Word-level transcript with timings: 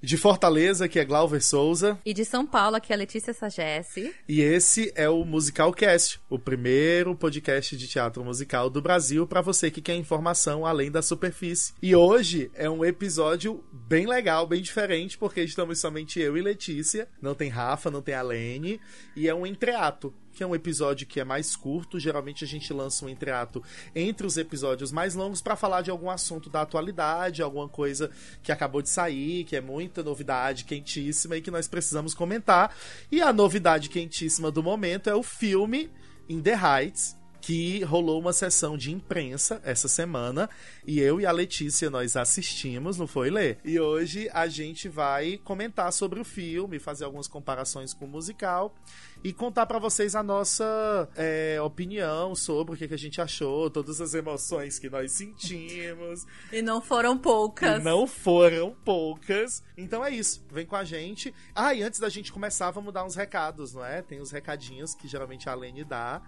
De 0.00 0.16
Fortaleza, 0.16 0.88
que 0.88 1.00
é 1.00 1.04
Glauber 1.04 1.42
Souza. 1.42 1.98
E 2.04 2.14
de 2.14 2.24
São 2.24 2.46
Paulo, 2.46 2.80
que 2.80 2.92
é 2.92 2.96
Letícia 2.96 3.32
Sagesse. 3.32 4.14
E 4.28 4.40
esse 4.40 4.92
é 4.94 5.08
o 5.08 5.24
Musical 5.24 5.72
Cast, 5.72 6.20
o 6.30 6.38
primeiro 6.38 7.16
podcast 7.16 7.76
de 7.76 7.88
teatro 7.88 8.24
musical 8.24 8.70
do 8.70 8.80
Brasil 8.80 9.26
para 9.26 9.40
você 9.40 9.72
que 9.72 9.82
quer 9.82 9.96
informação 9.96 10.64
além 10.64 10.88
da 10.88 11.02
superfície. 11.02 11.72
E 11.82 11.96
hoje 11.96 12.48
é 12.54 12.70
um 12.70 12.84
episódio 12.84 13.64
bem 13.72 14.06
legal, 14.06 14.46
bem 14.46 14.62
diferente, 14.62 15.18
porque 15.18 15.42
estamos 15.42 15.80
somente 15.80 16.20
eu 16.20 16.36
e 16.36 16.42
Letícia. 16.42 17.08
Não 17.20 17.34
tem 17.34 17.48
Rafa, 17.48 17.90
não 17.90 18.00
tem 18.00 18.14
a 18.14 18.22
Lene. 18.22 18.80
E 19.16 19.28
é 19.28 19.34
um 19.34 19.44
entreato 19.44 20.14
que 20.32 20.42
é 20.42 20.46
um 20.46 20.54
episódio 20.54 21.06
que 21.06 21.20
é 21.20 21.24
mais 21.24 21.56
curto. 21.56 21.98
Geralmente 21.98 22.44
a 22.44 22.46
gente 22.46 22.72
lança 22.72 23.04
um 23.04 23.08
entreato 23.08 23.62
entre 23.94 24.26
os 24.26 24.36
episódios 24.36 24.92
mais 24.92 25.14
longos 25.14 25.40
para 25.40 25.56
falar 25.56 25.82
de 25.82 25.90
algum 25.90 26.10
assunto 26.10 26.48
da 26.48 26.62
atualidade, 26.62 27.42
alguma 27.42 27.68
coisa 27.68 28.10
que 28.42 28.52
acabou 28.52 28.82
de 28.82 28.88
sair, 28.88 29.44
que 29.44 29.56
é 29.56 29.60
muita 29.60 30.02
novidade 30.02 30.64
quentíssima 30.64 31.36
e 31.36 31.42
que 31.42 31.50
nós 31.50 31.68
precisamos 31.68 32.14
comentar. 32.14 32.74
E 33.10 33.20
a 33.20 33.32
novidade 33.32 33.88
quentíssima 33.88 34.50
do 34.50 34.62
momento 34.62 35.10
é 35.10 35.14
o 35.14 35.22
filme 35.22 35.90
In 36.28 36.42
the 36.42 36.54
Heights, 36.54 37.16
que 37.40 37.82
rolou 37.84 38.20
uma 38.20 38.32
sessão 38.32 38.76
de 38.76 38.92
imprensa 38.92 39.60
essa 39.64 39.88
semana 39.88 40.50
e 40.86 41.00
eu 41.00 41.20
e 41.20 41.26
a 41.26 41.32
Letícia 41.32 41.88
nós 41.88 42.16
assistimos, 42.16 42.98
não 42.98 43.06
foi, 43.06 43.30
Lê? 43.30 43.56
E 43.64 43.78
hoje 43.80 44.28
a 44.32 44.46
gente 44.48 44.88
vai 44.88 45.38
comentar 45.38 45.92
sobre 45.92 46.20
o 46.20 46.24
filme, 46.24 46.78
fazer 46.78 47.04
algumas 47.04 47.28
comparações 47.28 47.94
com 47.94 48.04
o 48.04 48.08
musical 48.08 48.74
e 49.22 49.32
contar 49.32 49.66
para 49.66 49.78
vocês 49.78 50.14
a 50.14 50.22
nossa 50.22 51.08
é, 51.16 51.60
opinião 51.60 52.34
sobre 52.34 52.74
o 52.74 52.78
que, 52.78 52.86
que, 52.86 52.94
a 52.94 52.98
gente 52.98 53.20
achou, 53.20 53.68
todas 53.68 54.00
as 54.00 54.14
emoções 54.14 54.78
que 54.78 54.88
nós 54.88 55.12
sentimos. 55.12 56.26
E 56.52 56.62
não 56.62 56.80
foram 56.80 57.16
poucas. 57.16 57.80
E 57.80 57.84
não 57.84 58.06
foram 58.06 58.74
poucas. 58.84 59.62
Então 59.76 60.04
é 60.04 60.10
isso, 60.10 60.44
vem 60.50 60.64
com 60.64 60.76
a 60.76 60.84
gente. 60.84 61.34
Ah, 61.54 61.74
e 61.74 61.82
antes 61.82 62.00
da 62.00 62.08
gente 62.08 62.32
começar, 62.32 62.70
vamos 62.70 62.92
dar 62.92 63.04
uns 63.04 63.14
recados, 63.14 63.74
não 63.74 63.84
é? 63.84 64.02
Tem 64.02 64.20
os 64.20 64.30
recadinhos 64.30 64.94
que 64.94 65.06
geralmente 65.06 65.48
a 65.48 65.54
Lene 65.54 65.84
dá. 65.84 66.22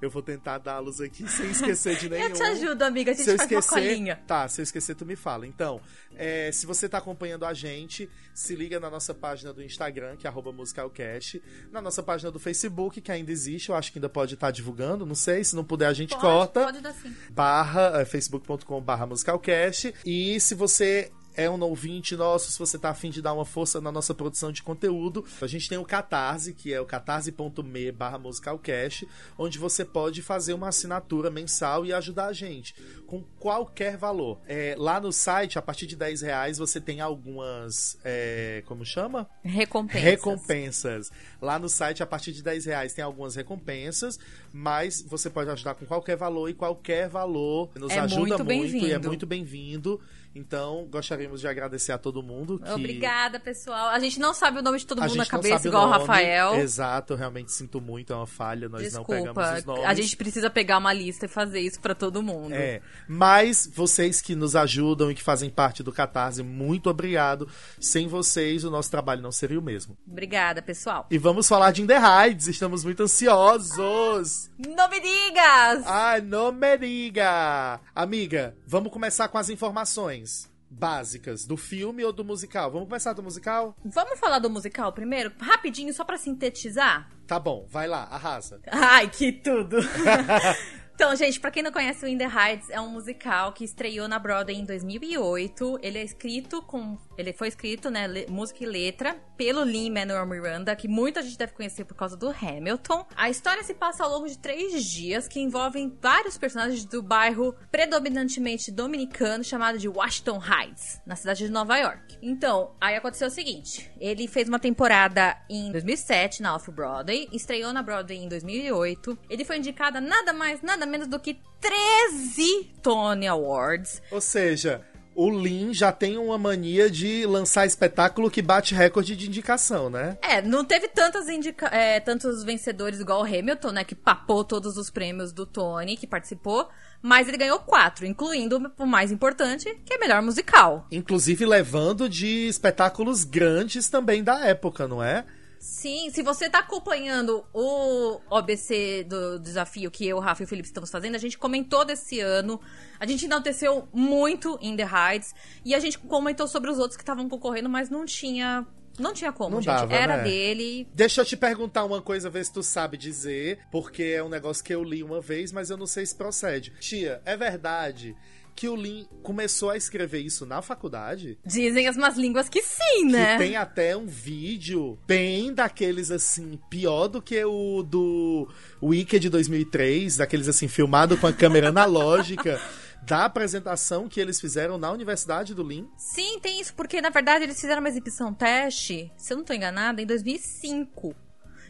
Eu 0.00 0.10
vou 0.10 0.20
tentar 0.20 0.58
dá-los 0.58 1.00
aqui 1.00 1.26
sem 1.28 1.50
esquecer 1.50 1.96
de 1.96 2.08
nenhum. 2.08 2.28
eu 2.28 2.32
te 2.32 2.42
ajudo, 2.42 2.82
amiga. 2.82 3.12
A 3.12 3.14
gente 3.14 3.24
se 3.24 3.30
eu 3.30 3.36
faz 3.36 3.50
esquecer, 3.50 3.74
uma 3.74 3.82
colinha. 3.82 4.22
Tá, 4.26 4.46
se 4.48 4.60
eu 4.60 4.62
esquecer, 4.62 4.94
tu 4.94 5.06
me 5.06 5.16
fala. 5.16 5.46
Então, 5.46 5.80
é, 6.14 6.50
se 6.52 6.66
você 6.66 6.88
tá 6.88 6.98
acompanhando 6.98 7.44
a 7.44 7.54
gente, 7.54 8.08
se 8.34 8.54
liga 8.54 8.78
na 8.78 8.90
nossa 8.90 9.14
página 9.14 9.52
do 9.52 9.62
Instagram, 9.62 10.16
que 10.16 10.26
é 10.26 10.30
musicalcast, 10.52 11.42
na 11.72 11.80
nossa 11.80 12.02
página 12.02 12.30
do 12.30 12.35
Facebook, 12.38 13.00
que 13.00 13.12
ainda 13.12 13.30
existe, 13.30 13.68
eu 13.68 13.74
acho 13.74 13.92
que 13.92 13.98
ainda 13.98 14.08
pode 14.08 14.34
estar 14.34 14.48
tá 14.48 14.50
divulgando, 14.50 15.06
não 15.06 15.14
sei, 15.14 15.42
se 15.44 15.56
não 15.56 15.64
puder 15.64 15.86
a 15.86 15.92
gente 15.92 16.10
pode, 16.10 16.22
corta. 16.22 16.64
Pode 16.64 16.80
dar 16.80 16.92
sim. 16.92 17.14
Barra, 17.30 18.00
é, 18.00 18.04
facebook.com 18.04 18.80
barra 18.80 19.06
musicalcast. 19.06 19.94
E 20.04 20.38
se 20.40 20.54
você 20.54 21.10
é 21.36 21.48
um 21.50 21.60
ouvinte 21.62 22.16
nosso, 22.16 22.50
se 22.50 22.58
você 22.58 22.78
tá 22.78 22.90
afim 22.90 23.10
de 23.10 23.20
dar 23.20 23.34
uma 23.34 23.44
força 23.44 23.80
na 23.80 23.92
nossa 23.92 24.14
produção 24.14 24.50
de 24.50 24.62
conteúdo, 24.62 25.24
a 25.40 25.46
gente 25.46 25.68
tem 25.68 25.78
o 25.78 25.84
Catarse, 25.84 26.54
que 26.54 26.72
é 26.72 26.80
o 26.80 26.86
catarse.me 26.86 27.92
barra 27.92 28.18
musicalcast, 28.18 29.06
onde 29.38 29.58
você 29.58 29.84
pode 29.84 30.22
fazer 30.22 30.54
uma 30.54 30.68
assinatura 30.68 31.30
mensal 31.30 31.84
e 31.84 31.92
ajudar 31.92 32.26
a 32.26 32.32
gente 32.32 32.74
com 33.06 33.22
qualquer 33.38 33.96
valor. 33.96 34.40
É, 34.46 34.74
lá 34.76 35.00
no 35.00 35.12
site, 35.12 35.58
a 35.58 35.62
partir 35.62 35.86
de 35.86 35.94
10 35.94 36.22
reais, 36.22 36.58
você 36.58 36.80
tem 36.80 37.00
algumas. 37.00 37.98
É, 38.04 38.62
como 38.66 38.84
chama? 38.84 39.28
Recompensas. 39.42 40.02
Recompensas. 40.02 41.12
Lá 41.40 41.58
no 41.58 41.68
site, 41.68 42.02
a 42.02 42.06
partir 42.06 42.32
de 42.32 42.42
10 42.42 42.64
reais, 42.64 42.92
tem 42.92 43.04
algumas 43.04 43.36
recompensas, 43.36 44.18
mas 44.52 45.02
você 45.02 45.30
pode 45.30 45.50
ajudar 45.50 45.74
com 45.74 45.86
qualquer 45.86 46.16
valor 46.16 46.48
e 46.48 46.54
qualquer 46.54 47.08
valor 47.08 47.70
nos 47.76 47.92
é 47.92 48.00
ajuda 48.00 48.38
muito, 48.38 48.44
muito 48.44 48.86
e 48.86 48.92
é 48.92 48.98
muito 48.98 49.26
bem-vindo. 49.26 50.00
Então, 50.36 50.86
gostaríamos 50.90 51.40
de 51.40 51.48
agradecer 51.48 51.92
a 51.92 51.98
todo 51.98 52.22
mundo. 52.22 52.58
Que... 52.58 52.70
Obrigada, 52.70 53.40
pessoal. 53.40 53.88
A 53.88 53.98
gente 53.98 54.20
não 54.20 54.34
sabe 54.34 54.58
o 54.58 54.62
nome 54.62 54.78
de 54.78 54.86
todo 54.86 55.00
mundo 55.00 55.14
na 55.14 55.24
cabeça, 55.24 55.66
igual 55.66 55.86
o 55.86 55.90
Rafael. 55.90 56.56
Exato, 56.56 57.14
eu 57.14 57.16
realmente 57.16 57.50
sinto 57.52 57.80
muito, 57.80 58.12
é 58.12 58.16
uma 58.16 58.26
falha, 58.26 58.68
nós 58.68 58.82
Desculpa, 58.82 59.14
não 59.14 59.34
pegamos 59.34 59.58
os 59.58 59.64
nomes. 59.64 59.84
A 59.84 59.94
gente 59.94 60.14
precisa 60.14 60.50
pegar 60.50 60.76
uma 60.76 60.92
lista 60.92 61.24
e 61.24 61.28
fazer 61.28 61.60
isso 61.60 61.80
para 61.80 61.94
todo 61.94 62.22
mundo. 62.22 62.54
É, 62.54 62.82
mas 63.08 63.66
vocês 63.72 64.20
que 64.20 64.34
nos 64.34 64.54
ajudam 64.54 65.10
e 65.10 65.14
que 65.14 65.22
fazem 65.22 65.48
parte 65.48 65.82
do 65.82 65.90
Catarse, 65.90 66.42
muito 66.42 66.90
obrigado. 66.90 67.48
Sem 67.80 68.06
vocês, 68.06 68.62
o 68.62 68.70
nosso 68.70 68.90
trabalho 68.90 69.22
não 69.22 69.32
seria 69.32 69.58
o 69.58 69.62
mesmo. 69.62 69.96
Obrigada, 70.06 70.60
pessoal. 70.60 71.06
E 71.10 71.16
vamos 71.16 71.48
falar 71.48 71.70
de 71.70 71.80
In 71.80 71.86
The 71.86 71.98
Heights, 71.98 72.46
estamos 72.46 72.84
muito 72.84 73.02
ansiosos. 73.02 74.50
Não 74.58 74.88
me 74.90 75.00
digas! 75.00 75.82
Ai, 75.86 76.20
não 76.20 76.52
me 76.52 76.76
diga! 76.76 77.80
Amiga, 77.94 78.54
vamos 78.66 78.92
começar 78.92 79.28
com 79.28 79.38
as 79.38 79.48
informações 79.48 80.25
básicas 80.70 81.44
do 81.44 81.56
filme 81.56 82.04
ou 82.04 82.12
do 82.12 82.24
musical? 82.24 82.70
Vamos 82.70 82.88
começar 82.88 83.12
do 83.12 83.22
musical? 83.22 83.76
Vamos 83.84 84.18
falar 84.18 84.38
do 84.38 84.50
musical 84.50 84.92
primeiro, 84.92 85.32
rapidinho, 85.40 85.92
só 85.92 86.04
para 86.04 86.18
sintetizar? 86.18 87.10
Tá 87.26 87.38
bom, 87.38 87.66
vai 87.68 87.86
lá, 87.86 88.04
arrasa. 88.04 88.60
Ai, 88.66 89.08
que 89.08 89.32
tudo! 89.32 89.78
Então, 90.96 91.14
gente, 91.14 91.38
pra 91.38 91.50
quem 91.50 91.62
não 91.62 91.70
conhece 91.70 92.02
o 92.02 92.08
In 92.08 92.16
The 92.16 92.24
Heights, 92.24 92.70
é 92.70 92.80
um 92.80 92.88
musical 92.88 93.52
que 93.52 93.62
estreou 93.62 94.08
na 94.08 94.18
Broadway 94.18 94.56
em 94.56 94.64
2008. 94.64 95.80
Ele 95.82 95.98
é 95.98 96.02
escrito 96.02 96.62
com... 96.62 96.96
Ele 97.18 97.34
foi 97.34 97.48
escrito, 97.48 97.90
né, 97.90 98.08
música 98.30 98.64
e 98.64 98.66
letra, 98.66 99.14
pelo 99.36 99.62
Lin-Manuel 99.62 100.24
Miranda, 100.24 100.74
que 100.74 100.88
muita 100.88 101.20
gente 101.20 101.36
deve 101.36 101.52
conhecer 101.52 101.84
por 101.84 101.94
causa 101.94 102.16
do 102.16 102.30
Hamilton. 102.30 103.06
A 103.14 103.28
história 103.28 103.62
se 103.62 103.74
passa 103.74 104.04
ao 104.04 104.10
longo 104.10 104.26
de 104.26 104.38
três 104.38 104.82
dias, 104.84 105.28
que 105.28 105.38
envolvem 105.38 105.94
vários 106.00 106.38
personagens 106.38 106.86
do 106.86 107.02
bairro 107.02 107.54
predominantemente 107.70 108.72
dominicano, 108.72 109.44
chamado 109.44 109.78
de 109.78 109.88
Washington 109.88 110.40
Heights, 110.42 111.02
na 111.04 111.14
cidade 111.14 111.44
de 111.44 111.52
Nova 111.52 111.76
York. 111.76 112.16
Então, 112.22 112.74
aí 112.80 112.96
aconteceu 112.96 113.28
o 113.28 113.30
seguinte. 113.30 113.92
Ele 114.00 114.26
fez 114.26 114.48
uma 114.48 114.58
temporada 114.58 115.36
em 115.50 115.70
2007 115.72 116.40
na 116.40 116.54
Off-Broadway, 116.54 117.28
estreou 117.32 117.70
na 117.70 117.82
Broadway 117.82 118.16
em 118.16 118.28
2008. 118.28 119.18
Ele 119.28 119.44
foi 119.44 119.58
indicado 119.58 120.00
nada 120.00 120.32
mais, 120.32 120.62
nada 120.62 120.85
menos 120.86 121.08
do 121.08 121.18
que 121.18 121.38
13 121.60 122.74
Tony 122.82 123.26
Awards. 123.26 124.00
Ou 124.10 124.20
seja, 124.20 124.84
o 125.16 125.30
Lin 125.30 125.72
já 125.72 125.90
tem 125.90 126.18
uma 126.18 126.36
mania 126.36 126.90
de 126.90 127.24
lançar 127.24 127.64
espetáculo 127.64 128.30
que 128.30 128.42
bate 128.42 128.74
recorde 128.74 129.16
de 129.16 129.26
indicação, 129.26 129.88
né? 129.88 130.18
É, 130.20 130.42
não 130.42 130.62
teve 130.62 130.88
tantas 130.88 131.26
indica 131.26 131.66
é, 131.68 131.98
tantos 131.98 132.44
vencedores 132.44 133.00
igual 133.00 133.22
o 133.22 133.24
Hamilton, 133.24 133.72
né? 133.72 133.82
Que 133.82 133.94
papou 133.94 134.44
todos 134.44 134.76
os 134.76 134.90
prêmios 134.90 135.32
do 135.32 135.46
Tony, 135.46 135.96
que 135.96 136.06
participou. 136.06 136.68
Mas 137.00 137.28
ele 137.28 137.38
ganhou 137.38 137.58
quatro, 137.60 138.04
incluindo 138.04 138.70
o 138.78 138.86
mais 138.86 139.10
importante, 139.10 139.74
que 139.86 139.94
é 139.94 139.98
melhor 139.98 140.20
musical. 140.20 140.86
Inclusive 140.92 141.46
levando 141.46 142.08
de 142.08 142.46
espetáculos 142.46 143.24
grandes 143.24 143.88
também 143.88 144.22
da 144.22 144.44
época, 144.44 144.86
não 144.86 145.02
é? 145.02 145.24
Sim, 145.58 146.10
se 146.10 146.22
você 146.22 146.48
tá 146.48 146.60
acompanhando 146.60 147.44
o 147.52 148.20
OBC 148.30 149.04
do 149.08 149.38
desafio 149.38 149.90
que 149.90 150.06
eu, 150.06 150.18
Rafa 150.18 150.42
e 150.42 150.44
o 150.44 150.48
Felipe 150.48 150.68
estamos 150.68 150.90
fazendo, 150.90 151.14
a 151.14 151.18
gente 151.18 151.38
comentou 151.38 151.84
desse 151.84 152.20
ano, 152.20 152.60
a 153.00 153.06
gente 153.06 153.24
enalteceu 153.24 153.88
muito 153.92 154.58
em 154.60 154.76
The 154.76 154.84
Heights 154.84 155.34
e 155.64 155.74
a 155.74 155.80
gente 155.80 155.98
comentou 155.98 156.46
sobre 156.46 156.70
os 156.70 156.78
outros 156.78 156.96
que 156.96 157.02
estavam 157.02 157.28
concorrendo, 157.28 157.68
mas 157.68 157.90
não 157.90 158.04
tinha 158.04 158.66
não 158.98 159.12
tinha 159.12 159.30
como, 159.30 159.56
não 159.56 159.62
gente. 159.62 159.74
Dava, 159.74 159.94
Era 159.94 160.16
né? 160.18 160.22
dele. 160.24 160.88
Deixa 160.94 161.20
eu 161.20 161.24
te 161.24 161.36
perguntar 161.36 161.84
uma 161.84 162.00
coisa, 162.00 162.30
ver 162.30 162.44
se 162.44 162.52
tu 162.52 162.62
sabe 162.62 162.96
dizer, 162.96 163.58
porque 163.70 164.02
é 164.02 164.22
um 164.22 164.28
negócio 164.28 164.64
que 164.64 164.74
eu 164.74 164.82
li 164.82 165.02
uma 165.02 165.20
vez, 165.20 165.52
mas 165.52 165.68
eu 165.68 165.76
não 165.76 165.86
sei 165.86 166.06
se 166.06 166.14
procede. 166.14 166.72
Tia, 166.80 167.20
é 167.24 167.36
verdade 167.36 168.16
que 168.56 168.68
o 168.68 168.74
Lin 168.74 169.06
começou 169.22 169.68
a 169.68 169.76
escrever 169.76 170.20
isso 170.20 170.46
na 170.46 170.62
faculdade. 170.62 171.38
Dizem 171.44 171.86
as 171.86 171.96
más 171.96 172.16
línguas 172.16 172.48
que 172.48 172.62
sim, 172.62 173.04
né? 173.04 173.36
Que 173.36 173.44
tem 173.44 173.56
até 173.56 173.94
um 173.94 174.06
vídeo 174.06 174.98
bem 175.06 175.52
daqueles 175.52 176.10
assim, 176.10 176.58
pior 176.70 177.06
do 177.06 177.20
que 177.20 177.44
o 177.44 177.82
do 177.82 178.48
Wicked 178.82 179.20
de 179.20 179.28
2003, 179.28 180.16
daqueles 180.16 180.48
assim, 180.48 180.66
filmado 180.66 181.18
com 181.18 181.26
a 181.26 181.32
câmera 181.32 181.68
analógica. 181.68 182.58
da 183.06 183.24
apresentação 183.24 184.08
que 184.08 184.18
eles 184.18 184.40
fizeram 184.40 184.78
na 184.78 184.90
Universidade 184.90 185.54
do 185.54 185.62
Lin. 185.62 185.88
Sim, 185.96 186.40
tem 186.40 186.60
isso, 186.60 186.74
porque 186.74 187.00
na 187.00 187.08
verdade 187.08 187.44
eles 187.44 187.60
fizeram 187.60 187.78
uma 187.78 187.88
exibição 187.88 188.34
teste, 188.34 189.12
se 189.16 189.32
eu 189.32 189.36
não 189.36 189.44
tô 189.44 189.52
enganada, 189.52 190.02
em 190.02 190.06
2005. 190.06 191.14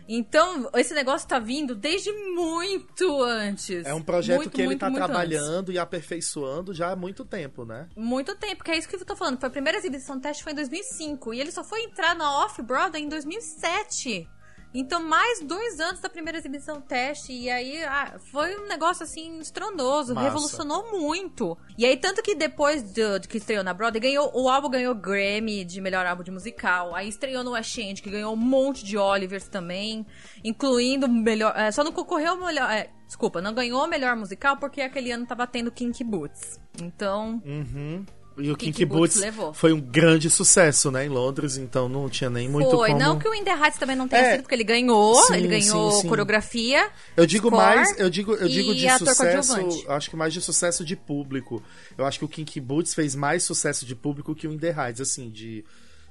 Então, 0.08 0.70
esse 0.74 0.94
negócio 0.94 1.26
tá 1.28 1.38
vindo 1.38 1.74
desde 1.74 2.12
muito 2.12 3.22
antes. 3.22 3.84
É 3.84 3.94
um 3.94 4.02
projeto 4.02 4.36
muito, 4.36 4.50
que 4.50 4.60
ele 4.60 4.68
muito, 4.68 4.80
tá 4.80 4.90
muito 4.90 5.04
trabalhando 5.04 5.72
e 5.72 5.78
aperfeiçoando 5.78 6.72
já 6.72 6.92
há 6.92 6.96
muito 6.96 7.24
tempo, 7.24 7.64
né? 7.64 7.88
Muito 7.96 8.34
tempo, 8.36 8.62
que 8.62 8.70
é 8.70 8.78
isso 8.78 8.88
que 8.88 8.96
eu 8.96 9.04
tô 9.04 9.16
falando. 9.16 9.38
Foi 9.38 9.48
a 9.48 9.52
primeira 9.52 9.78
exibição 9.78 10.20
teste 10.20 10.42
foi 10.42 10.52
em 10.52 10.56
2005 10.56 11.34
e 11.34 11.40
ele 11.40 11.50
só 11.50 11.64
foi 11.64 11.82
entrar 11.82 12.14
na 12.14 12.44
Off-Broadway 12.44 13.02
em 13.02 13.08
2007. 13.08 14.28
Então, 14.74 15.02
mais 15.02 15.40
dois 15.40 15.80
anos 15.80 16.00
da 16.00 16.08
primeira 16.08 16.38
exibição 16.38 16.80
teste. 16.80 17.32
E 17.32 17.48
aí, 17.48 17.82
ah, 17.84 18.18
foi 18.30 18.56
um 18.58 18.66
negócio 18.68 19.04
assim 19.04 19.38
estrondoso, 19.38 20.14
Massa. 20.14 20.28
revolucionou 20.28 20.90
muito. 20.92 21.56
E 21.78 21.86
aí, 21.86 21.96
tanto 21.96 22.22
que 22.22 22.34
depois 22.34 22.82
de, 22.92 23.18
de 23.20 23.28
que 23.28 23.38
estreou 23.38 23.64
na 23.64 23.72
Broadway, 23.72 24.00
ganhou, 24.00 24.30
o 24.34 24.48
álbum 24.48 24.68
ganhou 24.68 24.94
Grammy 24.94 25.64
de 25.64 25.80
melhor 25.80 26.04
álbum 26.06 26.22
de 26.22 26.30
musical. 26.30 26.94
Aí 26.94 27.08
estreou 27.08 27.42
no 27.42 27.52
West 27.52 27.76
End, 27.78 28.02
que 28.02 28.10
ganhou 28.10 28.34
um 28.34 28.36
monte 28.36 28.84
de 28.84 28.98
Olivers 28.98 29.48
também, 29.48 30.06
incluindo 30.44 31.08
melhor. 31.08 31.54
É, 31.56 31.70
só 31.70 31.82
não 31.82 31.92
concorreu 31.92 32.32
ao 32.32 32.36
melhor. 32.38 32.70
É, 32.70 32.90
desculpa, 33.06 33.40
não 33.40 33.54
ganhou 33.54 33.82
o 33.82 33.86
melhor 33.86 34.14
musical 34.16 34.56
porque 34.56 34.82
aquele 34.82 35.10
ano 35.10 35.26
tava 35.26 35.46
tendo 35.46 35.70
Kinky 35.70 36.04
Boots. 36.04 36.60
Então. 36.82 37.42
Uhum. 37.44 38.04
E 38.38 38.50
o 38.50 38.56
Kinky, 38.56 38.84
Boots, 38.84 39.16
levou. 39.16 39.54
foi 39.54 39.72
um 39.72 39.80
grande 39.80 40.28
sucesso, 40.28 40.90
né, 40.90 41.06
em 41.06 41.08
Londres, 41.08 41.56
então 41.56 41.88
não 41.88 42.08
tinha 42.08 42.28
nem 42.28 42.48
muito 42.48 42.70
foi. 42.70 42.88
como... 42.90 43.00
Não 43.00 43.18
que 43.18 43.26
o 43.26 43.34
In 43.34 43.42
The 43.42 43.54
Heights 43.54 43.78
também 43.78 43.96
não 43.96 44.06
tenha 44.06 44.22
é. 44.22 44.32
sido, 44.32 44.42
porque 44.42 44.54
ele 44.54 44.64
ganhou, 44.64 45.14
sim, 45.24 45.34
ele 45.34 45.48
ganhou 45.48 45.92
sim, 45.92 46.02
sim. 46.02 46.08
coreografia, 46.08 46.90
Eu 47.16 47.24
digo 47.24 47.48
score, 47.48 47.62
mais, 47.62 47.98
eu 47.98 48.10
digo, 48.10 48.34
eu 48.34 48.48
digo 48.48 48.74
de 48.74 48.98
sucesso, 48.98 49.84
acho 49.88 50.10
que 50.10 50.16
mais 50.16 50.34
de 50.34 50.40
sucesso 50.42 50.84
de 50.84 50.94
público. 50.94 51.62
Eu 51.96 52.04
acho 52.04 52.18
que 52.18 52.24
o 52.24 52.28
Kinky 52.28 52.60
Boots 52.60 52.94
fez 52.94 53.14
mais 53.14 53.42
sucesso 53.42 53.86
de 53.86 53.94
público 53.94 54.34
que 54.34 54.46
o 54.46 54.52
In 54.52 54.58
The 54.58 54.74
Heights, 54.76 55.00
assim, 55.00 55.30
de 55.30 55.64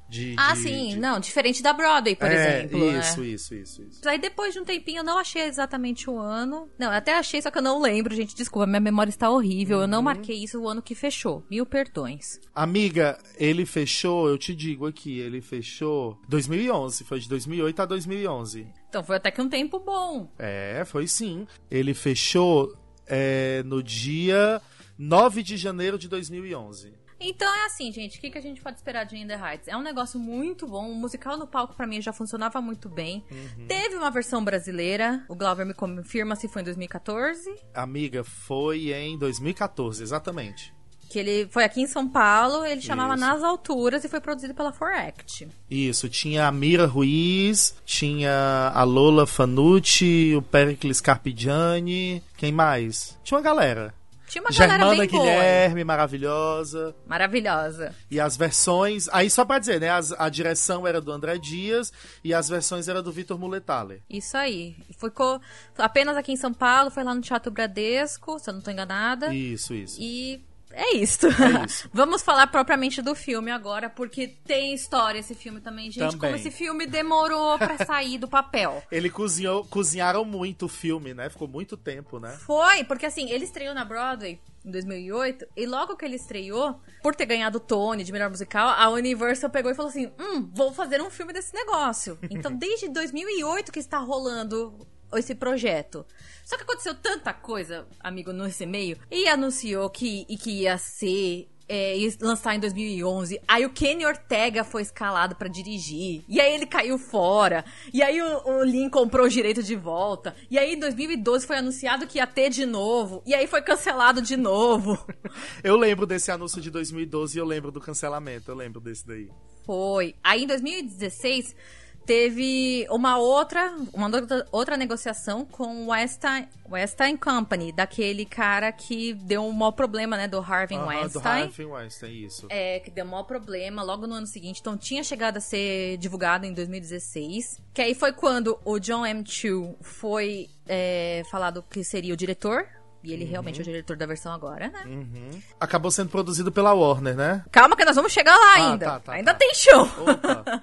de, 0.08 0.36
ah, 0.38 0.54
de, 0.54 0.60
sim, 0.60 0.90
de... 0.90 1.00
não, 1.00 1.20
diferente 1.20 1.64
da 1.64 1.74
Broadway, 1.74 2.16
por 2.16 2.30
é, 2.30 2.60
exemplo. 2.60 2.78
Isso, 2.78 3.22
né? 3.22 3.28
isso, 3.28 3.56
isso, 3.56 3.84
isso. 3.84 4.08
Aí 4.08 4.20
depois 4.20 4.54
de 4.54 4.60
um 4.60 4.64
tempinho 4.64 5.00
eu 5.00 5.04
não 5.04 5.18
achei 5.18 5.44
exatamente 5.44 6.10
o 6.10 6.20
ano. 6.20 6.70
Não, 6.78 6.88
eu 6.88 6.94
até 6.94 7.18
achei, 7.18 7.42
só 7.42 7.50
que 7.50 7.58
eu 7.58 7.62
não 7.62 7.82
lembro, 7.82 8.16
gente. 8.16 8.36
Desculpa, 8.36 8.68
minha 8.68 8.80
memória 8.80 9.10
está 9.10 9.30
horrível. 9.30 9.78
Uhum. 9.78 9.84
Eu 9.84 9.88
não 9.88 9.98
uhum. 10.00 10.06
marquei 10.06 10.44
isso 10.44 10.60
o 10.60 10.68
ano 10.68 10.82
que 10.82 10.94
fechou. 10.94 11.46
Mil 11.50 11.66
perdões. 11.66 12.40
Amiga, 12.54 13.18
ele 13.38 13.66
fechou, 13.66 14.30
eu 14.30 14.38
te 14.38 14.56
digo 14.56 14.86
aqui, 14.86 15.20
ele 15.20 15.42
fechou 15.42 16.20
2011, 16.30 17.04
foi 17.04 17.20
de 17.20 17.28
2008 17.28 17.82
a 17.82 17.86
2011. 17.86 18.68
Então 18.90 19.04
foi 19.04 19.18
até 19.18 19.32
que 19.32 19.42
um 19.42 19.50
tempo 19.50 19.80
bom. 19.80 20.32
É, 20.38 20.84
foi 20.86 21.08
sim. 21.08 21.48
Ele 21.70 21.94
fechou 21.94 22.74
é, 23.08 23.64
no 23.66 23.82
dia 23.82 24.62
9 24.98 25.44
de 25.44 25.58
janeiro 25.58 25.98
de 25.98 26.08
2011. 26.08 27.05
Então 27.28 27.52
é 27.56 27.66
assim, 27.66 27.92
gente, 27.92 28.20
o 28.20 28.22
que, 28.22 28.30
que 28.30 28.38
a 28.38 28.42
gente 28.42 28.62
pode 28.62 28.78
esperar 28.78 29.04
de 29.04 29.18
In 29.18 29.26
The 29.26 29.36
Heights? 29.36 29.68
É 29.68 29.76
um 29.76 29.82
negócio 29.82 30.20
muito 30.20 30.68
bom, 30.68 30.92
o 30.92 30.94
musical 30.94 31.38
no 31.38 31.48
palco 31.48 31.74
para 31.74 31.88
mim 31.88 32.00
já 32.00 32.14
funcionava 32.14 32.62
muito 32.62 32.88
bem. 32.88 33.26
Uhum. 33.32 33.66
Teve 33.68 33.96
uma 33.96 34.12
versão 34.12 34.44
brasileira, 34.44 35.26
o 35.28 35.36
Glauber 35.36 35.66
me 35.66 35.74
confirma 35.74 36.36
se 36.36 36.48
foi 36.48 36.62
em 36.62 36.66
2014. 36.66 37.52
Amiga, 37.74 38.24
foi 38.24 38.94
em 38.94 39.18
2014, 39.18 40.04
exatamente. 40.04 40.72
Que 41.10 41.18
ele 41.18 41.48
foi 41.50 41.64
aqui 41.64 41.82
em 41.82 41.88
São 41.88 42.08
Paulo, 42.08 42.64
ele 42.64 42.82
chamava 42.82 43.16
Isso. 43.16 43.22
Nas 43.22 43.44
Alturas 43.44 44.04
e 44.04 44.08
foi 44.08 44.20
produzido 44.22 44.54
pela 44.54 44.72
Foract. 44.72 45.48
Isso, 45.70 46.08
tinha 46.08 46.48
a 46.48 46.52
Mira 46.52 46.86
Ruiz, 46.86 47.76
tinha 47.86 48.72
a 48.74 48.84
Lola 48.84 49.26
Fanucci, 49.26 50.36
o 50.36 50.44
Pericles 50.44 51.02
Carpigiani, 51.02 52.22
quem 52.38 52.52
mais? 52.52 53.18
Tinha 53.24 53.38
uma 53.38 53.44
galera. 53.44 53.94
Tinha 54.36 54.44
uma 54.44 54.52
Germana 54.52 54.80
galera 54.80 55.00
bem 55.00 55.08
Guilherme, 55.10 55.76
boa. 55.76 55.86
maravilhosa. 55.86 56.94
Maravilhosa. 57.08 57.96
E 58.12 58.20
as 58.20 58.36
versões. 58.36 59.08
Aí 59.14 59.30
só 59.30 59.46
pra 59.46 59.60
dizer, 59.60 59.80
né? 59.80 59.90
As, 59.90 60.12
a 60.12 60.28
direção 60.28 60.86
era 60.86 61.00
do 61.00 61.10
André 61.10 61.38
Dias 61.38 61.94
e 62.22 62.34
as 62.34 62.50
versões 62.50 62.90
eram 62.90 63.02
do 63.02 63.14
Vitor 63.14 63.40
Muletale. 63.40 64.04
Isso 64.10 64.36
aí. 64.36 64.76
Ficou 65.00 65.40
apenas 65.78 66.18
aqui 66.18 66.34
em 66.34 66.36
São 66.36 66.54
Paulo, 66.54 66.92
foi 66.92 67.06
lá 67.06 67.16
no 67.16 67.22
Teatro 67.22 67.50
Bradesco, 67.50 68.38
se 68.38 68.50
eu 68.50 68.54
não 68.56 68.60
tô 68.60 68.72
enganada. 68.72 69.34
Isso, 69.34 69.74
isso. 69.74 70.02
E 70.02 70.44
é 70.76 70.96
isso. 70.98 71.28
É 71.28 71.64
isso. 71.66 71.90
Vamos 71.94 72.22
falar 72.22 72.48
propriamente 72.48 73.02
do 73.02 73.16
filme 73.16 73.50
agora, 73.50 73.90
porque 73.90 74.28
tem 74.28 74.74
história 74.74 75.20
esse 75.20 75.34
filme 75.34 75.62
também, 75.62 75.90
gente. 75.90 76.12
Também. 76.12 76.20
Como 76.20 76.36
esse 76.36 76.52
filme 76.52 76.86
demorou 76.86 77.58
para 77.58 77.78
sair 77.86 78.18
do 78.18 78.28
papel. 78.28 78.84
Ele 78.92 79.10
cozinhou, 79.10 79.66
cozinharam 79.66 80.26
muito 80.26 80.66
o 80.66 80.70
filme, 80.70 81.14
né? 81.14 81.30
Ficou 81.30 81.48
muito 81.48 81.78
tempo, 81.78 82.20
né? 82.20 82.32
Foi, 82.46 82.84
porque 82.84 83.06
assim, 83.06 83.32
ele 83.32 83.46
estreou 83.46 83.74
na 83.74 83.86
Broadway 83.86 84.40
em 84.66 84.72
2008, 84.72 85.46
e 85.56 85.66
logo 85.68 85.96
que 85.96 86.04
ele 86.04 86.16
estreou, 86.16 86.80
por 87.04 87.16
ter 87.16 87.28
ganhado 87.28 87.58
o 87.60 87.62
Tony 87.62 88.04
de 88.04 88.12
melhor 88.12 88.30
musical, 88.32 88.70
a 88.70 88.90
Universal 88.90 89.50
pegou 89.50 89.72
e 89.72 89.76
falou 89.76 89.90
assim: 89.90 90.12
hum, 90.20 90.50
vou 90.54 90.74
fazer 90.74 91.02
um 91.02 91.10
filme 91.10 91.32
desse 91.32 91.54
negócio. 91.54 92.18
Então, 92.36 92.54
desde 92.54 92.90
2008 92.90 93.72
que 93.72 93.80
está 93.80 93.98
rolando 93.98 94.86
esse 95.18 95.36
projeto. 95.36 96.06
Só 96.44 96.58
que 96.58 96.64
aconteceu 96.64 96.94
tanta 96.96 97.34
coisa, 97.34 97.88
amigo, 98.00 98.32
nesse 98.32 98.66
meio. 98.66 98.98
E 99.10 99.28
anunciou 99.28 99.90
que, 99.90 100.26
e 100.30 100.38
que 100.38 100.62
ia 100.62 100.78
ser 100.78 101.50
é, 101.68 101.98
ia 101.98 102.12
lançar 102.22 102.56
em 102.56 102.60
2011. 102.60 103.42
Aí 103.48 103.66
o 103.66 103.70
Kenny 103.70 104.06
Ortega 104.06 104.64
foi 104.64 104.82
escalado 104.82 105.36
para 105.36 105.48
dirigir. 105.48 106.24
E 106.28 106.40
aí 106.40 106.54
ele 106.54 106.66
caiu 106.66 106.98
fora. 106.98 107.66
E 107.94 108.02
aí 108.02 108.22
o, 108.22 108.48
o 108.48 108.64
Lin 108.64 108.90
comprou 108.90 109.26
o 109.26 109.30
direito 109.30 109.64
de 109.64 109.76
volta. 109.76 110.36
E 110.50 110.58
aí 110.58 110.74
em 110.74 110.80
2012 110.80 111.46
foi 111.46 111.58
anunciado 111.58 112.08
que 112.08 112.18
ia 112.20 112.28
ter 112.28 112.50
de 112.50 112.66
novo. 112.66 113.22
E 113.26 113.34
aí 113.34 113.48
foi 113.48 113.62
cancelado 113.62 114.22
de 114.22 114.38
novo. 114.38 114.98
eu 115.64 115.76
lembro 115.76 116.06
desse 116.06 116.32
anúncio 116.32 116.62
de 116.62 116.70
2012 116.70 117.38
e 117.38 117.42
eu 117.42 117.46
lembro 117.46 117.72
do 117.72 117.82
cancelamento. 117.82 118.52
Eu 118.52 118.56
lembro 118.56 118.80
desse 118.80 119.06
daí. 119.06 119.30
Foi. 119.66 120.16
Aí 120.24 120.44
em 120.44 120.48
2016 120.48 121.56
teve 122.06 122.88
uma 122.90 123.18
outra, 123.18 123.76
uma 123.94 124.10
outra 124.52 124.78
negociação 124.78 125.46
com 125.46 125.86
o 125.86 125.92
Weinstein, 125.92 126.48
Weinstein 126.70 127.18
Company, 127.18 127.72
daquele 127.72 128.26
cara 128.26 128.72
que 128.72 129.14
deu 129.14 129.44
um 129.44 129.52
maior 129.52 129.72
problema, 129.72 130.16
né, 130.16 130.28
do 130.28 130.40
Harvey 130.40 130.78
-huh, 130.78 130.88
Weinstein. 130.88 131.22
Do 131.22 131.28
Harvey 131.28 131.66
Weinstein, 131.66 132.26
isso. 132.26 132.48
É, 132.50 132.80
que 132.80 132.92
deu 132.92 133.06
um 133.06 133.10
maior 133.10 133.24
problema 133.24 133.84
logo 133.84 134.06
no 134.06 134.16
ano 134.16 134.28
seguinte. 134.28 134.60
Então 134.62 134.78
tinha 134.78 135.04
chegado 135.04 135.38
a 135.38 135.42
ser 135.42 135.98
divulgado 135.98 136.46
em 136.46 136.54
2016. 136.54 137.62
Que 137.74 137.82
aí 137.82 137.96
foi 137.96 138.14
quando 138.14 138.60
o 138.64 138.80
John 138.80 139.06
M. 139.06 139.24
Chu 139.26 139.76
foi 139.82 140.50
é, 140.68 141.24
falado 141.30 141.64
que 141.70 141.84
seria 141.84 142.14
o 142.14 142.18
diretor 142.18 142.68
e 143.06 143.14
ele 143.14 143.24
uhum. 143.26 143.32
realmente 143.32 143.60
é 143.60 143.62
o 143.62 143.66
diretor 143.66 143.96
da 143.96 144.06
versão 144.06 144.34
agora, 144.34 144.70
né? 144.70 144.84
Uhum. 144.86 145.42
Acabou 145.60 145.92
sendo 145.92 146.10
produzido 146.10 146.52
pela 146.52 146.74
Warner, 146.74 147.16
né? 147.16 147.44
Calma 147.52 147.76
que 147.76 147.86
nós 147.86 147.96
vamos 147.96 148.12
chegar 148.12 148.36
lá 148.36 148.54
ah, 148.54 148.72
ainda. 148.72 148.86
Tá, 148.86 149.00
tá, 149.00 149.14
ainda 149.14 149.34
tá. 149.34 149.40
tem 149.40 149.54
show. 149.54 149.88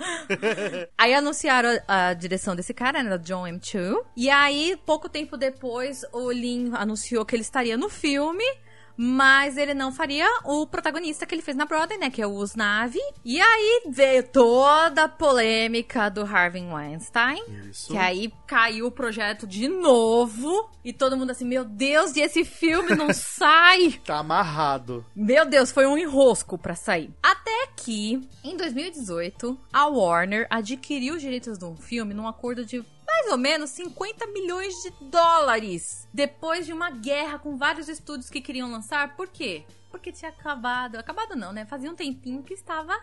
aí 0.99 1.15
anunciaram 1.15 1.79
a, 1.87 2.09
a, 2.09 2.15
direção 2.15 2.57
desse 2.57 2.75
cara, 2.75 3.03
né? 3.03 3.17
John 3.19 3.47
M. 3.47 3.61
Chu. 3.63 4.05
E 4.17 4.29
aí, 4.29 4.77
pouco 4.85 5.09
tempo 5.09 5.37
depois, 5.37 6.05
o 6.13 6.31
Lin 6.33 6.73
anunciou 6.75 7.25
que 7.25 7.37
ele 7.37 7.43
estaria 7.43 7.77
no 7.77 7.89
filme. 7.89 8.45
Mas 8.97 9.57
ele 9.57 9.75
não 9.75 9.93
faria 9.93 10.27
o 10.45 10.67
protagonista 10.67 11.27
que 11.27 11.35
ele 11.35 11.43
fez 11.43 11.57
na 11.57 11.65
Broadway, 11.65 11.99
né? 11.99 12.11
Que 12.11 12.23
é 12.23 12.27
o 12.27 12.33
Usnavi. 12.33 13.01
E 13.25 13.41
aí 13.41 13.83
veio 13.89 14.23
toda 14.25 15.05
a 15.05 15.09
polêmica 15.09 16.09
do 16.09 16.23
Harvey 16.23 16.63
Weinstein. 16.63 17.43
Isso. 17.71 17.93
Que 17.93 17.99
aí 17.99 18.33
caiu 18.47 18.87
o 18.87 18.91
projeto 18.91 19.47
de 19.47 19.69
novo. 19.69 20.71
E 20.85 20.93
todo 20.93 21.17
mundo 21.17 21.31
assim, 21.31 21.45
meu 21.45 21.65
Deus, 21.65 22.17
e 22.17 22.21
esse 22.21 22.45
filme 22.45 22.95
não 22.95 23.13
sai? 23.15 24.01
Tá 24.05 24.19
amarrado. 24.19 25.05
Meu 25.15 25.45
Deus, 25.47 25.71
foi 25.71 25.87
um 25.87 25.97
enrosco 25.97 26.59
para 26.59 26.75
sair. 26.75 27.11
Até 27.23 27.69
que, 27.77 28.21
em 28.45 28.57
2018, 28.57 29.59
a 29.73 29.87
Warner 29.87 30.47
adquiriu 30.51 31.15
os 31.15 31.21
direitos 31.21 31.59
de 31.59 31.65
um 31.65 31.77
filme 31.77 32.15
num 32.15 32.27
acordo 32.29 32.65
de 32.65 32.85
mais 33.13 33.31
ou 33.31 33.37
menos 33.37 33.71
50 33.71 34.27
milhões 34.29 34.75
de 34.83 34.91
dólares. 35.03 36.09
Depois 36.13 36.65
de 36.65 36.73
uma 36.73 36.91
guerra 36.91 37.39
com 37.39 37.59
vários 37.59 37.89
estúdios 37.89 38.31
que 38.31 38.41
queriam 38.41 38.71
lançar. 38.71 39.15
Por 39.15 39.29
quê? 39.29 39.65
Porque 39.91 40.11
tinha 40.11 40.31
acabado. 40.31 40.97
Acabado 40.97 41.37
não, 41.37 41.53
né? 41.53 41.67
Fazia 41.67 41.91
um 41.91 41.95
tempinho 41.95 42.43
que 42.43 42.55
estava 42.55 42.99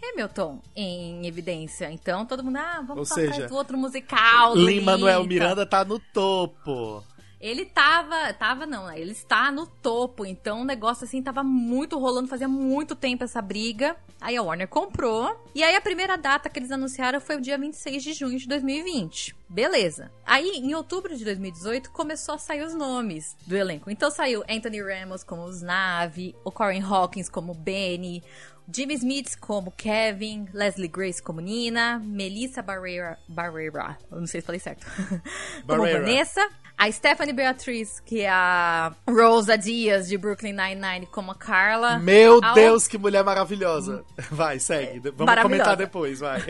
Hamilton 0.00 0.62
em 0.76 1.26
evidência. 1.26 1.90
Então 1.90 2.24
todo 2.24 2.44
mundo, 2.44 2.56
ah, 2.56 2.84
vamos 2.86 3.08
fazer 3.08 3.52
outro 3.52 3.76
musical. 3.76 4.54
Lin-Manuel 4.54 5.24
Miranda 5.24 5.66
tá 5.66 5.84
no 5.84 5.98
topo. 5.98 7.02
Ele 7.40 7.64
tava, 7.64 8.32
tava 8.34 8.66
não, 8.66 8.86
né? 8.86 9.00
ele 9.00 9.12
está 9.12 9.52
no 9.52 9.64
topo, 9.64 10.26
então 10.26 10.62
o 10.62 10.64
negócio 10.64 11.04
assim 11.04 11.22
tava 11.22 11.44
muito 11.44 11.96
rolando, 11.96 12.26
fazia 12.26 12.48
muito 12.48 12.96
tempo 12.96 13.22
essa 13.22 13.40
briga. 13.40 13.96
Aí 14.20 14.36
a 14.36 14.42
Warner 14.42 14.66
comprou, 14.66 15.44
e 15.54 15.62
aí 15.62 15.76
a 15.76 15.80
primeira 15.80 16.16
data 16.16 16.48
que 16.48 16.58
eles 16.58 16.72
anunciaram 16.72 17.20
foi 17.20 17.36
o 17.36 17.40
dia 17.40 17.56
26 17.56 18.02
de 18.02 18.12
junho 18.12 18.38
de 18.38 18.48
2020. 18.48 19.36
Beleza. 19.48 20.10
Aí, 20.26 20.50
em 20.56 20.74
outubro 20.74 21.16
de 21.16 21.24
2018, 21.24 21.90
começou 21.90 22.34
a 22.34 22.38
sair 22.38 22.62
os 22.62 22.74
nomes 22.74 23.36
do 23.46 23.56
elenco. 23.56 23.90
Então 23.90 24.10
saiu 24.10 24.42
Anthony 24.48 24.82
Ramos 24.82 25.22
como 25.22 25.44
os 25.44 25.62
Nave, 25.62 26.34
o 26.44 26.50
Corin 26.50 26.82
Hawkins 26.82 27.28
como 27.28 27.54
Benny, 27.54 28.22
Jimmy 28.70 28.94
Smith 28.94 29.38
como 29.40 29.70
Kevin, 29.72 30.46
Leslie 30.52 30.88
Grace 30.88 31.22
como 31.22 31.40
Nina, 31.40 31.98
Melissa 32.04 32.60
Barreira, 32.60 33.18
Barreira, 33.26 33.96
eu 34.10 34.20
não 34.20 34.26
sei 34.26 34.40
se 34.40 34.46
falei 34.46 34.60
certo, 34.60 34.86
como 35.66 35.82
Vanessa, 35.82 36.46
a 36.78 36.92
Stephanie 36.92 37.32
Beatriz, 37.32 37.98
que 37.98 38.20
é 38.20 38.30
a 38.30 38.94
Rosa 39.08 39.58
Dias 39.58 40.06
de 40.06 40.16
Brooklyn 40.16 40.52
Nine-Nine, 40.52 41.06
como 41.06 41.32
a 41.32 41.34
Carla. 41.34 41.98
Meu 41.98 42.40
Deus, 42.54 42.86
que 42.86 42.96
mulher 42.96 43.24
maravilhosa. 43.24 44.04
Vai, 44.30 44.60
segue. 44.60 45.10
Vamos 45.10 45.42
comentar 45.42 45.76
depois, 45.76 46.20
vai. 46.20 46.40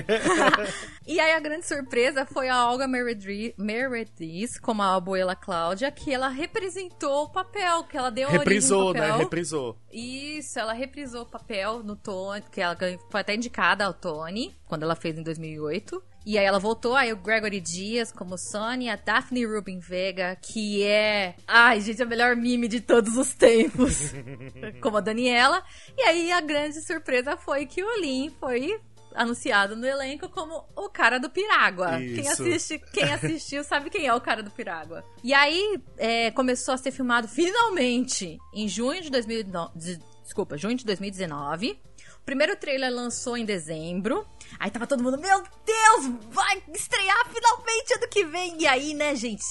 e 1.06 1.18
aí 1.18 1.32
a 1.32 1.40
grande 1.40 1.66
surpresa 1.66 2.26
foi 2.26 2.50
a 2.50 2.68
Olga 2.68 2.87
Meredith, 2.87 4.60
como 4.60 4.82
a 4.82 4.96
abuela 4.96 5.34
Cláudia, 5.34 5.90
que 5.90 6.12
ela 6.12 6.28
representou 6.28 7.25
o 7.25 7.28
papel, 7.30 7.84
que 7.84 7.96
ela 7.96 8.10
deu 8.10 8.28
Reprisou, 8.28 8.92
né? 8.92 9.16
Reprisou. 9.16 9.78
Isso, 9.90 10.58
ela 10.58 10.75
reprisou 10.75 11.22
o 11.22 11.26
papel 11.26 11.82
no 11.82 11.96
Tony, 12.08 12.42
que 12.50 12.58
ela 12.58 12.74
foi 13.10 13.20
até 13.20 13.34
indicada 13.34 13.84
ao 13.84 13.92
Tony, 13.92 14.56
quando 14.66 14.82
ela 14.82 14.96
fez 14.96 15.18
em 15.18 15.22
2008. 15.22 16.02
E 16.24 16.38
aí 16.38 16.44
ela 16.44 16.58
voltou, 16.58 16.96
aí 16.96 17.12
o 17.12 17.16
Gregory 17.16 17.60
Dias 17.60 18.10
como 18.10 18.38
Sony, 18.38 18.88
a 18.88 18.96
Daphne 18.96 19.44
Rubin 19.44 19.78
Vega, 19.78 20.36
que 20.40 20.82
é, 20.82 21.34
ai 21.46 21.82
gente, 21.82 22.02
a 22.02 22.06
melhor 22.06 22.34
mime 22.34 22.66
de 22.66 22.80
todos 22.80 23.16
os 23.18 23.34
tempos, 23.34 24.12
como 24.80 24.96
a 24.96 25.00
Daniela. 25.00 25.62
E 25.98 26.02
aí 26.02 26.32
a 26.32 26.40
grande 26.40 26.80
surpresa 26.80 27.36
foi 27.36 27.66
que 27.66 27.82
o 27.82 28.00
Lin 28.00 28.30
foi 28.40 28.80
anunciado 29.14 29.76
no 29.76 29.86
elenco 29.86 30.30
como 30.30 30.64
o 30.76 30.88
cara 30.88 31.18
do 31.18 31.28
Pirágua. 31.28 31.98
Quem, 31.98 32.26
assiste, 32.26 32.78
quem 32.92 33.12
assistiu 33.12 33.62
sabe 33.64 33.90
quem 33.90 34.06
é 34.06 34.14
o 34.14 34.20
cara 34.20 34.42
do 34.42 34.50
Pirágua. 34.50 35.04
E 35.22 35.34
aí 35.34 35.78
é, 35.98 36.30
começou 36.30 36.72
a 36.72 36.78
ser 36.78 36.90
filmado 36.90 37.28
finalmente 37.28 38.38
em 38.54 38.66
junho 38.66 39.02
de 39.02 39.10
2009. 39.10 39.78
De, 39.78 39.98
Desculpa, 40.28 40.58
junho 40.58 40.76
de 40.76 40.84
2019. 40.84 41.80
Primeiro 42.28 42.56
trailer 42.56 42.92
lançou 42.92 43.38
em 43.38 43.44
dezembro. 43.47 44.28
Aí 44.58 44.70
tava 44.70 44.87
todo 44.87 45.02
mundo, 45.02 45.16
meu 45.16 45.42
Deus, 45.64 46.14
vai 46.28 46.62
estrear 46.75 47.26
finalmente 47.32 47.94
ano 47.94 48.06
que 48.06 48.23
vem. 48.26 48.61
E 48.61 48.66
aí, 48.66 48.92
né, 48.92 49.16
gente? 49.16 49.47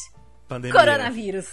Pandemia. 0.47 0.79
Coronavírus. 0.79 1.47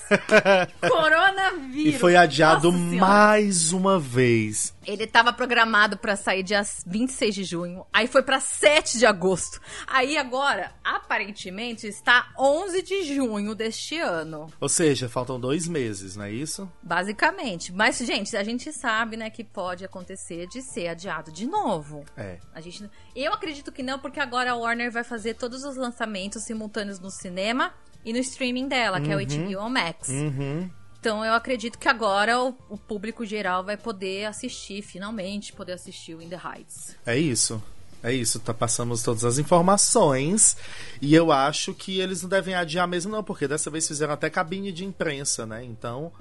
Coronavírus. 0.88 1.94
E 1.94 1.98
foi 1.98 2.14
adiado 2.14 2.70
Nossa 2.70 2.90
Senhora. 2.90 3.06
mais 3.10 3.72
uma 3.72 3.98
vez. 3.98 4.72
Ele 4.86 5.06
tava 5.06 5.32
programado 5.32 5.96
pra 5.96 6.14
sair 6.14 6.42
dia 6.42 6.62
26 6.86 7.34
de 7.34 7.44
junho, 7.44 7.86
aí 7.92 8.06
foi 8.06 8.22
pra 8.22 8.38
7 8.38 8.98
de 8.98 9.06
agosto. 9.06 9.60
Aí 9.86 10.16
agora, 10.16 10.72
aparentemente, 10.84 11.86
está 11.86 12.32
11 12.38 12.82
de 12.82 13.14
junho 13.14 13.54
deste 13.54 13.98
ano. 13.98 14.52
Ou 14.60 14.68
seja, 14.68 15.08
faltam 15.08 15.40
dois 15.40 15.66
meses, 15.66 16.16
não 16.16 16.24
é 16.26 16.30
isso? 16.30 16.70
Basicamente. 16.82 17.72
Mas, 17.72 17.98
gente, 17.98 18.36
a 18.36 18.44
gente 18.44 18.72
sabe, 18.72 19.16
né, 19.16 19.30
que 19.30 19.42
pode 19.42 19.84
acontecer 19.84 20.46
de 20.46 20.62
ser 20.62 20.88
adiado 20.88 21.32
de 21.32 21.46
novo. 21.46 22.04
É. 22.16 22.38
A 22.54 22.60
gente, 22.60 22.88
eu 23.16 23.32
acredito 23.32 23.72
que 23.72 23.82
não, 23.82 23.98
porque 23.98 24.20
agora 24.20 24.52
a 24.52 24.56
Warner 24.56 24.92
vai 24.92 25.02
fazer 25.02 25.34
todos 25.34 25.64
os 25.64 25.76
lançamentos 25.76 26.44
simultâneos 26.44 27.00
no 27.00 27.10
cinema 27.10 27.72
e 28.04 28.12
no 28.12 28.18
streaming 28.18 28.68
dela, 28.68 29.00
que 29.00 29.10
é 29.10 29.16
o 29.16 29.18
HBO 29.18 29.70
Max. 29.70 30.08
Uhum. 30.08 30.70
Então 31.00 31.24
eu 31.24 31.34
acredito 31.34 31.78
que 31.78 31.88
agora 31.88 32.40
o, 32.40 32.56
o 32.68 32.78
público 32.78 33.26
geral 33.26 33.62
vai 33.62 33.76
poder 33.76 34.24
assistir, 34.24 34.80
finalmente, 34.82 35.52
poder 35.52 35.72
assistir 35.72 36.14
o 36.14 36.22
In 36.22 36.28
the 36.28 36.40
Heights. 36.42 36.96
É 37.04 37.16
isso. 37.16 37.62
É 38.02 38.12
isso, 38.12 38.38
tá, 38.38 38.52
passamos 38.52 39.02
todas 39.02 39.24
as 39.24 39.38
informações 39.38 40.58
e 41.00 41.14
eu 41.14 41.32
acho 41.32 41.72
que 41.72 42.00
eles 42.00 42.20
não 42.20 42.28
devem 42.28 42.54
adiar 42.54 42.86
mesmo 42.86 43.10
não, 43.10 43.24
porque 43.24 43.48
dessa 43.48 43.70
vez 43.70 43.88
fizeram 43.88 44.12
até 44.12 44.28
cabine 44.28 44.70
de 44.70 44.84
imprensa, 44.84 45.46
né? 45.46 45.64
Então, 45.64 46.12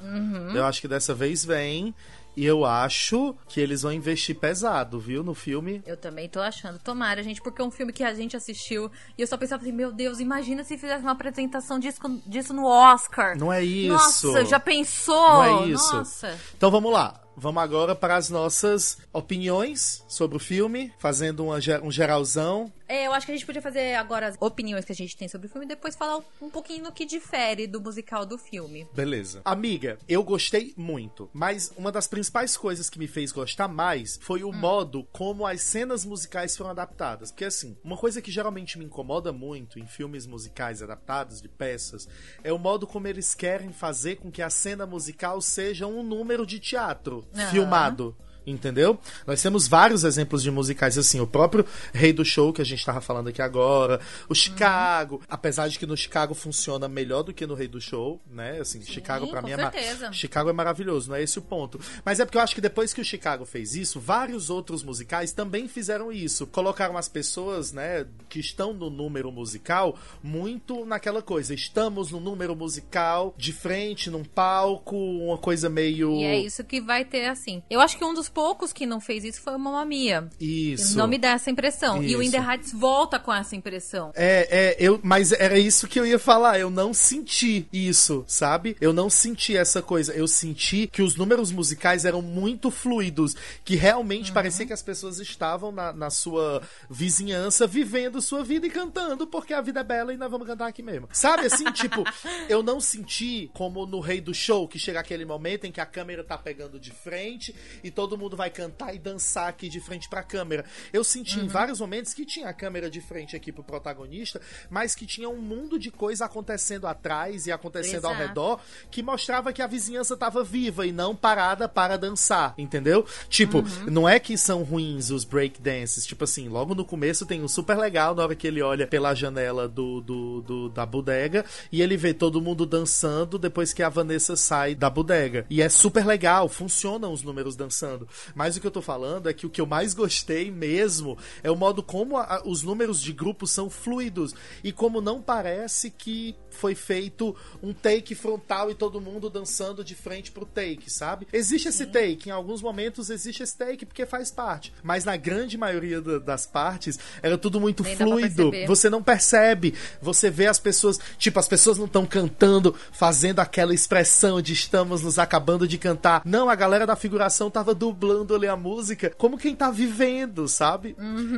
eu 0.55 0.63
acho 0.63 0.79
que 0.79 0.87
dessa 0.87 1.13
vez 1.13 1.43
vem 1.43 1.93
e 2.35 2.45
eu 2.45 2.65
acho 2.65 3.35
que 3.47 3.59
eles 3.59 3.81
vão 3.83 3.91
investir 3.91 4.35
pesado, 4.35 4.99
viu, 4.99 5.23
no 5.23 5.33
filme. 5.33 5.81
Eu 5.85 5.97
também 5.97 6.27
tô 6.27 6.39
achando. 6.39 6.79
Tomara, 6.79 7.23
gente, 7.23 7.41
porque 7.41 7.61
é 7.61 7.65
um 7.65 7.71
filme 7.71 7.93
que 7.93 8.03
a 8.03 8.13
gente 8.13 8.35
assistiu 8.35 8.91
e 9.17 9.21
eu 9.21 9.27
só 9.27 9.37
pensava 9.37 9.61
assim, 9.61 9.71
meu 9.71 9.91
Deus, 9.91 10.19
imagina 10.19 10.63
se 10.63 10.77
fizesse 10.77 11.03
uma 11.03 11.11
apresentação 11.11 11.79
disso, 11.79 11.99
disso 12.25 12.53
no 12.53 12.65
Oscar. 12.65 13.37
Não 13.37 13.51
é 13.51 13.63
isso. 13.63 14.27
Nossa, 14.27 14.45
já 14.45 14.59
pensou? 14.59 15.15
Não 15.15 15.63
é 15.63 15.67
isso. 15.67 15.95
Nossa. 15.95 16.39
Então 16.55 16.71
vamos 16.71 16.91
lá. 16.91 17.19
Vamos 17.35 17.63
agora 17.63 17.95
para 17.95 18.15
as 18.15 18.29
nossas 18.29 18.97
opiniões 19.11 20.03
sobre 20.07 20.37
o 20.37 20.39
filme, 20.39 20.93
fazendo 20.99 21.45
uma, 21.45 21.57
um 21.81 21.91
geralzão. 21.91 22.71
É, 22.93 23.07
eu 23.07 23.11
acho 23.11 23.25
que 23.25 23.31
a 23.31 23.35
gente 23.35 23.43
podia 23.47 23.59
fazer 23.59 23.95
agora 23.95 24.27
as 24.27 24.37
opiniões 24.39 24.85
que 24.85 24.91
a 24.91 24.95
gente 24.95 25.17
tem 25.17 25.27
sobre 25.27 25.47
o 25.47 25.49
filme 25.49 25.65
e 25.65 25.67
depois 25.67 25.95
falar 25.95 26.21
um 26.39 26.47
pouquinho 26.47 26.83
do 26.83 26.91
que 26.91 27.05
difere 27.05 27.65
do 27.65 27.81
musical 27.81 28.23
do 28.23 28.37
filme. 28.37 28.87
Beleza. 28.93 29.41
Amiga, 29.43 29.97
eu 30.07 30.21
gostei 30.21 30.75
muito, 30.77 31.27
mas 31.33 31.73
uma 31.75 31.91
das 31.91 32.07
principais 32.07 32.55
coisas 32.55 32.91
que 32.91 32.99
me 32.99 33.07
fez 33.07 33.31
gostar 33.31 33.67
mais 33.67 34.19
foi 34.21 34.43
o 34.43 34.51
modo 34.51 35.07
como 35.11 35.47
as 35.47 35.63
cenas 35.63 36.05
musicais 36.05 36.55
foram 36.55 36.69
adaptadas. 36.69 37.31
Porque, 37.31 37.45
assim, 37.45 37.75
uma 37.83 37.97
coisa 37.97 38.21
que 38.21 38.29
geralmente 38.29 38.77
me 38.77 38.85
incomoda 38.85 39.33
muito 39.33 39.79
em 39.79 39.87
filmes 39.87 40.27
musicais 40.27 40.83
adaptados 40.83 41.41
de 41.41 41.49
peças 41.49 42.07
é 42.43 42.53
o 42.53 42.59
modo 42.59 42.85
como 42.85 43.07
eles 43.07 43.33
querem 43.33 43.73
fazer 43.73 44.17
com 44.17 44.29
que 44.29 44.43
a 44.43 44.51
cena 44.51 44.85
musical 44.85 45.41
seja 45.41 45.87
um 45.87 46.03
número 46.03 46.45
de 46.45 46.59
teatro 46.59 47.27
filmado. 47.49 48.15
Entendeu? 48.45 48.99
Nós 49.25 49.41
temos 49.41 49.67
vários 49.67 50.03
exemplos 50.03 50.43
de 50.43 50.51
musicais 50.51 50.97
assim. 50.97 51.19
O 51.19 51.27
próprio 51.27 51.65
Rei 51.93 52.11
do 52.11 52.25
Show, 52.25 52.51
que 52.51 52.61
a 52.61 52.65
gente 52.65 52.85
tava 52.85 52.99
falando 53.01 53.29
aqui 53.29 53.41
agora. 53.41 53.99
O 54.27 54.35
Chicago. 54.35 55.21
Apesar 55.29 55.67
de 55.67 55.79
que 55.79 55.85
no 55.85 55.95
Chicago 55.95 56.33
funciona 56.33 56.87
melhor 56.87 57.23
do 57.23 57.33
que 57.33 57.45
no 57.45 57.53
Rei 57.55 57.67
do 57.67 57.79
Show, 57.79 58.21
né? 58.29 58.59
Assim, 58.59 58.81
Chicago 58.81 59.27
pra 59.27 59.41
com 59.41 59.47
mim 59.47 59.53
é 59.53 59.57
ma- 59.57 59.71
certeza. 59.71 60.11
Chicago 60.11 60.49
é 60.49 60.53
maravilhoso, 60.53 61.09
não 61.09 61.15
é 61.15 61.23
esse 61.23 61.39
o 61.39 61.41
ponto. 61.41 61.79
Mas 62.05 62.19
é 62.19 62.25
porque 62.25 62.37
eu 62.37 62.41
acho 62.41 62.53
que 62.55 62.61
depois 62.61 62.93
que 62.93 63.01
o 63.01 63.05
Chicago 63.05 63.45
fez 63.45 63.75
isso, 63.75 63.99
vários 63.99 64.49
outros 64.49 64.83
musicais 64.83 65.31
também 65.31 65.67
fizeram 65.67 66.11
isso. 66.11 66.45
Colocaram 66.47 66.97
as 66.97 67.07
pessoas, 67.07 67.71
né, 67.71 68.05
que 68.29 68.39
estão 68.39 68.73
no 68.73 68.89
número 68.89 69.31
musical 69.31 69.97
muito 70.21 70.85
naquela 70.85 71.21
coisa. 71.21 71.53
Estamos 71.53 72.11
no 72.11 72.19
número 72.19 72.55
musical, 72.55 73.33
de 73.37 73.53
frente, 73.53 74.09
num 74.09 74.23
palco, 74.23 74.95
uma 74.95 75.37
coisa 75.37 75.69
meio. 75.69 76.13
E 76.19 76.23
é 76.23 76.37
isso 76.39 76.63
que 76.63 76.81
vai 76.81 77.05
ter, 77.05 77.25
assim. 77.27 77.61
Eu 77.69 77.79
acho 77.79 77.97
que 77.97 78.03
um 78.05 78.13
dos 78.13 78.29
poucos 78.33 78.73
que 78.73 78.85
não 78.85 78.99
fez 78.99 79.23
isso 79.23 79.41
foi 79.41 79.55
o 79.55 79.59
Mamma 79.59 79.85
Mia. 79.85 80.29
Isso. 80.39 80.97
Não 80.97 81.07
me 81.07 81.17
dá 81.17 81.31
essa 81.31 81.51
impressão. 81.51 82.03
E 82.03 82.15
o 82.15 82.23
In 82.23 82.31
The 82.31 82.39
Isso. 82.39 82.49
Heights 82.49 82.73
volta 82.73 83.19
com 83.19 83.31
essa 83.31 83.55
impressão. 83.55 84.11
É, 84.15 84.47
é, 84.49 84.75
eu, 84.79 84.99
mas 85.03 85.31
era 85.31 85.57
isso 85.57 85.87
que 85.87 85.99
eu 85.99 86.05
ia 86.05 86.19
falar. 86.19 86.59
Eu 86.59 86.69
não 86.69 86.93
senti 86.93 87.67
isso, 87.71 88.23
sabe? 88.27 88.75
Eu 88.81 88.91
não 88.91 89.09
senti 89.09 89.55
essa 89.55 89.81
coisa. 89.81 90.13
Eu 90.13 90.27
senti 90.27 90.87
que 90.87 91.01
os 91.01 91.15
números 91.15 91.51
musicais 91.51 92.05
eram 92.05 92.21
muito 92.21 92.71
fluidos, 92.71 93.35
que 93.63 93.75
realmente 93.75 94.31
parecia 94.31 94.65
que 94.65 94.73
as 94.73 94.81
pessoas 94.81 95.19
estavam 95.19 95.71
na, 95.71 95.93
na 95.93 96.09
sua 96.09 96.61
vizinhança 96.89 97.67
vivendo 97.67 98.21
sua 98.21 98.43
vida 98.43 98.65
e 98.65 98.69
cantando, 98.69 99.27
porque 99.27 99.53
a 99.53 99.61
vida 99.61 99.81
é 99.81 99.83
bela 99.83 100.13
e 100.13 100.17
nós 100.17 100.31
vamos 100.31 100.47
cantar 100.47 100.67
aqui 100.67 100.81
mesmo. 100.81 101.07
Sabe 101.11 101.45
assim, 101.45 101.65
tipo, 101.71 102.03
eu 102.49 102.63
não 102.63 102.79
senti 102.79 103.49
como 103.53 103.85
no 103.85 103.99
Rei 103.99 104.19
do 104.19 104.33
Show, 104.33 104.67
que 104.67 104.79
chega 104.79 104.99
aquele 104.99 105.25
momento 105.25 105.65
em 105.65 105.71
que 105.71 105.81
a 105.81 105.85
câmera 105.85 106.23
tá 106.23 106.37
pegando 106.37 106.79
de 106.79 106.91
frente 106.91 107.53
e 107.83 107.91
todo 107.91 108.17
mundo 108.17 108.22
vai 108.29 108.49
cantar 108.49 108.93
e 108.95 108.99
dançar 108.99 109.47
aqui 109.49 109.67
de 109.69 109.79
frente 109.79 110.07
pra 110.09 110.23
câmera. 110.23 110.65
Eu 110.91 111.03
senti 111.03 111.39
em 111.39 111.47
vários 111.47 111.79
momentos 111.79 112.13
que 112.13 112.25
tinha 112.25 112.47
a 112.49 112.53
câmera 112.53 112.89
de 112.89 113.01
frente 113.01 113.35
aqui 113.35 113.51
pro 113.51 113.63
protagonista, 113.63 114.39
mas 114.69 114.95
que 114.95 115.05
tinha 115.05 115.29
um 115.29 115.37
mundo 115.41 115.77
de 115.77 115.91
coisa 115.91 116.25
acontecendo 116.25 116.87
atrás 116.87 117.45
e 117.47 117.51
acontecendo 117.51 118.05
ao 118.05 118.11
Exato. 118.13 118.27
redor 118.27 118.59
que 118.89 119.03
mostrava 119.03 119.51
que 119.51 119.61
a 119.61 119.67
vizinhança 119.67 120.15
tava 120.15 120.43
viva 120.43 120.85
e 120.87 120.91
não 120.91 121.15
parada 121.15 121.67
para 121.67 121.97
dançar, 121.97 122.53
entendeu? 122.57 123.05
Tipo, 123.29 123.63
não 123.89 124.07
é 124.07 124.19
que 124.19 124.37
são 124.37 124.63
ruins 124.63 125.09
os 125.09 125.23
breakdances, 125.23 126.05
tipo 126.05 126.23
assim, 126.23 126.47
logo 126.47 126.73
no 126.75 126.85
começo 126.85 127.25
tem 127.25 127.41
um 127.43 127.47
super 127.47 127.77
legal 127.77 128.15
na 128.15 128.23
hora 128.23 128.35
que 128.35 128.47
ele 128.47 128.61
olha 128.61 128.87
pela 128.87 129.13
janela 129.13 129.67
do, 129.67 130.01
do, 130.01 130.41
do- 130.41 130.69
da 130.69 130.85
bodega 130.85 131.45
e 131.71 131.81
ele 131.81 131.97
vê 131.97 132.13
todo 132.13 132.41
mundo 132.41 132.65
dançando 132.65 133.37
depois 133.37 133.73
que 133.73 133.83
a 133.83 133.89
Vanessa 133.89 134.35
sai 134.35 134.75
da 134.75 134.89
bodega. 134.89 135.45
E 135.49 135.61
é 135.61 135.69
super 135.69 136.05
legal, 136.05 136.47
funcionam 136.47 137.11
os 137.11 137.23
números 137.23 137.55
dançando. 137.55 138.07
Mas 138.35 138.55
o 138.55 138.61
que 138.61 138.67
eu 138.67 138.71
tô 138.71 138.81
falando 138.81 139.29
é 139.29 139.33
que 139.33 139.45
o 139.45 139.49
que 139.49 139.61
eu 139.61 139.65
mais 139.65 139.93
gostei 139.93 140.51
mesmo 140.51 141.17
é 141.43 141.49
o 141.51 141.55
modo 141.55 141.81
como 141.83 142.17
a- 142.17 142.41
os 142.45 142.63
números 142.63 143.01
de 143.01 143.11
grupo 143.13 143.45
são 143.47 143.69
fluidos 143.69 144.33
e 144.63 144.71
como 144.71 145.01
não 145.01 145.21
parece 145.21 145.89
que 145.89 146.35
foi 146.49 146.75
feito 146.75 147.35
um 147.61 147.73
take 147.73 148.13
frontal 148.13 148.69
e 148.69 148.75
todo 148.75 149.01
mundo 149.01 149.29
dançando 149.29 149.83
de 149.83 149.95
frente 149.95 150.31
pro 150.31 150.45
take, 150.45 150.89
sabe? 150.91 151.27
Existe 151.33 151.67
esse 151.67 151.85
take, 151.87 152.29
em 152.29 152.31
alguns 152.31 152.61
momentos 152.61 153.09
existe 153.09 153.41
esse 153.41 153.57
take 153.57 153.85
porque 153.85 154.05
faz 154.05 154.29
parte, 154.29 154.71
mas 154.83 155.03
na 155.03 155.15
grande 155.17 155.57
maioria 155.57 155.99
da- 155.99 156.19
das 156.19 156.45
partes 156.45 156.99
era 157.21 157.37
tudo 157.37 157.59
muito 157.59 157.81
Nem 157.83 157.95
fluido. 157.95 158.51
Você 158.67 158.89
não 158.89 159.01
percebe, 159.01 159.73
você 160.01 160.29
vê 160.29 160.45
as 160.45 160.59
pessoas, 160.59 160.99
tipo, 161.17 161.39
as 161.39 161.47
pessoas 161.47 161.77
não 161.77 161.85
estão 161.85 162.05
cantando, 162.05 162.75
fazendo 162.91 163.39
aquela 163.39 163.73
expressão 163.73 164.41
de 164.41 164.53
estamos 164.53 165.01
nos 165.01 165.17
acabando 165.17 165.67
de 165.67 165.77
cantar. 165.79 166.21
Não, 166.25 166.49
a 166.49 166.55
galera 166.55 166.85
da 166.85 166.95
figuração 166.95 167.49
tava 167.49 167.73
dublando 167.73 168.02
ali 168.35 168.47
a 168.47 168.55
música 168.55 169.13
como 169.17 169.37
quem 169.37 169.55
tá 169.55 169.71
vivendo, 169.71 170.47
sabe? 170.47 170.95